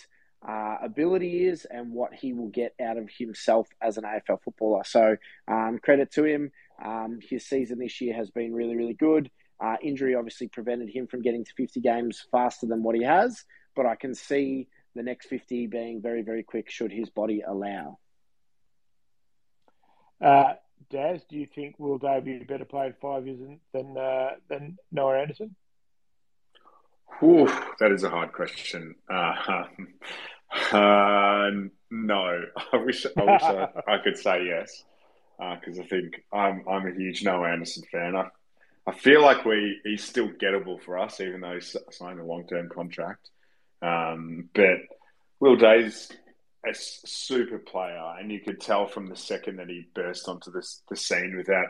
uh, 0.46 0.76
ability 0.82 1.46
is 1.46 1.66
and 1.70 1.92
what 1.92 2.14
he 2.14 2.32
will 2.32 2.48
get 2.48 2.74
out 2.82 2.96
of 2.96 3.08
himself 3.10 3.68
as 3.80 3.98
an 3.98 4.04
AFL 4.04 4.42
footballer. 4.42 4.84
So 4.84 5.16
um, 5.48 5.78
credit 5.82 6.10
to 6.12 6.24
him. 6.24 6.50
Um, 6.82 7.18
his 7.22 7.46
season 7.46 7.78
this 7.78 8.00
year 8.00 8.14
has 8.14 8.30
been 8.30 8.54
really, 8.54 8.76
really 8.76 8.94
good. 8.94 9.30
Uh, 9.62 9.76
injury 9.82 10.14
obviously 10.14 10.48
prevented 10.48 10.88
him 10.88 11.06
from 11.06 11.20
getting 11.20 11.44
to 11.44 11.52
50 11.56 11.80
games 11.80 12.24
faster 12.30 12.66
than 12.66 12.82
what 12.82 12.96
he 12.96 13.02
has, 13.02 13.44
but 13.76 13.84
I 13.84 13.94
can 13.94 14.14
see 14.14 14.68
the 14.94 15.02
next 15.02 15.26
50 15.26 15.66
being 15.66 16.00
very, 16.00 16.22
very 16.22 16.42
quick 16.42 16.70
should 16.70 16.90
his 16.90 17.10
body 17.10 17.42
allow. 17.46 17.98
Uh, 20.20 20.54
Daz, 20.90 21.22
do 21.28 21.36
you 21.36 21.46
think 21.54 21.78
Will 21.78 21.98
Day 21.98 22.20
be 22.20 22.36
a 22.36 22.44
better 22.44 22.64
player 22.64 22.86
in 22.86 22.94
five 23.00 23.26
years 23.26 23.38
than, 23.72 23.96
uh, 23.96 24.30
than 24.48 24.78
Noah 24.90 25.20
Anderson? 25.20 25.54
Ooh, 27.22 27.46
that 27.78 27.92
is 27.92 28.02
a 28.02 28.10
hard 28.10 28.32
question. 28.32 28.94
Uh, 29.08 29.64
uh, 30.76 31.50
no, 31.90 32.44
I 32.72 32.76
wish 32.76 33.06
I 33.16 33.24
wish 33.24 33.42
I, 33.42 33.68
I 33.86 33.98
could 33.98 34.16
say 34.16 34.46
yes 34.46 34.84
because 35.60 35.78
uh, 35.78 35.82
I 35.82 35.86
think 35.86 36.22
I'm 36.32 36.64
I'm 36.68 36.86
a 36.86 36.94
huge 36.94 37.24
Noah 37.24 37.50
Anderson 37.50 37.84
fan. 37.90 38.16
I 38.16 38.28
I 38.86 38.92
feel 38.92 39.22
like 39.22 39.44
we 39.44 39.80
he's 39.84 40.04
still 40.04 40.28
gettable 40.28 40.80
for 40.82 40.98
us, 40.98 41.20
even 41.20 41.40
though 41.40 41.54
he's 41.54 41.76
signed 41.90 42.20
a 42.20 42.24
long 42.24 42.46
term 42.46 42.68
contract. 42.68 43.30
Um, 43.82 44.48
but 44.54 44.78
Will 45.40 45.56
Day's 45.56 46.10
a 46.66 46.74
super 46.74 47.58
player, 47.58 48.14
and 48.18 48.30
you 48.30 48.40
could 48.40 48.60
tell 48.60 48.86
from 48.86 49.08
the 49.08 49.16
second 49.16 49.56
that 49.56 49.68
he 49.68 49.86
burst 49.94 50.28
onto 50.28 50.50
this, 50.50 50.82
the 50.90 50.96
scene 50.96 51.34
with 51.36 51.46
that 51.46 51.66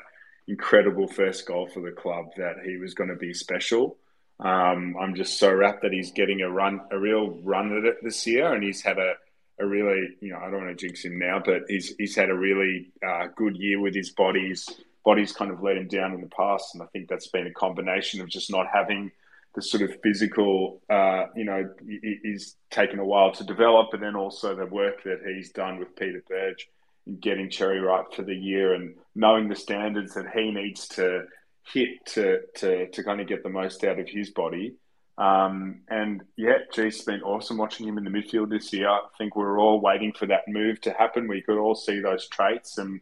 incredible 0.49 1.07
first 1.07 1.47
goal 1.47 1.69
for 1.69 1.81
the 1.81 1.93
club 1.93 2.27
that 2.37 2.57
he 2.65 2.77
was 2.77 2.95
going 2.95 3.11
to 3.11 3.17
be 3.17 3.33
special. 3.33 3.97
Um, 4.41 4.97
I'm 4.99 5.15
just 5.15 5.39
so 5.39 5.53
wrapped 5.53 5.83
that 5.83 5.93
he's 5.93 6.13
getting 6.13 6.41
a 6.41 6.51
run, 6.51 6.81
a 6.91 6.99
real 6.99 7.39
run 7.43 7.77
at 7.77 7.85
it 7.85 7.97
this 8.03 8.27
year, 8.27 8.53
and 8.53 8.63
he's 8.65 8.81
had 8.81 8.99
a, 8.99 9.15
a 9.59 9.67
really, 9.67 10.17
you 10.21 10.33
know, 10.33 10.39
I 10.39 10.51
don't 10.51 10.65
want 10.65 10.79
to 10.79 10.87
jinx 10.87 11.05
him 11.05 11.19
now, 11.19 11.43
but 11.45 11.65
he's 11.69 11.95
he's 11.99 12.17
had 12.17 12.31
a 12.31 12.35
really 12.35 12.91
uh, 13.07 13.27
good 13.37 13.57
year 13.57 13.81
with 13.81 13.95
his 13.95 14.11
bodies. 14.11 14.67
Body's 15.05 15.33
kind 15.33 15.51
of 15.51 15.63
let 15.63 15.77
him 15.77 15.89
down 15.89 16.15
in 16.15 16.23
the 16.23 16.29
past, 16.29 16.75
and 16.75 16.83
I 16.83 16.87
think 16.87 17.09
that's 17.09 17.29
been 17.29 17.47
a 17.47 17.53
combination 17.53 18.23
of 18.23 18.29
just 18.29 18.51
not 18.51 18.67
having 18.73 19.11
the 19.55 19.63
sort 19.63 19.83
of 19.83 20.01
physical, 20.03 20.81
uh, 20.89 21.27
you 21.35 21.45
know, 21.45 21.69
is 21.89 22.57
taken 22.71 22.99
a 22.99 23.05
while 23.05 23.33
to 23.33 23.45
develop, 23.45 23.89
and 23.93 24.03
then 24.03 24.17
also 24.17 24.55
the 24.55 24.67
work 24.67 25.03
that 25.05 25.21
he's 25.27 25.51
done 25.51 25.79
with 25.79 25.97
Peter 25.97 26.23
Burge 26.27 26.69
in 27.07 27.19
getting 27.19 27.51
Cherry 27.51 27.81
right 27.81 28.05
for 28.15 28.23
the 28.23 28.35
year 28.35 28.75
and 28.75 28.95
knowing 29.15 29.49
the 29.49 29.57
standards 29.57 30.15
that 30.15 30.31
he 30.35 30.51
needs 30.51 30.89
to 30.89 31.25
hit 31.73 32.05
to 32.07 32.41
to 32.57 32.89
to 32.89 33.05
kind 33.05 33.21
of 33.21 33.27
get 33.27 33.43
the 33.43 33.49
most 33.49 33.85
out 33.85 33.99
of 33.99 34.09
his 34.09 34.31
body. 34.31 34.75
Um, 35.19 35.83
and 35.89 36.23
yeah, 36.37 36.59
geez, 36.73 36.97
it's 36.97 37.05
been 37.05 37.23
awesome 37.23 37.59
watching 37.59 37.87
him 37.87 37.99
in 37.99 38.05
the 38.05 38.11
midfield 38.11 38.49
this 38.49 38.73
year. 38.73 38.89
I 38.89 39.01
think 39.19 39.37
we 39.37 39.43
are 39.43 39.59
all 39.59 39.81
waiting 39.81 40.13
for 40.13 40.27
that 40.27 40.49
move 40.49 40.81
to 40.83 40.93
happen. 40.93 41.29
We 41.29 41.43
could 41.43 41.59
all 41.59 41.75
see 41.75 42.01
those 42.01 42.27
traits, 42.29 42.79
and 42.79 43.01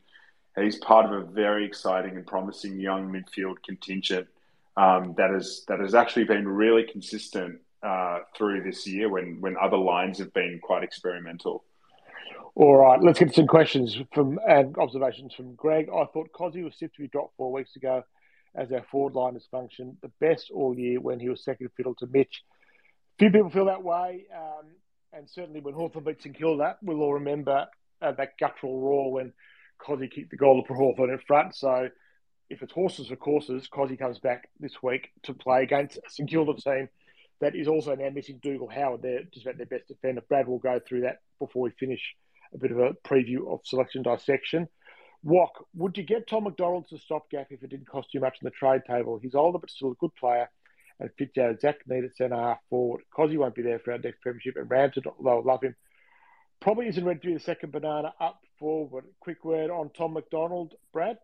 he's 0.56 0.76
part 0.76 1.06
of 1.06 1.12
a 1.12 1.24
very 1.24 1.64
exciting 1.64 2.16
and 2.16 2.26
promising 2.26 2.80
young 2.80 3.12
midfield 3.12 3.62
contingent 3.64 4.26
um, 4.76 5.14
that 5.16 5.30
has 5.30 5.64
that 5.68 5.80
has 5.80 5.94
actually 5.94 6.24
been 6.24 6.48
really 6.48 6.82
consistent 6.82 7.60
uh, 7.84 8.20
through 8.36 8.64
this 8.64 8.86
year 8.86 9.08
when 9.08 9.40
when 9.40 9.56
other 9.56 9.78
lines 9.78 10.18
have 10.18 10.32
been 10.32 10.58
quite 10.62 10.82
experimental. 10.82 11.64
All 12.56 12.76
right, 12.76 13.00
let's 13.00 13.20
get 13.20 13.32
some 13.32 13.46
questions 13.46 13.96
from 14.12 14.40
and 14.48 14.76
observations 14.78 15.32
from 15.34 15.54
Greg. 15.54 15.88
I 15.88 16.04
thought 16.06 16.32
Cozzy 16.32 16.64
was 16.64 16.74
set 16.76 16.92
to 16.94 17.00
be 17.00 17.06
dropped 17.06 17.36
four 17.36 17.52
weeks 17.52 17.76
ago 17.76 18.02
as 18.54 18.72
our 18.72 18.84
forward 18.90 19.14
line 19.14 19.34
has 19.34 19.46
functioned 19.50 19.96
the 20.02 20.10
best 20.20 20.50
all 20.52 20.76
year 20.78 21.00
when 21.00 21.20
he 21.20 21.28
was 21.28 21.44
second 21.44 21.70
fiddle 21.76 21.94
to 21.96 22.06
Mitch. 22.06 22.42
Few 23.18 23.30
people 23.30 23.50
feel 23.50 23.66
that 23.66 23.82
way, 23.82 24.26
um, 24.34 24.66
and 25.12 25.28
certainly 25.28 25.60
when 25.60 25.74
Hawthorn 25.74 26.04
beat 26.04 26.22
St 26.22 26.36
Kilda, 26.36 26.76
we'll 26.82 27.00
all 27.00 27.14
remember 27.14 27.66
uh, 28.00 28.12
that 28.12 28.38
guttural 28.38 28.80
roar 28.80 29.12
when 29.12 29.32
Cozzy 29.78 30.10
kicked 30.10 30.30
the 30.30 30.36
goal 30.36 30.62
to 30.62 30.66
put 30.66 30.76
Hawthorn 30.76 31.10
in 31.10 31.18
front. 31.26 31.54
So 31.54 31.88
if 32.50 32.62
it's 32.62 32.72
horses 32.72 33.08
for 33.08 33.16
courses, 33.16 33.68
Cozzy 33.72 33.98
comes 33.98 34.18
back 34.18 34.48
this 34.60 34.82
week 34.82 35.10
to 35.24 35.34
play 35.34 35.62
against 35.62 35.98
a 35.98 36.02
St 36.08 36.30
Kilda 36.30 36.54
team 36.54 36.88
that 37.40 37.54
is 37.54 37.68
also 37.68 37.94
now 37.94 38.10
missing 38.10 38.40
Dougal 38.42 38.68
Howard. 38.68 39.02
They're 39.02 39.22
just 39.32 39.46
about 39.46 39.58
their 39.58 39.66
best 39.66 39.88
defender. 39.88 40.22
Brad 40.28 40.48
will 40.48 40.58
go 40.58 40.80
through 40.80 41.02
that 41.02 41.18
before 41.38 41.62
we 41.62 41.70
finish 41.78 42.00
a 42.52 42.58
bit 42.58 42.72
of 42.72 42.78
a 42.78 42.94
preview 43.06 43.52
of 43.52 43.60
selection 43.64 44.02
dissection. 44.02 44.68
Wok, 45.24 45.66
would 45.74 45.96
you 45.98 46.04
get 46.04 46.28
Tom 46.28 46.44
McDonald 46.44 46.88
to 46.88 46.98
stopgap 46.98 47.48
if 47.50 47.62
it 47.62 47.70
didn't 47.70 47.88
cost 47.88 48.14
you 48.14 48.20
much 48.20 48.38
in 48.40 48.44
the 48.44 48.50
trade 48.50 48.82
table? 48.86 49.18
He's 49.18 49.34
older 49.34 49.58
but 49.58 49.70
still 49.70 49.92
a 49.92 49.94
good 49.94 50.14
player 50.14 50.48
and 51.00 51.10
fits 51.18 51.36
our 51.38 51.50
exact 51.50 51.88
need 51.88 52.04
at 52.04 52.16
centre 52.16 52.36
half 52.36 52.58
forward. 52.70 53.02
Cozzy 53.16 53.36
won't 53.36 53.54
be 53.54 53.62
there 53.62 53.78
for 53.78 53.92
our 53.92 53.98
next 53.98 54.20
premiership, 54.20 54.56
and 54.56 54.70
Ramsden, 54.70 55.04
although 55.18 55.40
love 55.40 55.62
him, 55.62 55.74
probably 56.60 56.88
isn't 56.88 57.04
ready 57.04 57.20
to 57.20 57.26
be 57.26 57.34
the 57.34 57.40
second 57.40 57.72
banana 57.72 58.12
up 58.20 58.42
forward. 58.58 59.04
Quick 59.20 59.44
word 59.44 59.70
on 59.70 59.90
Tom 59.90 60.14
McDonald, 60.14 60.74
Brad? 60.92 61.18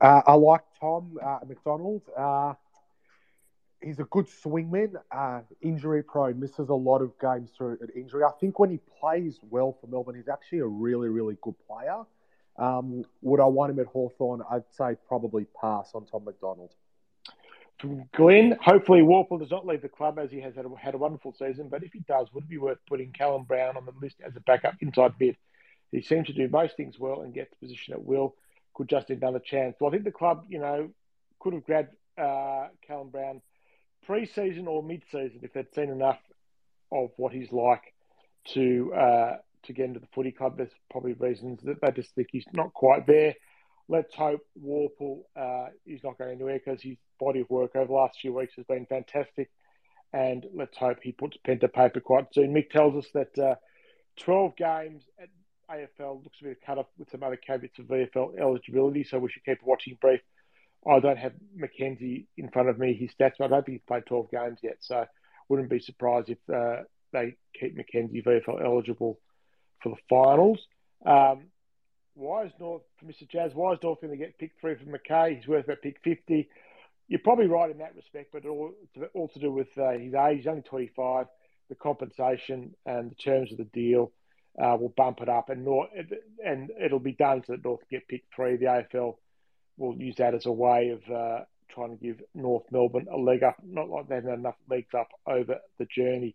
Uh, 0.00 0.22
I 0.26 0.34
like 0.34 0.62
Tom 0.80 1.18
uh, 1.22 1.38
McDonald. 1.46 2.02
Uh, 2.16 2.54
he's 3.82 3.98
a 3.98 4.04
good 4.04 4.26
swingman, 4.44 4.94
uh, 5.10 5.40
injury 5.60 6.02
prone, 6.02 6.38
misses 6.38 6.68
a 6.68 6.74
lot 6.74 7.02
of 7.02 7.18
games 7.20 7.50
through 7.56 7.78
an 7.80 7.88
injury. 7.94 8.24
I 8.24 8.30
think 8.40 8.58
when 8.58 8.70
he 8.70 8.80
plays 9.00 9.38
well 9.50 9.76
for 9.80 9.88
Melbourne, 9.88 10.16
he's 10.16 10.28
actually 10.28 10.60
a 10.60 10.66
really, 10.66 11.08
really 11.08 11.36
good 11.42 11.54
player. 11.66 12.04
Um, 12.58 13.04
would 13.22 13.40
I 13.40 13.46
want 13.46 13.70
him 13.70 13.78
at 13.78 13.86
Hawthorn? 13.86 14.42
I'd 14.50 14.64
say 14.72 14.96
probably 15.06 15.46
pass 15.60 15.92
on 15.94 16.06
Tom 16.06 16.24
McDonald. 16.24 16.74
Glenn, 18.12 18.58
hopefully 18.60 19.02
Worpel 19.02 19.38
does 19.38 19.52
not 19.52 19.64
leave 19.64 19.82
the 19.82 19.88
club 19.88 20.18
as 20.18 20.32
he 20.32 20.40
has 20.40 20.56
had 20.56 20.64
a, 20.64 20.70
had 20.76 20.94
a 20.94 20.98
wonderful 20.98 21.32
season, 21.32 21.68
but 21.68 21.84
if 21.84 21.92
he 21.92 22.00
does, 22.00 22.26
would 22.32 22.44
it 22.44 22.50
be 22.50 22.58
worth 22.58 22.78
putting 22.88 23.12
Callum 23.12 23.44
Brown 23.44 23.76
on 23.76 23.84
the 23.84 23.92
list 24.02 24.16
as 24.26 24.34
a 24.34 24.40
backup 24.40 24.74
inside 24.80 25.12
mid? 25.20 25.36
He 25.92 26.02
seems 26.02 26.26
to 26.26 26.32
do 26.32 26.48
most 26.48 26.76
things 26.76 26.98
well 26.98 27.20
and 27.20 27.32
gets 27.32 27.54
position 27.54 27.94
at 27.94 28.04
will 28.04 28.34
could 28.78 28.88
just 28.88 29.08
need 29.08 29.18
another 29.18 29.40
chance. 29.40 29.76
Well, 29.78 29.90
I 29.90 29.92
think 29.92 30.04
the 30.04 30.12
club, 30.12 30.44
you 30.48 30.60
know, 30.60 30.90
could 31.40 31.52
have 31.52 31.64
grabbed 31.64 31.94
uh, 32.16 32.68
Callum 32.86 33.10
Brown 33.10 33.42
pre-season 34.06 34.66
or 34.68 34.82
mid-season 34.82 35.40
if 35.42 35.52
they'd 35.52 35.74
seen 35.74 35.90
enough 35.90 36.18
of 36.90 37.10
what 37.16 37.32
he's 37.32 37.52
like 37.52 37.92
to 38.54 38.94
uh, 38.94 39.36
to 39.68 39.72
get 39.72 39.86
into 39.86 40.00
the 40.00 40.08
footy 40.14 40.32
club. 40.32 40.56
There's 40.56 40.72
probably 40.90 41.12
reasons 41.12 41.60
that 41.62 41.80
they 41.80 41.92
just 41.92 42.14
think 42.14 42.28
he's 42.30 42.46
not 42.52 42.74
quite 42.74 43.06
there. 43.06 43.34
Let's 43.88 44.14
hope 44.14 44.40
Worpel 44.62 45.20
uh, 45.36 45.68
is 45.86 46.02
not 46.04 46.18
going 46.18 46.32
anywhere 46.32 46.60
because 46.62 46.82
his 46.82 46.96
body 47.18 47.40
of 47.40 47.50
work 47.50 47.74
over 47.74 47.86
the 47.86 47.92
last 47.92 48.18
few 48.20 48.34
weeks 48.34 48.54
has 48.56 48.66
been 48.66 48.86
fantastic. 48.86 49.50
And 50.12 50.44
let's 50.54 50.76
hope 50.76 50.98
he 51.02 51.12
puts 51.12 51.36
pen 51.44 51.60
to 51.60 51.68
paper 51.68 52.00
quite 52.00 52.26
soon. 52.32 52.52
Mick 52.52 52.70
tells 52.70 52.96
us 52.96 53.10
that 53.14 53.38
uh, 53.38 53.54
12 54.18 54.56
games 54.56 55.02
at 55.20 55.28
AFL 55.70 56.22
looks 56.24 56.38
to 56.38 56.44
be 56.44 56.50
a 56.50 56.54
cut 56.54 56.78
off 56.78 56.86
with 56.98 57.10
some 57.10 57.22
other 57.22 57.36
caveats 57.36 57.78
of 57.78 57.86
VFL 57.86 58.38
eligibility, 58.40 59.04
so 59.04 59.18
we 59.18 59.30
should 59.30 59.44
keep 59.44 59.58
watching 59.62 59.98
brief. 60.00 60.20
I 60.86 61.00
don't 61.00 61.18
have 61.18 61.32
Mackenzie 61.54 62.26
in 62.36 62.50
front 62.50 62.68
of 62.68 62.78
me, 62.78 62.94
his 62.94 63.10
stats, 63.10 63.34
but 63.38 63.46
I 63.46 63.48
don't 63.48 63.66
think 63.66 63.78
he's 63.78 63.86
played 63.86 64.06
12 64.06 64.30
games 64.30 64.58
yet, 64.62 64.76
so 64.80 65.04
wouldn't 65.48 65.70
be 65.70 65.80
surprised 65.80 66.30
if 66.30 66.38
uh, 66.52 66.82
they 67.12 67.36
keep 67.58 67.76
Mackenzie 67.76 68.22
VFL 68.22 68.64
eligible 68.64 69.18
for 69.82 69.90
the 69.90 70.00
finals. 70.08 70.60
Um, 71.04 71.48
why 72.14 72.44
is 72.44 72.52
North, 72.58 72.82
Mr. 73.04 73.28
Jazz, 73.28 73.54
why 73.54 73.72
is 73.72 73.78
North 73.82 74.00
going 74.00 74.10
to 74.10 74.16
get 74.16 74.38
pick 74.38 74.52
three 74.60 74.74
from 74.74 74.92
McKay? 74.92 75.36
He's 75.36 75.46
worth 75.46 75.64
about 75.64 75.82
pick 75.82 75.98
50. 76.02 76.48
You're 77.06 77.20
probably 77.20 77.46
right 77.46 77.70
in 77.70 77.78
that 77.78 77.94
respect, 77.94 78.30
but 78.32 78.44
all, 78.44 78.72
all 79.14 79.28
to 79.28 79.38
do 79.38 79.52
with 79.52 79.68
uh, 79.78 79.92
his 79.92 80.14
age. 80.14 80.38
He's 80.38 80.46
only 80.46 80.62
25, 80.62 81.26
the 81.68 81.74
compensation 81.76 82.74
and 82.84 83.10
the 83.10 83.14
terms 83.14 83.52
of 83.52 83.58
the 83.58 83.64
deal 83.64 84.12
uh, 84.60 84.76
will 84.76 84.92
bump 84.96 85.20
it 85.20 85.28
up, 85.28 85.50
and 85.50 85.64
North, 85.64 85.90
and 86.44 86.70
it'll 86.84 86.98
be 86.98 87.12
done 87.12 87.42
so 87.46 87.52
that 87.52 87.64
North 87.64 87.80
get 87.90 88.08
pick 88.08 88.24
three. 88.34 88.56
The 88.56 88.66
AFL 88.66 89.16
will 89.76 89.96
use 89.96 90.16
that 90.16 90.34
as 90.34 90.46
a 90.46 90.52
way 90.52 90.88
of 90.88 91.14
uh, 91.14 91.44
trying 91.70 91.96
to 91.96 92.04
give 92.04 92.20
North 92.34 92.64
Melbourne 92.72 93.06
a 93.12 93.16
leg 93.16 93.44
up. 93.44 93.56
Not 93.64 93.88
like 93.88 94.08
they've 94.08 94.22
had 94.22 94.38
enough 94.38 94.56
legs 94.68 94.92
up 94.94 95.08
over 95.26 95.58
the 95.78 95.86
journey. 95.86 96.34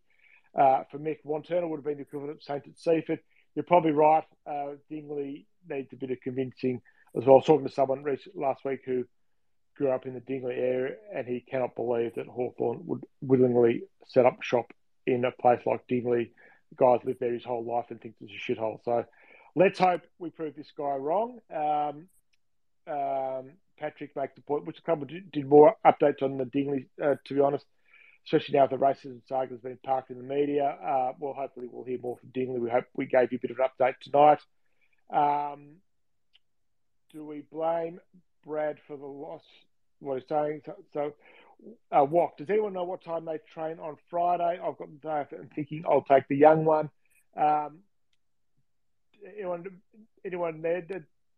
Uh, 0.58 0.84
for 0.90 1.00
Mick, 1.00 1.18
Wantirna 1.26 1.68
would 1.68 1.78
have 1.78 1.86
been 1.86 1.98
the 1.98 2.04
equivalent 2.04 2.38
of 2.38 2.44
Saint 2.44 2.68
at 2.68 2.78
Seaford. 2.78 3.20
You're 3.56 3.64
probably 3.64 3.92
right. 3.92 4.24
Uh, 4.46 4.72
Dingley 4.90 5.48
needs 5.70 5.94
a 5.94 5.96
bit 5.96 6.12
of 6.12 6.22
convincing 6.22 6.82
as 7.16 7.26
well. 7.26 7.36
I 7.36 7.38
was 7.38 7.46
talking 7.46 7.68
to 7.68 7.74
someone 7.74 8.06
last 8.36 8.66
week 8.66 8.82
who 8.86 9.06
grew 9.78 9.92
up 9.92 10.06
in 10.06 10.14
the 10.14 10.20
Dingley 10.20 10.56
area, 10.56 10.96
and 11.14 11.28
he 11.28 11.42
cannot 11.42 11.76
believe 11.76 12.16
that 12.16 12.28
Hawthorn 12.28 12.82
would 12.86 13.06
willingly 13.22 13.84
set 14.08 14.26
up 14.26 14.42
shop 14.42 14.72
in 15.06 15.26
a 15.26 15.32
place 15.32 15.62
like 15.66 15.88
Dingley 15.88 16.32
The 16.72 16.76
guy's 16.76 17.06
lived 17.06 17.20
there 17.20 17.34
his 17.34 17.44
whole 17.44 17.64
life 17.64 17.86
and 17.90 18.02
thinks 18.02 18.18
it's 18.22 18.32
a 18.32 18.52
shithole. 18.52 18.84
So 18.84 19.06
let's 19.56 19.80
hope 19.80 20.02
we 20.20 20.30
prove 20.30 20.56
this 20.56 20.72
guy 20.78 20.96
wrong. 20.96 21.40
Um, 21.54 22.08
um, 22.88 23.52
Patrick 23.80 24.16
makes 24.16 24.36
the 24.36 24.42
point, 24.42 24.66
which 24.66 24.78
the 24.78 24.82
club 24.84 25.08
did 25.32 25.48
more 25.48 25.76
updates 25.86 26.22
on 26.22 26.38
the 26.38 26.46
Dingley, 26.46 26.88
uh, 27.02 27.16
to 27.26 27.34
be 27.34 27.42
honest. 27.42 27.66
Especially 28.26 28.56
now 28.56 28.64
with 28.64 28.72
the 28.72 28.78
racism 28.78 29.22
saga 29.28 29.52
has 29.52 29.60
been 29.60 29.78
parked 29.86 30.12
in 30.12 30.18
the 30.18 30.24
media. 30.24 30.78
Uh, 30.84 31.12
well, 31.20 31.34
hopefully 31.34 31.68
we'll 31.72 31.84
hear 31.84 32.00
more 32.00 32.18
from 32.18 32.30
Dingley. 32.34 32.60
We 32.60 32.70
hope 32.70 32.86
we 32.96 33.06
gave 33.06 33.32
you 33.32 33.38
a 33.38 33.42
bit 33.42 33.52
of 33.52 33.58
an 33.60 33.68
update 33.68 33.96
tonight. 34.02 34.40
Um, 35.12 35.76
do 37.12 37.26
we 37.26 37.44
blame 37.52 38.00
Brad 38.46 38.78
for 38.88 38.98
the 38.98 39.06
loss? 39.06 39.44
What 40.00 40.20
he's 40.20 40.28
saying. 40.28 40.62
So, 40.66 40.76
so 40.94 41.14
uh, 41.96 42.04
Walk, 42.04 42.38
does 42.38 42.50
anyone 42.50 42.74
know 42.74 42.84
what 42.84 43.04
time 43.04 43.26
they 43.26 43.40
train 43.54 43.80
on 43.80 43.96
Friday? 44.10 44.60
I've 44.62 44.78
got 44.78 44.90
the 44.90 45.08
day 45.08 45.38
I'm 45.40 45.50
thinking 45.56 45.84
I'll 45.90 46.04
take 46.04 46.28
the 46.28 46.36
young 46.36 46.66
one. 46.66 46.90
Um, 47.38 47.80
anyone, 49.38 49.66
anyone 50.26 50.62
there? 50.62 50.82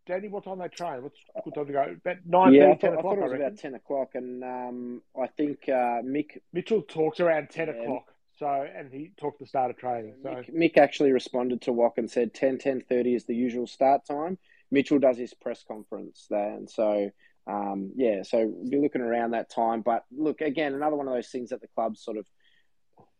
Danny, 0.05 0.27
what 0.27 0.43
time 0.43 0.59
they 0.59 0.67
train? 0.67 1.01
What's 1.03 1.17
good 1.43 1.53
time 1.55 1.65
to 1.67 1.73
go? 1.73 1.95
About 2.03 2.17
nine. 2.25 2.53
Yeah, 2.53 2.61
30, 2.61 2.71
I 2.71 2.75
10 2.75 2.77
thought, 2.77 2.85
I 2.85 2.99
o'clock. 2.99 3.03
thought 3.03 3.17
it 3.17 3.21
was 3.23 3.31
reckon. 3.31 3.45
about 3.47 3.57
ten 3.57 3.73
o'clock, 3.75 4.09
and 4.15 4.43
um, 4.43 5.01
I 5.19 5.27
think 5.27 5.59
uh, 5.67 6.01
Mick 6.03 6.37
Mitchell 6.53 6.81
talks 6.83 7.19
around 7.19 7.49
ten 7.49 7.67
Yeah. 7.67 7.73
o'clock. 7.81 8.11
So, 8.37 8.47
and 8.47 8.91
he 8.91 9.11
talked 9.17 9.39
the 9.39 9.45
start 9.45 9.71
of 9.71 9.77
training. 9.77 10.15
So, 10.21 10.29
Mick, 10.29 10.53
Mick 10.53 10.77
actually 10.77 11.13
responded 11.13 11.61
to 11.61 11.71
Walk 11.71 11.97
and 11.97 12.11
said 12.11 12.33
10, 12.33 12.57
10.30 12.57 13.15
is 13.15 13.23
the 13.23 13.33
usual 13.33 13.65
start 13.65 14.05
time. 14.05 14.37
Mitchell 14.71 14.99
does 14.99 15.17
his 15.17 15.33
press 15.33 15.63
conference 15.65 16.27
there. 16.29 16.49
And 16.51 16.69
so, 16.69 17.11
um, 17.47 17.93
yeah, 17.95 18.23
so 18.23 18.45
we'll 18.45 18.69
be 18.69 18.77
looking 18.77 18.99
around 18.99 19.31
that 19.31 19.49
time. 19.49 19.83
But 19.83 20.03
look, 20.11 20.41
again, 20.41 20.73
another 20.73 20.97
one 20.97 21.07
of 21.07 21.13
those 21.13 21.29
things 21.29 21.51
that 21.51 21.61
the 21.61 21.69
club 21.75 21.95
sort 21.95 22.17
of 22.17 22.27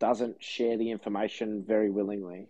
doesn't 0.02 0.44
share 0.44 0.76
the 0.76 0.92
information 0.92 1.64
very 1.66 1.90
willingly. 1.90 2.50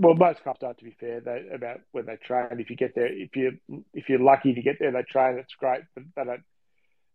Well, 0.00 0.14
most 0.14 0.42
clubs 0.42 0.60
don't. 0.60 0.78
To 0.78 0.84
be 0.84 0.96
fair, 0.98 1.20
they, 1.20 1.50
about 1.54 1.80
when 1.92 2.06
they 2.06 2.16
train. 2.16 2.58
If 2.58 2.70
you 2.70 2.76
get 2.76 2.94
there, 2.94 3.06
if 3.06 3.36
you 3.36 3.58
if 3.92 4.08
you're 4.08 4.18
lucky 4.18 4.54
to 4.54 4.62
get 4.62 4.78
there, 4.80 4.90
they 4.92 5.02
train. 5.02 5.36
It's 5.36 5.54
great, 5.54 5.82
but 5.94 6.04
they 6.16 6.24
don't 6.24 6.42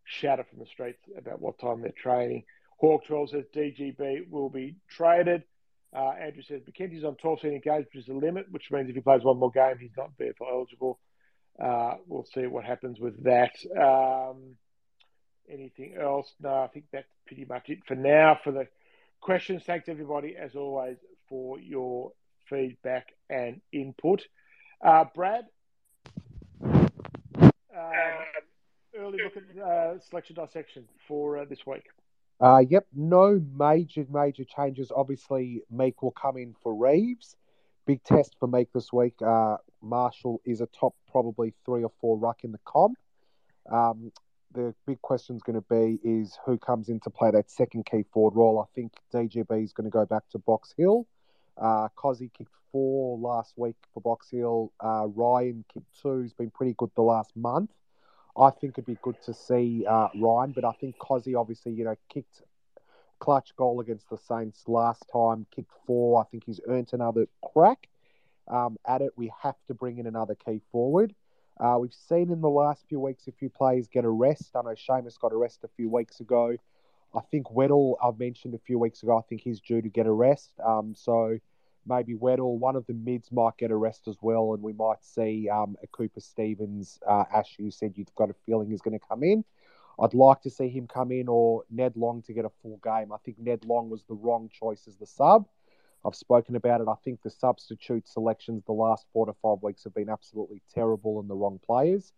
shout 0.03 0.37
it 0.37 0.45
from 0.51 0.59
the 0.59 0.67
streets 0.67 0.99
about 1.17 1.41
what 1.41 1.57
time 1.57 1.81
they're 1.81 1.91
training. 1.97 2.43
Hawk 2.77 3.05
12 3.07 3.29
says 3.31 3.45
DGB 3.55 4.29
will 4.29 4.49
be 4.49 4.75
traded. 4.87 5.43
Uh, 5.97 6.11
Andrew 6.11 6.43
says 6.43 6.61
Mackenzie's 6.67 7.03
on 7.03 7.15
12 7.15 7.39
senior 7.41 7.59
games, 7.59 7.87
which 7.91 8.01
is 8.01 8.05
the 8.05 8.13
limit, 8.13 8.45
which 8.51 8.69
means 8.69 8.87
if 8.87 8.93
he 8.95 9.01
plays 9.01 9.23
one 9.23 9.39
more 9.39 9.49
game, 9.49 9.77
he's 9.79 9.97
not 9.97 10.11
therefore 10.19 10.51
eligible. 10.51 10.99
Uh, 11.59 11.95
we'll 12.05 12.27
see 12.35 12.45
what 12.45 12.65
happens 12.65 12.99
with 12.99 13.23
that. 13.23 13.55
Um, 13.75 14.57
anything 15.49 15.95
else? 15.99 16.31
No, 16.39 16.53
I 16.53 16.67
think 16.67 16.85
that's 16.91 17.07
pretty 17.25 17.45
much 17.45 17.69
it 17.69 17.79
for 17.87 17.95
now 17.95 18.37
for 18.43 18.51
the 18.51 18.67
questions. 19.21 19.63
Thanks 19.65 19.89
everybody, 19.89 20.35
as 20.37 20.55
always, 20.55 20.97
for 21.29 21.59
your 21.59 22.11
feedback 22.49 23.13
and 23.29 23.61
input. 23.71 24.23
Uh, 24.83 25.05
Brad, 25.13 25.45
um, 26.61 26.81
early 28.97 29.19
look 29.23 29.37
at 29.37 29.63
uh, 29.63 29.99
selection 29.99 30.35
dissection 30.35 30.85
for 31.07 31.39
uh, 31.39 31.45
this 31.45 31.65
week. 31.65 31.83
Uh, 32.39 32.63
yep, 32.69 32.85
no 32.93 33.41
major, 33.57 34.05
major 34.11 34.43
changes. 34.43 34.91
Obviously, 34.95 35.61
Meek 35.71 36.01
will 36.01 36.11
come 36.11 36.37
in 36.37 36.53
for 36.61 36.75
Reeves. 36.75 37.35
Big 37.85 38.03
test 38.03 38.35
for 38.39 38.47
Meek 38.47 38.71
this 38.73 38.91
week. 38.91 39.15
Marshall 39.81 40.41
is 40.45 40.61
a 40.61 40.67
top 40.67 40.95
probably 41.09 41.53
three 41.65 41.83
or 41.83 41.91
four 42.01 42.17
ruck 42.17 42.43
in 42.43 42.51
the 42.51 42.59
comp. 42.65 42.97
Um, 43.71 44.11
the 44.55 44.73
big 44.87 45.01
question 45.01 45.35
is 45.35 45.43
going 45.43 45.61
to 45.61 45.65
be 45.69 45.99
is 46.03 46.37
who 46.45 46.57
comes 46.57 46.89
in 46.89 46.99
to 47.01 47.09
play 47.09 47.29
that 47.31 47.51
second 47.51 47.85
key 47.85 48.05
forward 48.11 48.35
role. 48.35 48.59
I 48.59 48.65
think 48.73 48.93
DGB 49.13 49.63
is 49.63 49.73
going 49.73 49.85
to 49.85 49.91
go 49.91 50.05
back 50.05 50.23
to 50.31 50.39
Box 50.39 50.73
Hill. 50.77 51.05
Uh, 51.57 51.87
Cozzy 51.95 52.31
kicked 52.33 52.53
four 52.71 53.17
last 53.17 53.53
week 53.57 53.75
for 53.93 54.01
Box 54.01 54.29
Hill. 54.29 54.71
Uh, 54.79 55.07
Ryan 55.07 55.63
kicked 55.73 56.01
two. 56.01 56.21
He's 56.21 56.33
been 56.33 56.51
pretty 56.51 56.75
good 56.77 56.91
the 56.95 57.01
last 57.01 57.35
month. 57.35 57.71
I 58.37 58.49
think 58.49 58.73
it'd 58.73 58.85
be 58.85 58.97
good 59.01 59.21
to 59.23 59.33
see 59.33 59.85
uh, 59.87 60.09
Ryan, 60.15 60.51
but 60.51 60.65
I 60.65 60.73
think 60.73 60.97
Cozzy 60.97 61.39
obviously, 61.39 61.71
you 61.71 61.85
know, 61.85 61.95
kicked 62.09 62.41
clutch 63.19 63.55
goal 63.55 63.79
against 63.79 64.09
the 64.09 64.17
Saints 64.17 64.63
last 64.67 65.05
time, 65.11 65.45
kicked 65.55 65.71
four. 65.87 66.21
I 66.21 66.25
think 66.25 66.43
he's 66.45 66.59
earned 66.67 66.89
another 66.91 67.27
crack 67.41 67.87
um, 68.49 68.77
at 68.85 69.01
it. 69.01 69.11
We 69.15 69.31
have 69.41 69.55
to 69.67 69.73
bring 69.73 69.97
in 69.97 70.07
another 70.07 70.35
key 70.35 70.61
forward. 70.71 71.15
Uh, 71.57 71.77
we've 71.79 71.93
seen 71.93 72.29
in 72.31 72.41
the 72.41 72.49
last 72.49 72.83
few 72.89 72.99
weeks 72.99 73.27
a 73.27 73.31
few 73.31 73.49
players 73.49 73.87
get 73.87 74.03
a 74.03 74.09
rest. 74.09 74.51
I 74.55 74.61
know 74.61 74.75
Seamus 74.75 75.17
got 75.17 75.31
a 75.31 75.37
rest 75.37 75.63
a 75.63 75.69
few 75.69 75.89
weeks 75.89 76.19
ago. 76.19 76.57
I 77.15 77.21
think 77.31 77.47
Weddle, 77.47 77.95
I've 78.03 78.19
mentioned 78.19 78.53
a 78.55 78.59
few 78.59 78.77
weeks 78.77 79.03
ago, 79.03 79.17
I 79.17 79.21
think 79.21 79.41
he's 79.41 79.59
due 79.59 79.81
to 79.81 79.89
get 79.89 80.05
a 80.05 80.11
rest. 80.11 80.51
Um, 80.65 80.93
so 80.95 81.37
maybe 81.87 82.13
Weddle, 82.13 82.57
one 82.57 82.75
of 82.75 82.85
the 82.87 82.93
mids 82.93 83.31
might 83.31 83.57
get 83.57 83.71
a 83.71 83.75
rest 83.75 84.07
as 84.07 84.17
well, 84.21 84.53
and 84.53 84.61
we 84.61 84.73
might 84.73 85.03
see 85.03 85.49
um, 85.49 85.75
a 85.83 85.87
Cooper 85.87 86.19
Stevens. 86.19 86.99
Uh, 87.07 87.23
Ash, 87.33 87.55
you 87.57 87.71
said 87.71 87.93
you've 87.95 88.13
got 88.15 88.29
a 88.29 88.35
feeling 88.45 88.69
he's 88.69 88.81
going 88.81 88.97
to 88.99 89.05
come 89.05 89.23
in. 89.23 89.43
I'd 89.99 90.13
like 90.13 90.41
to 90.41 90.49
see 90.49 90.67
him 90.67 90.87
come 90.87 91.11
in 91.11 91.29
or 91.29 91.63
Ned 91.69 91.95
Long 91.95 92.21
to 92.23 92.33
get 92.33 92.43
a 92.43 92.51
full 92.61 92.79
game. 92.83 93.13
I 93.13 93.17
think 93.23 93.39
Ned 93.39 93.63
Long 93.65 93.89
was 93.89 94.03
the 94.03 94.15
wrong 94.15 94.49
choice 94.51 94.87
as 94.87 94.97
the 94.97 95.05
sub. 95.05 95.45
I've 96.05 96.15
spoken 96.15 96.55
about 96.55 96.81
it. 96.81 96.87
I 96.87 96.95
think 97.03 97.21
the 97.23 97.29
substitute 97.29 98.07
selections 98.07 98.63
the 98.65 98.73
last 98.73 99.05
four 99.13 99.25
to 99.25 99.33
five 99.41 99.63
weeks 99.63 99.85
have 99.85 99.95
been 99.95 100.09
absolutely 100.09 100.61
terrible 100.73 101.19
and 101.19 101.29
the 101.29 101.35
wrong 101.35 101.59
players. 101.65 102.11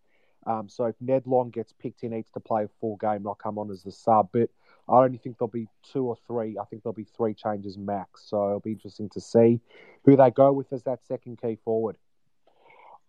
Um, 0.46 0.68
so 0.68 0.86
if 0.86 0.96
Ned 1.00 1.28
Long 1.28 1.52
gets 1.52 1.72
picked, 1.74 2.02
he 2.02 2.08
needs 2.08 2.30
to 2.32 2.40
play 2.40 2.64
a 2.64 2.70
full 2.82 2.98
game, 2.98 3.24
not 3.24 3.38
come 3.38 3.58
on 3.58 3.70
as 3.70 3.84
the 3.84 3.92
sub. 3.92 4.30
But 4.34 4.50
I 4.90 5.04
only 5.04 5.18
think 5.18 5.38
there'll 5.38 5.52
be 5.52 5.68
two 5.92 6.06
or 6.06 6.18
three. 6.28 6.58
I 6.58 6.66
think 6.66 6.84
there'll 6.84 6.94
be 6.94 7.08
three 7.18 7.34
changes 7.34 7.78
max. 7.78 8.24
So 8.26 8.48
it'll 8.48 8.60
be 8.60 8.72
interesting 8.72 9.10
to 9.10 9.22
see 9.22 9.60
who 10.06 10.16
they 10.16 10.32
go 10.32 10.52
with 10.52 10.72
as 10.72 10.84
that 10.84 11.06
second 11.06 11.42
key 11.42 11.58
forward. 11.64 11.98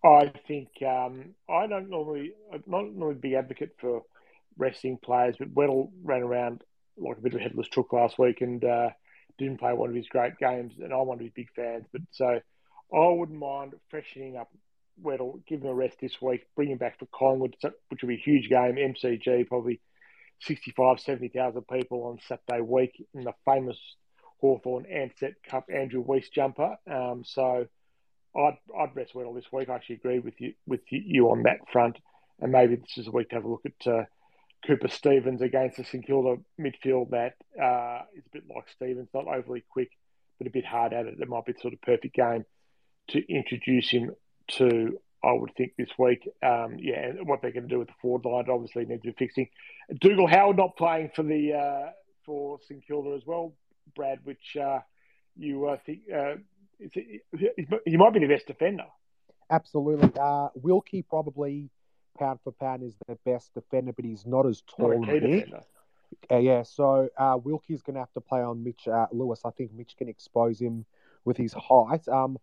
I 0.04 0.32
think 0.46 0.68
um, 0.82 1.34
I 1.48 1.66
don't 1.66 1.90
normally, 1.90 2.32
I'm 2.52 2.62
not 2.66 2.92
normally 2.92 3.18
big 3.20 3.32
advocate 3.34 3.76
for 3.80 4.02
resting 4.56 4.96
players, 4.96 5.36
but 5.38 5.54
Weddle 5.54 5.90
ran 6.02 6.22
around 6.22 6.62
like 6.96 7.18
a 7.18 7.20
bit 7.20 7.34
of 7.34 7.40
a 7.40 7.42
headless 7.42 7.68
chook 7.68 7.92
last 7.92 8.18
week 8.18 8.40
and 8.40 8.64
uh, 8.64 8.90
didn't 9.38 9.58
play 9.58 9.72
one 9.72 9.88
of 9.88 9.94
his 9.94 10.08
great 10.08 10.36
games, 10.38 10.74
and 10.82 10.92
I'm 10.92 11.06
one 11.06 11.18
of 11.18 11.22
his 11.22 11.32
big 11.34 11.48
fans. 11.54 11.86
But 11.92 12.02
so 12.10 12.26
I 12.26 13.08
wouldn't 13.08 13.38
mind 13.38 13.74
freshening 13.88 14.36
up 14.36 14.50
Weddle, 15.02 15.40
give 15.46 15.62
him 15.62 15.68
a 15.68 15.74
rest 15.74 15.98
this 16.00 16.20
week, 16.20 16.46
bring 16.56 16.70
him 16.70 16.78
back 16.78 16.98
for 16.98 17.06
Collingwood, 17.06 17.56
which 17.88 18.02
will 18.02 18.08
be 18.08 18.16
a 18.16 18.18
huge 18.18 18.48
game. 18.48 18.76
MCG 18.76 19.46
probably 19.46 19.80
65, 20.40 21.00
70,000 21.00 21.62
people 21.68 22.04
on 22.04 22.18
Saturday 22.26 22.62
week 22.62 22.92
in 23.14 23.24
the 23.24 23.32
famous 23.44 23.78
Hawthorn 24.40 24.84
Ansett 24.84 25.34
Cup 25.48 25.66
Andrew 25.74 26.00
Weiss 26.00 26.28
jumper. 26.28 26.76
Um, 26.90 27.24
so 27.24 27.66
I'd, 28.36 28.58
I'd 28.78 28.94
rest 28.94 29.14
Weddle 29.14 29.34
this 29.34 29.50
week. 29.52 29.68
I 29.68 29.74
actually 29.74 29.96
agree 29.96 30.20
with 30.20 30.40
you 30.40 30.54
with 30.66 30.80
you 30.90 31.30
on 31.30 31.42
that 31.44 31.68
front, 31.72 31.98
and 32.40 32.52
maybe 32.52 32.76
this 32.76 32.98
is 32.98 33.08
a 33.08 33.10
week 33.10 33.30
to 33.30 33.36
have 33.36 33.44
a 33.44 33.48
look 33.48 33.64
at 33.66 33.92
uh, 33.92 34.04
Cooper 34.66 34.88
Stevens 34.88 35.42
against 35.42 35.76
the 35.76 35.84
St 35.84 36.06
Kilda 36.06 36.36
midfield 36.60 37.10
that 37.10 37.34
uh, 37.60 38.02
is 38.16 38.24
a 38.26 38.30
bit 38.32 38.44
like 38.54 38.68
Stevens, 38.74 39.08
not 39.12 39.26
overly 39.26 39.64
quick, 39.68 39.90
but 40.38 40.46
a 40.46 40.50
bit 40.50 40.64
hard 40.64 40.92
at 40.92 41.06
it. 41.06 41.14
It 41.18 41.28
might 41.28 41.46
be 41.46 41.54
sort 41.60 41.74
of 41.74 41.80
perfect 41.80 42.14
game 42.14 42.44
to 43.08 43.32
introduce 43.32 43.90
him 43.90 44.12
to. 44.52 44.98
I 45.22 45.32
would 45.32 45.50
think 45.56 45.72
this 45.76 45.90
week, 45.98 46.28
um, 46.42 46.76
yeah, 46.78 47.06
and 47.06 47.26
what 47.26 47.42
they're 47.42 47.52
going 47.52 47.68
to 47.68 47.68
do 47.68 47.80
with 47.80 47.88
the 47.88 47.94
forward 48.00 48.24
line 48.24 48.44
obviously 48.50 48.84
needs 48.84 49.02
to 49.02 49.08
be 49.08 49.16
fixing. 49.18 49.48
Dougal 50.00 50.28
Howard 50.28 50.56
not 50.56 50.76
playing 50.76 51.10
for 51.14 51.22
the 51.24 51.54
uh, 51.54 51.90
for 52.24 52.58
St 52.68 52.86
Kilda 52.86 53.16
as 53.16 53.22
well, 53.26 53.54
Brad, 53.96 54.20
which 54.24 54.56
uh, 54.60 54.80
you 55.36 55.66
uh, 55.66 55.76
think 55.84 56.00
uh, 56.14 56.34
he 57.84 57.96
might 57.96 58.12
be 58.12 58.20
the 58.20 58.28
best 58.28 58.46
defender. 58.46 58.84
Absolutely. 59.50 60.10
Uh, 60.20 60.48
Wilkie 60.54 61.02
probably 61.02 61.70
pound 62.18 62.38
for 62.44 62.52
pound 62.52 62.82
is 62.82 62.94
the 63.06 63.16
best 63.24 63.52
defender, 63.54 63.92
but 63.92 64.04
he's 64.04 64.26
not 64.26 64.46
as 64.46 64.62
tall 64.62 65.04
key 65.04 65.10
as 65.10 65.22
Mick. 65.22 65.30
defender. 65.30 65.60
Uh, 66.30 66.38
yeah, 66.38 66.62
so 66.62 67.08
uh, 67.18 67.36
Wilkie's 67.42 67.82
going 67.82 67.94
to 67.94 68.00
have 68.00 68.12
to 68.12 68.20
play 68.20 68.40
on 68.40 68.62
Mitch 68.64 68.88
uh, 68.88 69.06
Lewis. 69.12 69.42
I 69.44 69.50
think 69.50 69.72
Mitch 69.72 69.94
can 69.96 70.08
expose 70.08 70.60
him 70.60 70.84
with 71.24 71.36
his 71.36 71.52
height. 71.52 72.06
Um, 72.08 72.38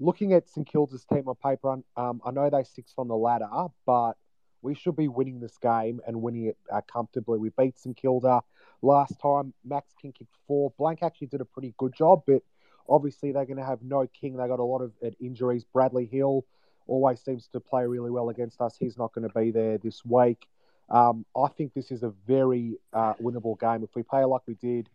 looking 0.00 0.32
at 0.32 0.48
St 0.48 0.66
Kilda's 0.66 1.04
team 1.04 1.28
on 1.28 1.36
paper, 1.36 1.78
um, 1.96 2.20
I 2.24 2.30
know 2.32 2.50
they 2.50 2.64
sixth 2.64 2.94
on 2.98 3.06
the 3.06 3.16
ladder, 3.16 3.48
but 3.86 4.14
we 4.62 4.74
should 4.74 4.96
be 4.96 5.08
winning 5.08 5.40
this 5.40 5.56
game 5.58 6.00
and 6.06 6.20
winning 6.22 6.46
it 6.46 6.56
uh, 6.72 6.80
comfortably. 6.90 7.38
We 7.38 7.50
beat 7.56 7.78
St 7.78 7.96
Kilda 7.96 8.40
last 8.82 9.20
time. 9.20 9.54
Max 9.64 9.92
King 10.00 10.12
kicked 10.12 10.34
four. 10.46 10.72
Blank 10.78 11.02
actually 11.02 11.28
did 11.28 11.40
a 11.40 11.44
pretty 11.44 11.74
good 11.78 11.94
job, 11.94 12.22
but 12.26 12.42
obviously 12.88 13.32
they're 13.32 13.46
going 13.46 13.58
to 13.58 13.64
have 13.64 13.82
no 13.82 14.06
King. 14.08 14.36
They 14.36 14.48
got 14.48 14.58
a 14.58 14.64
lot 14.64 14.82
of 14.82 14.92
uh, 15.04 15.10
injuries. 15.20 15.64
Bradley 15.64 16.06
Hill 16.06 16.44
always 16.86 17.20
seems 17.20 17.48
to 17.48 17.60
play 17.60 17.86
really 17.86 18.10
well 18.10 18.30
against 18.30 18.60
us. 18.60 18.76
He's 18.78 18.98
not 18.98 19.12
going 19.14 19.28
to 19.28 19.34
be 19.34 19.50
there 19.50 19.78
this 19.78 20.04
week. 20.04 20.46
Um, 20.88 21.24
I 21.36 21.48
think 21.48 21.72
this 21.72 21.90
is 21.92 22.02
a 22.02 22.12
very 22.26 22.76
uh, 22.92 23.14
winnable 23.14 23.58
game. 23.58 23.84
If 23.84 23.94
we 23.94 24.02
play 24.02 24.24
like 24.24 24.42
we 24.46 24.54
did 24.54 24.88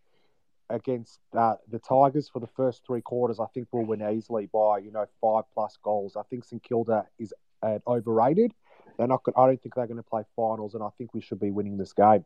against 0.70 1.20
uh, 1.36 1.54
the 1.70 1.78
Tigers 1.78 2.28
for 2.28 2.40
the 2.40 2.46
first 2.48 2.82
three 2.86 3.00
quarters, 3.00 3.38
I 3.40 3.46
think 3.54 3.68
we'll 3.72 3.84
win 3.84 4.02
easily 4.02 4.48
by 4.52 4.78
you 4.78 4.90
know 4.90 5.06
five 5.20 5.44
plus 5.54 5.78
goals. 5.82 6.16
I 6.16 6.22
think 6.24 6.44
St 6.44 6.62
Kilda 6.62 7.06
is 7.18 7.32
uh, 7.62 7.78
overrated. 7.86 8.52
They're 8.98 9.06
not. 9.06 9.22
I 9.36 9.46
don't 9.46 9.60
think 9.62 9.74
they're 9.74 9.86
going 9.86 9.96
to 9.96 10.02
play 10.02 10.22
finals, 10.34 10.74
and 10.74 10.82
I 10.82 10.88
think 10.98 11.14
we 11.14 11.20
should 11.20 11.40
be 11.40 11.50
winning 11.50 11.76
this 11.76 11.92
game. 11.92 12.24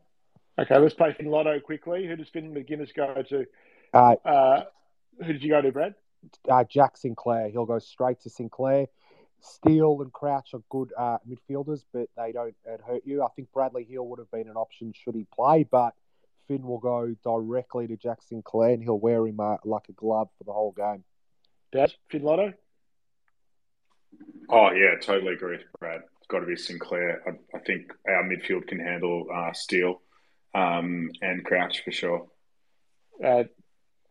Okay, 0.59 0.77
let's 0.77 0.93
play 0.93 1.13
Finn 1.13 1.27
Lotto 1.27 1.59
quickly. 1.59 2.05
Who 2.07 2.15
does 2.15 2.29
Finn 2.29 2.53
Maginness 2.53 2.93
go 2.93 3.21
to? 3.29 3.45
Uh, 3.93 4.15
Uh, 4.25 4.63
who 5.19 5.33
did 5.33 5.43
you 5.43 5.49
go 5.49 5.61
to, 5.61 5.71
Brad? 5.71 5.95
uh, 6.49 6.63
Jack 6.63 6.97
Sinclair, 6.97 7.49
he'll 7.49 7.65
go 7.65 7.79
straight 7.79 8.19
to 8.21 8.29
Sinclair. 8.29 8.87
Steele 9.39 10.01
and 10.01 10.13
Crouch 10.13 10.53
are 10.53 10.61
good 10.69 10.93
uh, 10.97 11.17
midfielders, 11.27 11.83
but 11.91 12.09
they 12.15 12.31
don't 12.31 12.55
uh, 12.71 12.77
hurt 12.85 13.01
you. 13.05 13.23
I 13.23 13.27
think 13.35 13.51
Bradley 13.51 13.83
Hill 13.83 14.05
would 14.07 14.19
have 14.19 14.29
been 14.29 14.47
an 14.47 14.55
option 14.55 14.93
should 14.93 15.15
he 15.15 15.25
play, 15.33 15.63
but 15.63 15.95
Finn 16.51 16.67
will 16.67 16.79
go 16.79 17.15
directly 17.23 17.87
to 17.87 17.95
Jack 17.95 18.21
Sinclair 18.21 18.71
and 18.71 18.83
he'll 18.83 18.99
wear 18.99 19.25
him 19.25 19.39
uh, 19.39 19.55
like 19.63 19.87
a 19.87 19.93
glove 19.93 20.27
for 20.37 20.43
the 20.43 20.51
whole 20.51 20.73
game. 20.73 21.05
Dad, 21.71 21.93
Finn 22.09 22.23
Lotto? 22.23 22.51
Oh, 24.49 24.71
yeah, 24.71 24.99
totally 25.01 25.33
agree 25.33 25.59
Brad. 25.79 26.01
It's 26.17 26.27
got 26.27 26.39
to 26.39 26.45
be 26.45 26.57
Sinclair. 26.57 27.21
I, 27.25 27.57
I 27.57 27.59
think 27.61 27.93
our 28.05 28.23
midfield 28.23 28.67
can 28.67 28.79
handle 28.79 29.27
uh, 29.33 29.53
Steele 29.53 30.01
um, 30.53 31.09
and 31.21 31.45
Crouch 31.45 31.83
for 31.85 31.91
sure. 31.91 32.27
Uh, 33.23 33.45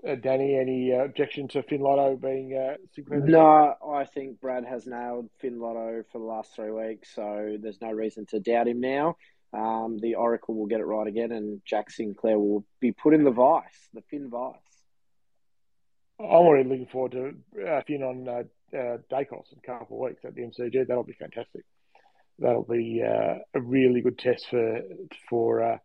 uh, 0.08 0.14
Danny, 0.14 0.56
any 0.56 0.94
uh, 0.94 1.04
objection 1.04 1.46
to 1.48 1.62
Finn 1.62 1.82
Lotto 1.82 2.16
being 2.16 2.56
uh, 2.56 2.76
Sinclair? 2.94 3.20
No, 3.20 3.74
I 3.86 4.06
think 4.06 4.40
Brad 4.40 4.64
has 4.64 4.86
nailed 4.86 5.28
Finn 5.40 5.60
Lotto 5.60 6.04
for 6.10 6.18
the 6.18 6.24
last 6.24 6.56
three 6.56 6.70
weeks, 6.70 7.14
so 7.14 7.58
there's 7.60 7.82
no 7.82 7.90
reason 7.90 8.24
to 8.30 8.40
doubt 8.40 8.66
him 8.66 8.80
now. 8.80 9.16
Um, 9.52 9.98
the 10.00 10.14
Oracle 10.14 10.54
will 10.54 10.66
get 10.66 10.80
it 10.80 10.84
right 10.84 11.06
again, 11.06 11.32
and 11.32 11.60
Jack 11.64 11.90
Sinclair 11.90 12.38
will 12.38 12.64
be 12.80 12.92
put 12.92 13.14
in 13.14 13.24
the 13.24 13.32
vice, 13.32 13.88
the 13.92 14.02
Finn 14.02 14.30
vice. 14.30 14.54
I'm 16.20 16.26
already 16.26 16.68
looking 16.68 16.86
forward 16.86 17.12
to 17.12 17.66
uh, 17.66 17.80
Finn 17.86 18.02
on 18.02 18.28
uh, 18.28 18.76
uh, 18.76 18.98
Daicos 19.10 19.52
in 19.52 19.58
a 19.58 19.66
couple 19.66 19.96
of 19.96 20.10
weeks 20.10 20.24
at 20.24 20.34
the 20.34 20.42
MCG. 20.42 20.86
That'll 20.86 21.02
be 21.02 21.14
fantastic. 21.14 21.64
That'll 22.38 22.62
be 22.62 23.02
uh, 23.04 23.38
a 23.54 23.60
really 23.60 24.02
good 24.02 24.18
test 24.18 24.46
for 24.50 24.80
for 25.28 25.62
uh, 25.62 25.78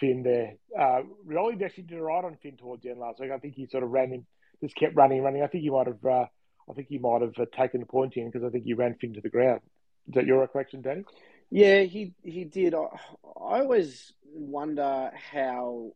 Finn 0.00 0.22
there. 0.22 0.54
Uh, 0.78 1.02
Rioli 1.26 1.62
actually 1.62 1.84
did 1.84 2.00
right 2.00 2.24
on 2.24 2.36
Finn 2.42 2.56
towards 2.56 2.82
the 2.82 2.90
end 2.90 3.00
last 3.00 3.20
week. 3.20 3.30
I 3.30 3.38
think 3.38 3.54
he 3.54 3.66
sort 3.66 3.84
of 3.84 3.90
ran 3.90 4.10
him, 4.10 4.26
just 4.62 4.76
kept 4.76 4.96
running 4.96 5.22
running. 5.22 5.42
I 5.42 5.46
think 5.46 5.62
he 5.62 5.70
might 5.70 5.86
have, 5.86 6.04
uh, 6.04 6.26
I 6.68 6.72
think 6.74 6.88
he 6.88 6.98
might 6.98 7.22
have 7.22 7.34
uh, 7.38 7.46
taken 7.56 7.80
the 7.80 7.86
point 7.86 8.16
in 8.16 8.30
because 8.30 8.46
I 8.46 8.50
think 8.50 8.64
he 8.64 8.74
ran 8.74 8.96
Finn 9.00 9.14
to 9.14 9.20
the 9.20 9.28
ground. 9.28 9.60
Is 10.08 10.14
that 10.14 10.26
your 10.26 10.40
recollection, 10.40 10.82
Danny? 10.82 11.04
Yeah, 11.50 11.82
he 11.82 12.14
he 12.22 12.44
did. 12.44 12.74
I, 12.74 12.78
I 12.78 13.60
always 13.60 14.12
wonder 14.32 15.10
how 15.32 15.92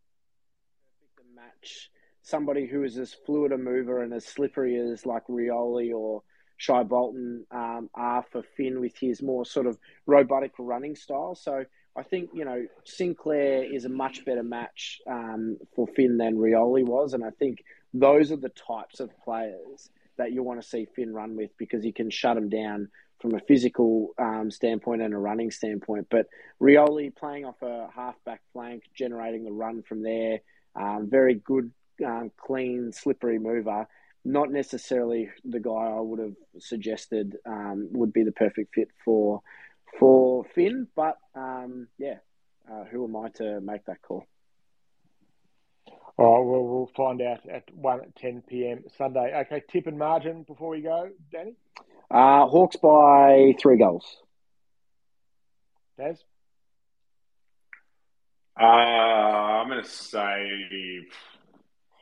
to 1.16 1.22
match 1.34 1.90
somebody 2.22 2.66
who 2.66 2.82
is 2.82 2.98
as 2.98 3.14
fluid 3.14 3.52
a 3.52 3.58
mover 3.58 4.02
and 4.02 4.12
as 4.12 4.24
slippery 4.24 4.76
as 4.76 5.06
like 5.06 5.26
Rioli 5.28 5.94
or 5.94 6.22
Shai 6.56 6.82
Bolton 6.82 7.46
um, 7.50 7.88
are 7.94 8.24
for 8.32 8.42
Finn 8.56 8.80
with 8.80 8.96
his 8.98 9.22
more 9.22 9.44
sort 9.44 9.66
of 9.66 9.78
robotic 10.06 10.52
running 10.58 10.96
style. 10.96 11.36
So 11.36 11.64
I 11.96 12.02
think 12.02 12.30
you 12.34 12.44
know 12.44 12.66
Sinclair 12.84 13.62
is 13.72 13.84
a 13.84 13.88
much 13.90 14.24
better 14.24 14.42
match 14.42 15.00
um, 15.08 15.58
for 15.76 15.86
Finn 15.86 16.18
than 16.18 16.36
Rioli 16.36 16.84
was, 16.84 17.14
and 17.14 17.24
I 17.24 17.30
think 17.30 17.62
those 17.92 18.32
are 18.32 18.36
the 18.36 18.48
types 18.48 18.98
of 18.98 19.10
players 19.24 19.88
that 20.16 20.32
you 20.32 20.42
want 20.42 20.60
to 20.60 20.68
see 20.68 20.86
Finn 20.96 21.12
run 21.12 21.36
with 21.36 21.50
because 21.58 21.82
he 21.84 21.92
can 21.92 22.10
shut 22.10 22.34
them 22.34 22.48
down 22.48 22.88
from 23.24 23.34
a 23.36 23.40
physical 23.48 24.10
um, 24.18 24.50
standpoint 24.50 25.00
and 25.00 25.14
a 25.14 25.16
running 25.16 25.50
standpoint. 25.50 26.08
But 26.10 26.26
Rioli 26.60 27.16
playing 27.16 27.46
off 27.46 27.62
a 27.62 27.88
halfback 27.96 28.42
flank, 28.52 28.82
generating 28.94 29.44
the 29.44 29.50
run 29.50 29.82
from 29.82 30.02
there, 30.02 30.40
um, 30.76 31.08
very 31.10 31.36
good, 31.36 31.72
um, 32.04 32.30
clean, 32.36 32.92
slippery 32.92 33.38
mover. 33.38 33.88
Not 34.26 34.52
necessarily 34.52 35.30
the 35.42 35.58
guy 35.58 35.70
I 35.70 36.00
would 36.00 36.18
have 36.18 36.34
suggested 36.58 37.38
um, 37.46 37.88
would 37.92 38.12
be 38.12 38.24
the 38.24 38.32
perfect 38.32 38.74
fit 38.74 38.88
for 39.06 39.40
for 39.98 40.44
Finn, 40.54 40.88
but 40.94 41.16
um, 41.34 41.88
yeah, 41.96 42.18
uh, 42.70 42.84
who 42.84 43.04
am 43.04 43.16
I 43.16 43.30
to 43.36 43.60
make 43.62 43.86
that 43.86 44.02
call? 44.02 44.26
All 46.18 46.40
right, 46.40 46.46
well, 46.46 46.62
we'll 46.62 46.90
find 46.94 47.22
out 47.22 47.48
at 47.48 47.74
1 47.74 48.00
at 48.00 48.16
10 48.16 48.42
p.m. 48.48 48.84
Sunday. 48.98 49.32
Okay, 49.46 49.62
tip 49.70 49.86
and 49.86 49.98
margin 49.98 50.42
before 50.42 50.68
we 50.68 50.82
go, 50.82 51.08
Danny? 51.32 51.54
Uh, 52.14 52.46
Hawks 52.46 52.76
by 52.76 53.56
three 53.60 53.76
goals. 53.76 54.06
Daz? 55.98 56.22
Uh, 58.56 58.62
I'm 58.62 59.68
going 59.68 59.82
to 59.82 59.88
say 59.90 61.08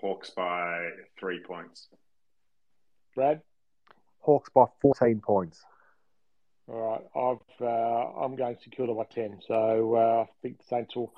Hawks 0.02 0.28
by 0.36 0.90
three 1.18 1.40
points. 1.42 1.88
Brad? 3.14 3.40
Hawks 4.18 4.50
by 4.54 4.66
14 4.82 5.22
points. 5.24 5.64
All 6.68 6.90
right, 6.90 7.04
I've 7.16 7.66
uh, 7.66 8.20
I'm 8.22 8.36
going 8.36 8.56
Secure 8.62 8.94
by 8.94 9.04
ten, 9.12 9.40
so 9.48 9.96
uh, 9.96 10.22
I 10.22 10.30
think 10.42 10.58
the 10.58 10.64
Saints 10.64 10.94
will. 10.94 11.12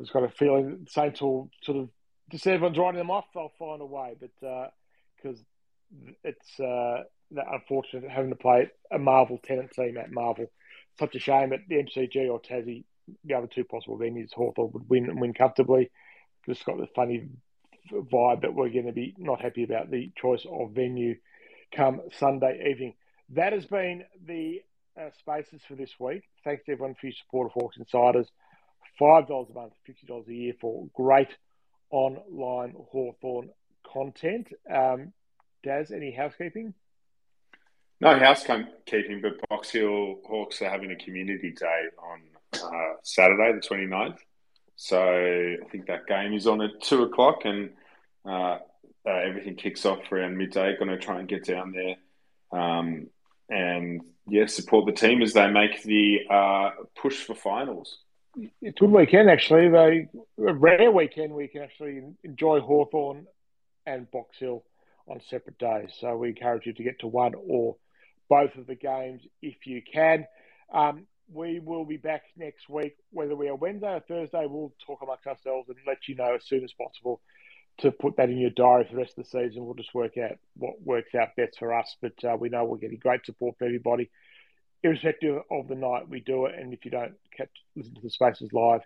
I've 0.00 0.12
got 0.12 0.22
a 0.22 0.28
feeling 0.28 0.84
the 0.84 0.90
Saints 0.90 1.20
will 1.20 1.50
sort 1.62 1.78
of 1.78 1.88
just 2.30 2.46
everyone's 2.46 2.78
writing 2.78 2.98
them 2.98 3.10
off. 3.10 3.24
They'll 3.34 3.50
find 3.58 3.82
a 3.82 3.86
way, 3.86 4.14
but 4.20 4.30
because 5.16 5.40
uh, 5.40 6.12
it's 6.22 6.60
uh, 7.36 7.42
unfortunate 7.52 8.10
having 8.10 8.30
to 8.30 8.36
play 8.36 8.70
a 8.90 8.98
Marvel 8.98 9.38
tenant 9.42 9.70
team 9.72 9.96
at 9.96 10.12
Marvel. 10.12 10.50
Such 10.98 11.14
a 11.14 11.18
shame 11.18 11.52
at 11.52 11.60
the 11.68 11.76
MCG 11.76 12.30
or 12.30 12.40
Tassie, 12.40 12.84
the 13.24 13.34
other 13.34 13.48
two 13.48 13.64
possible 13.64 13.98
venues, 13.98 14.32
Hawthorn 14.32 14.70
would 14.72 14.88
win 14.88 15.08
and 15.08 15.20
win 15.20 15.34
comfortably. 15.34 15.90
Just 16.46 16.64
got 16.64 16.78
the 16.78 16.86
funny 16.94 17.28
vibe 17.92 18.42
that 18.42 18.54
we're 18.54 18.70
going 18.70 18.86
to 18.86 18.92
be 18.92 19.14
not 19.18 19.40
happy 19.40 19.64
about 19.64 19.90
the 19.90 20.12
choice 20.16 20.46
of 20.50 20.72
venue 20.72 21.16
come 21.74 22.00
Sunday 22.18 22.70
evening. 22.70 22.94
That 23.30 23.52
has 23.52 23.66
been 23.66 24.04
the 24.26 24.62
uh, 25.00 25.10
spaces 25.18 25.60
for 25.66 25.74
this 25.74 25.90
week. 25.98 26.22
Thanks 26.44 26.64
to 26.64 26.72
everyone 26.72 26.94
for 26.94 27.06
your 27.06 27.14
support 27.14 27.46
of 27.46 27.52
Hawks 27.52 27.76
Insiders. 27.76 28.28
$5 29.00 29.50
a 29.50 29.54
month, 29.54 29.72
$50 29.88 30.28
a 30.28 30.32
year 30.32 30.52
for 30.60 30.86
great 30.94 31.28
online 31.90 32.74
Hawthorn 32.90 33.50
content. 33.92 34.48
Um, 34.70 35.12
Daz, 35.64 35.90
any 35.90 36.12
housekeeping? 36.12 36.74
No 38.00 38.18
housekeeping, 38.18 39.20
but 39.22 39.48
Box 39.48 39.70
Hill 39.70 40.18
Hawks 40.26 40.60
are 40.62 40.68
having 40.68 40.90
a 40.90 40.96
community 40.96 41.52
day 41.52 41.84
on 41.98 42.20
uh, 42.62 42.94
Saturday, 43.02 43.52
the 43.52 43.60
29th. 43.60 44.18
So 44.76 45.00
I 45.00 45.68
think 45.70 45.86
that 45.86 46.06
game 46.06 46.34
is 46.34 46.46
on 46.46 46.60
at 46.60 46.82
2 46.82 47.04
o'clock 47.04 47.44
and 47.44 47.70
uh, 48.26 48.58
uh, 49.06 49.10
everything 49.10 49.54
kicks 49.54 49.86
off 49.86 50.10
around 50.10 50.36
midday. 50.36 50.76
Going 50.76 50.90
to 50.90 50.98
try 50.98 51.20
and 51.20 51.28
get 51.28 51.44
down 51.44 51.72
there 51.72 51.96
um, 52.60 53.08
and 53.48 54.02
yeah, 54.26 54.46
support 54.46 54.86
the 54.86 54.92
team 54.92 55.22
as 55.22 55.32
they 55.32 55.48
make 55.50 55.82
the 55.82 56.20
uh, 56.30 56.70
push 56.96 57.22
for 57.22 57.34
finals. 57.34 57.98
It's 58.36 58.76
a 58.78 58.80
good 58.80 58.90
weekend, 58.90 59.30
actually. 59.30 59.68
They 59.68 60.08
a 60.44 60.52
rare 60.52 60.90
weekend 60.90 61.32
we 61.32 61.46
can 61.46 61.62
actually 61.62 62.02
enjoy 62.24 62.60
Hawthorn 62.60 63.26
and 63.86 64.10
Box 64.10 64.38
Hill 64.38 64.64
on 65.06 65.20
separate 65.28 65.58
days. 65.58 65.90
So 66.00 66.16
we 66.16 66.30
encourage 66.30 66.66
you 66.66 66.72
to 66.72 66.82
get 66.82 66.98
to 67.00 67.06
one 67.06 67.34
or 67.36 67.76
both 68.28 68.54
of 68.56 68.66
the 68.66 68.74
games 68.74 69.22
if 69.42 69.66
you 69.66 69.82
can. 69.82 70.26
Um, 70.72 71.06
we 71.32 71.58
will 71.58 71.84
be 71.84 71.96
back 71.96 72.22
next 72.36 72.68
week, 72.68 72.96
whether 73.10 73.34
we 73.34 73.48
are 73.48 73.54
Wednesday 73.54 73.94
or 73.94 74.00
Thursday. 74.00 74.46
We'll 74.46 74.72
talk 74.86 75.00
amongst 75.02 75.26
ourselves 75.26 75.68
and 75.68 75.78
let 75.86 76.08
you 76.08 76.16
know 76.16 76.34
as 76.34 76.44
soon 76.46 76.64
as 76.64 76.72
possible 76.72 77.20
to 77.78 77.90
put 77.90 78.16
that 78.16 78.30
in 78.30 78.38
your 78.38 78.50
diary 78.50 78.84
for 78.84 78.92
the 78.92 79.00
rest 79.00 79.18
of 79.18 79.24
the 79.24 79.30
season. 79.30 79.64
We'll 79.64 79.74
just 79.74 79.94
work 79.94 80.16
out 80.18 80.38
what 80.56 80.80
works 80.82 81.14
out 81.14 81.34
best 81.36 81.58
for 81.58 81.74
us. 81.74 81.96
But 82.00 82.12
uh, 82.24 82.36
we 82.38 82.48
know 82.48 82.64
we're 82.64 82.78
getting 82.78 82.98
great 82.98 83.24
support 83.24 83.56
from 83.58 83.66
everybody, 83.66 84.10
irrespective 84.82 85.42
of 85.50 85.68
the 85.68 85.74
night 85.74 86.08
we 86.08 86.20
do 86.20 86.46
it. 86.46 86.54
And 86.58 86.72
if 86.72 86.84
you 86.84 86.90
don't 86.90 87.14
catch, 87.36 87.50
listen 87.74 87.94
to 87.94 88.00
the 88.00 88.10
Spaces 88.10 88.50
live, 88.52 88.82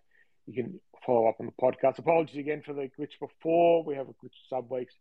you 0.47 0.63
can 0.63 0.81
follow 1.05 1.29
up 1.29 1.37
on 1.41 1.47
the 1.47 1.53
podcast. 1.61 1.99
Apologies 1.99 2.39
again 2.39 2.63
for 2.65 2.73
the 2.73 2.89
glitch 2.99 3.19
before. 3.21 3.85
We 3.85 3.97
have 3.97 4.09
a 4.09 4.13
glitch 4.13 4.33
some 4.49 4.69
weeks. 4.69 4.95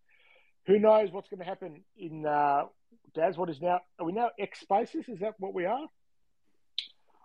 Who 0.66 0.80
knows 0.80 1.10
what's 1.12 1.30
going 1.30 1.40
to 1.40 1.46
happen 1.46 1.82
in 1.98 2.26
uh, 2.26 2.64
Daz? 3.14 3.38
What 3.38 3.50
is 3.50 3.62
now? 3.62 3.80
Are 4.00 4.06
we 4.06 4.12
now 4.12 4.30
X 4.40 4.62
Spaces? 4.62 5.06
Is 5.08 5.20
that 5.20 5.36
what 5.40 5.54
we 5.54 5.66
are? 5.66 5.88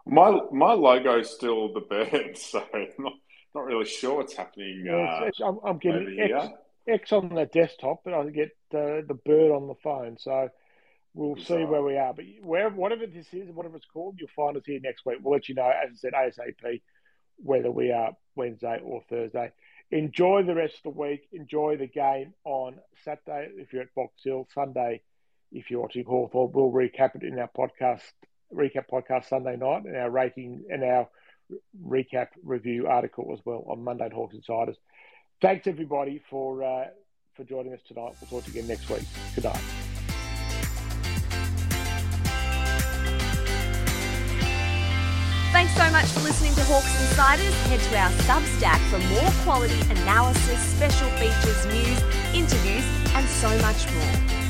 My 0.07 0.41
my 0.53 0.73
logo 0.73 1.21
is 1.21 1.31
still 1.31 1.73
the 1.73 1.81
bird, 1.81 2.37
so 2.37 2.65
not 2.99 3.13
not 3.55 3.65
really 3.65 3.85
sure 3.85 4.17
what's 4.17 4.35
happening. 4.35 4.85
Yeah, 4.87 4.95
uh, 4.95 5.25
it's, 5.25 5.39
it's, 5.39 5.41
I'm, 5.41 5.59
I'm 5.65 5.79
getting 5.79 6.19
X, 6.19 6.49
X 6.89 7.13
on 7.13 7.35
the 7.35 7.47
desktop, 7.47 8.03
but 8.05 8.15
I 8.15 8.29
get 8.31 8.57
uh, 8.75 9.03
the 9.07 9.19
bird 9.25 9.53
on 9.53 9.69
the 9.69 9.75
phone. 9.83 10.17
So 10.19 10.49
we'll 11.15 11.35
Bizarre. 11.35 11.59
see 11.59 11.65
where 11.65 11.83
we 11.83 11.97
are. 11.97 12.15
But 12.15 12.25
wherever, 12.43 12.75
whatever 12.75 13.07
this 13.07 13.33
is, 13.33 13.51
whatever 13.51 13.77
it's 13.77 13.87
called, 13.87 14.17
you'll 14.19 14.31
find 14.35 14.57
us 14.57 14.65
here 14.67 14.81
next 14.83 15.05
week. 15.05 15.19
We'll 15.23 15.35
let 15.35 15.49
you 15.49 15.55
know, 15.55 15.71
as 15.71 15.91
I 15.93 15.97
said, 15.97 16.13
ASAP, 16.13 16.81
whether 17.37 17.71
we 17.71 17.93
are 17.93 18.13
Wednesday 18.35 18.81
or 18.83 19.03
Thursday. 19.09 19.53
Enjoy 19.91 20.43
the 20.43 20.55
rest 20.55 20.77
of 20.85 20.95
the 20.95 21.01
week. 21.01 21.29
Enjoy 21.33 21.77
the 21.77 21.87
game 21.87 22.33
on 22.45 22.77
Saturday 23.05 23.51
if 23.57 23.73
you're 23.73 23.83
at 23.83 23.95
Box 23.95 24.15
Hill. 24.25 24.49
Sunday, 24.55 25.03
if 25.53 25.71
you're 25.71 25.81
watching 25.81 26.05
Hawthorn, 26.05 26.53
we'll 26.53 26.73
recap 26.73 27.15
it 27.15 27.23
in 27.23 27.39
our 27.39 27.51
podcast, 27.57 28.03
recap 28.55 28.85
podcast 28.91 29.29
Sunday 29.29 29.57
night, 29.57 29.85
and 29.85 29.97
our 29.97 30.11
rating 30.11 30.65
and 30.71 30.83
our 30.83 31.09
recap 31.87 32.29
review 32.43 32.87
article 32.87 33.31
as 33.33 33.41
well 33.45 33.65
on 33.69 33.85
Monday 33.85 34.05
at 34.05 34.13
Hawks 34.13 34.35
Insiders. 34.35 34.77
Thanks 35.41 35.67
everybody 35.67 36.23
for 36.31 36.63
uh, 36.63 36.87
for 37.35 37.45
joining 37.45 37.73
us 37.73 37.81
tonight. 37.87 38.15
We'll 38.21 38.31
talk 38.31 38.45
to 38.45 38.53
you 38.53 38.61
again 38.61 38.69
next 38.69 38.89
week. 38.89 39.03
Good 39.35 39.45
night. 39.45 39.61
Thanks 45.53 45.75
so 45.75 45.91
much 45.91 46.07
for 46.07 46.21
listening 46.21 46.55
to 46.55 46.65
Hawks 46.65 47.01
Insiders. 47.09 47.55
Head 47.67 47.81
to 47.81 47.99
our 47.99 48.11
Substack 48.27 48.81
for 48.89 48.99
more 49.13 49.31
quality 49.45 49.81
analysis, 49.91 50.61
special 50.61 51.09
features, 51.21 51.67
news, 51.67 52.01
interviews, 52.35 52.85
and 53.15 53.29
so 53.29 53.51
much 53.59 53.93
more. 53.93 54.42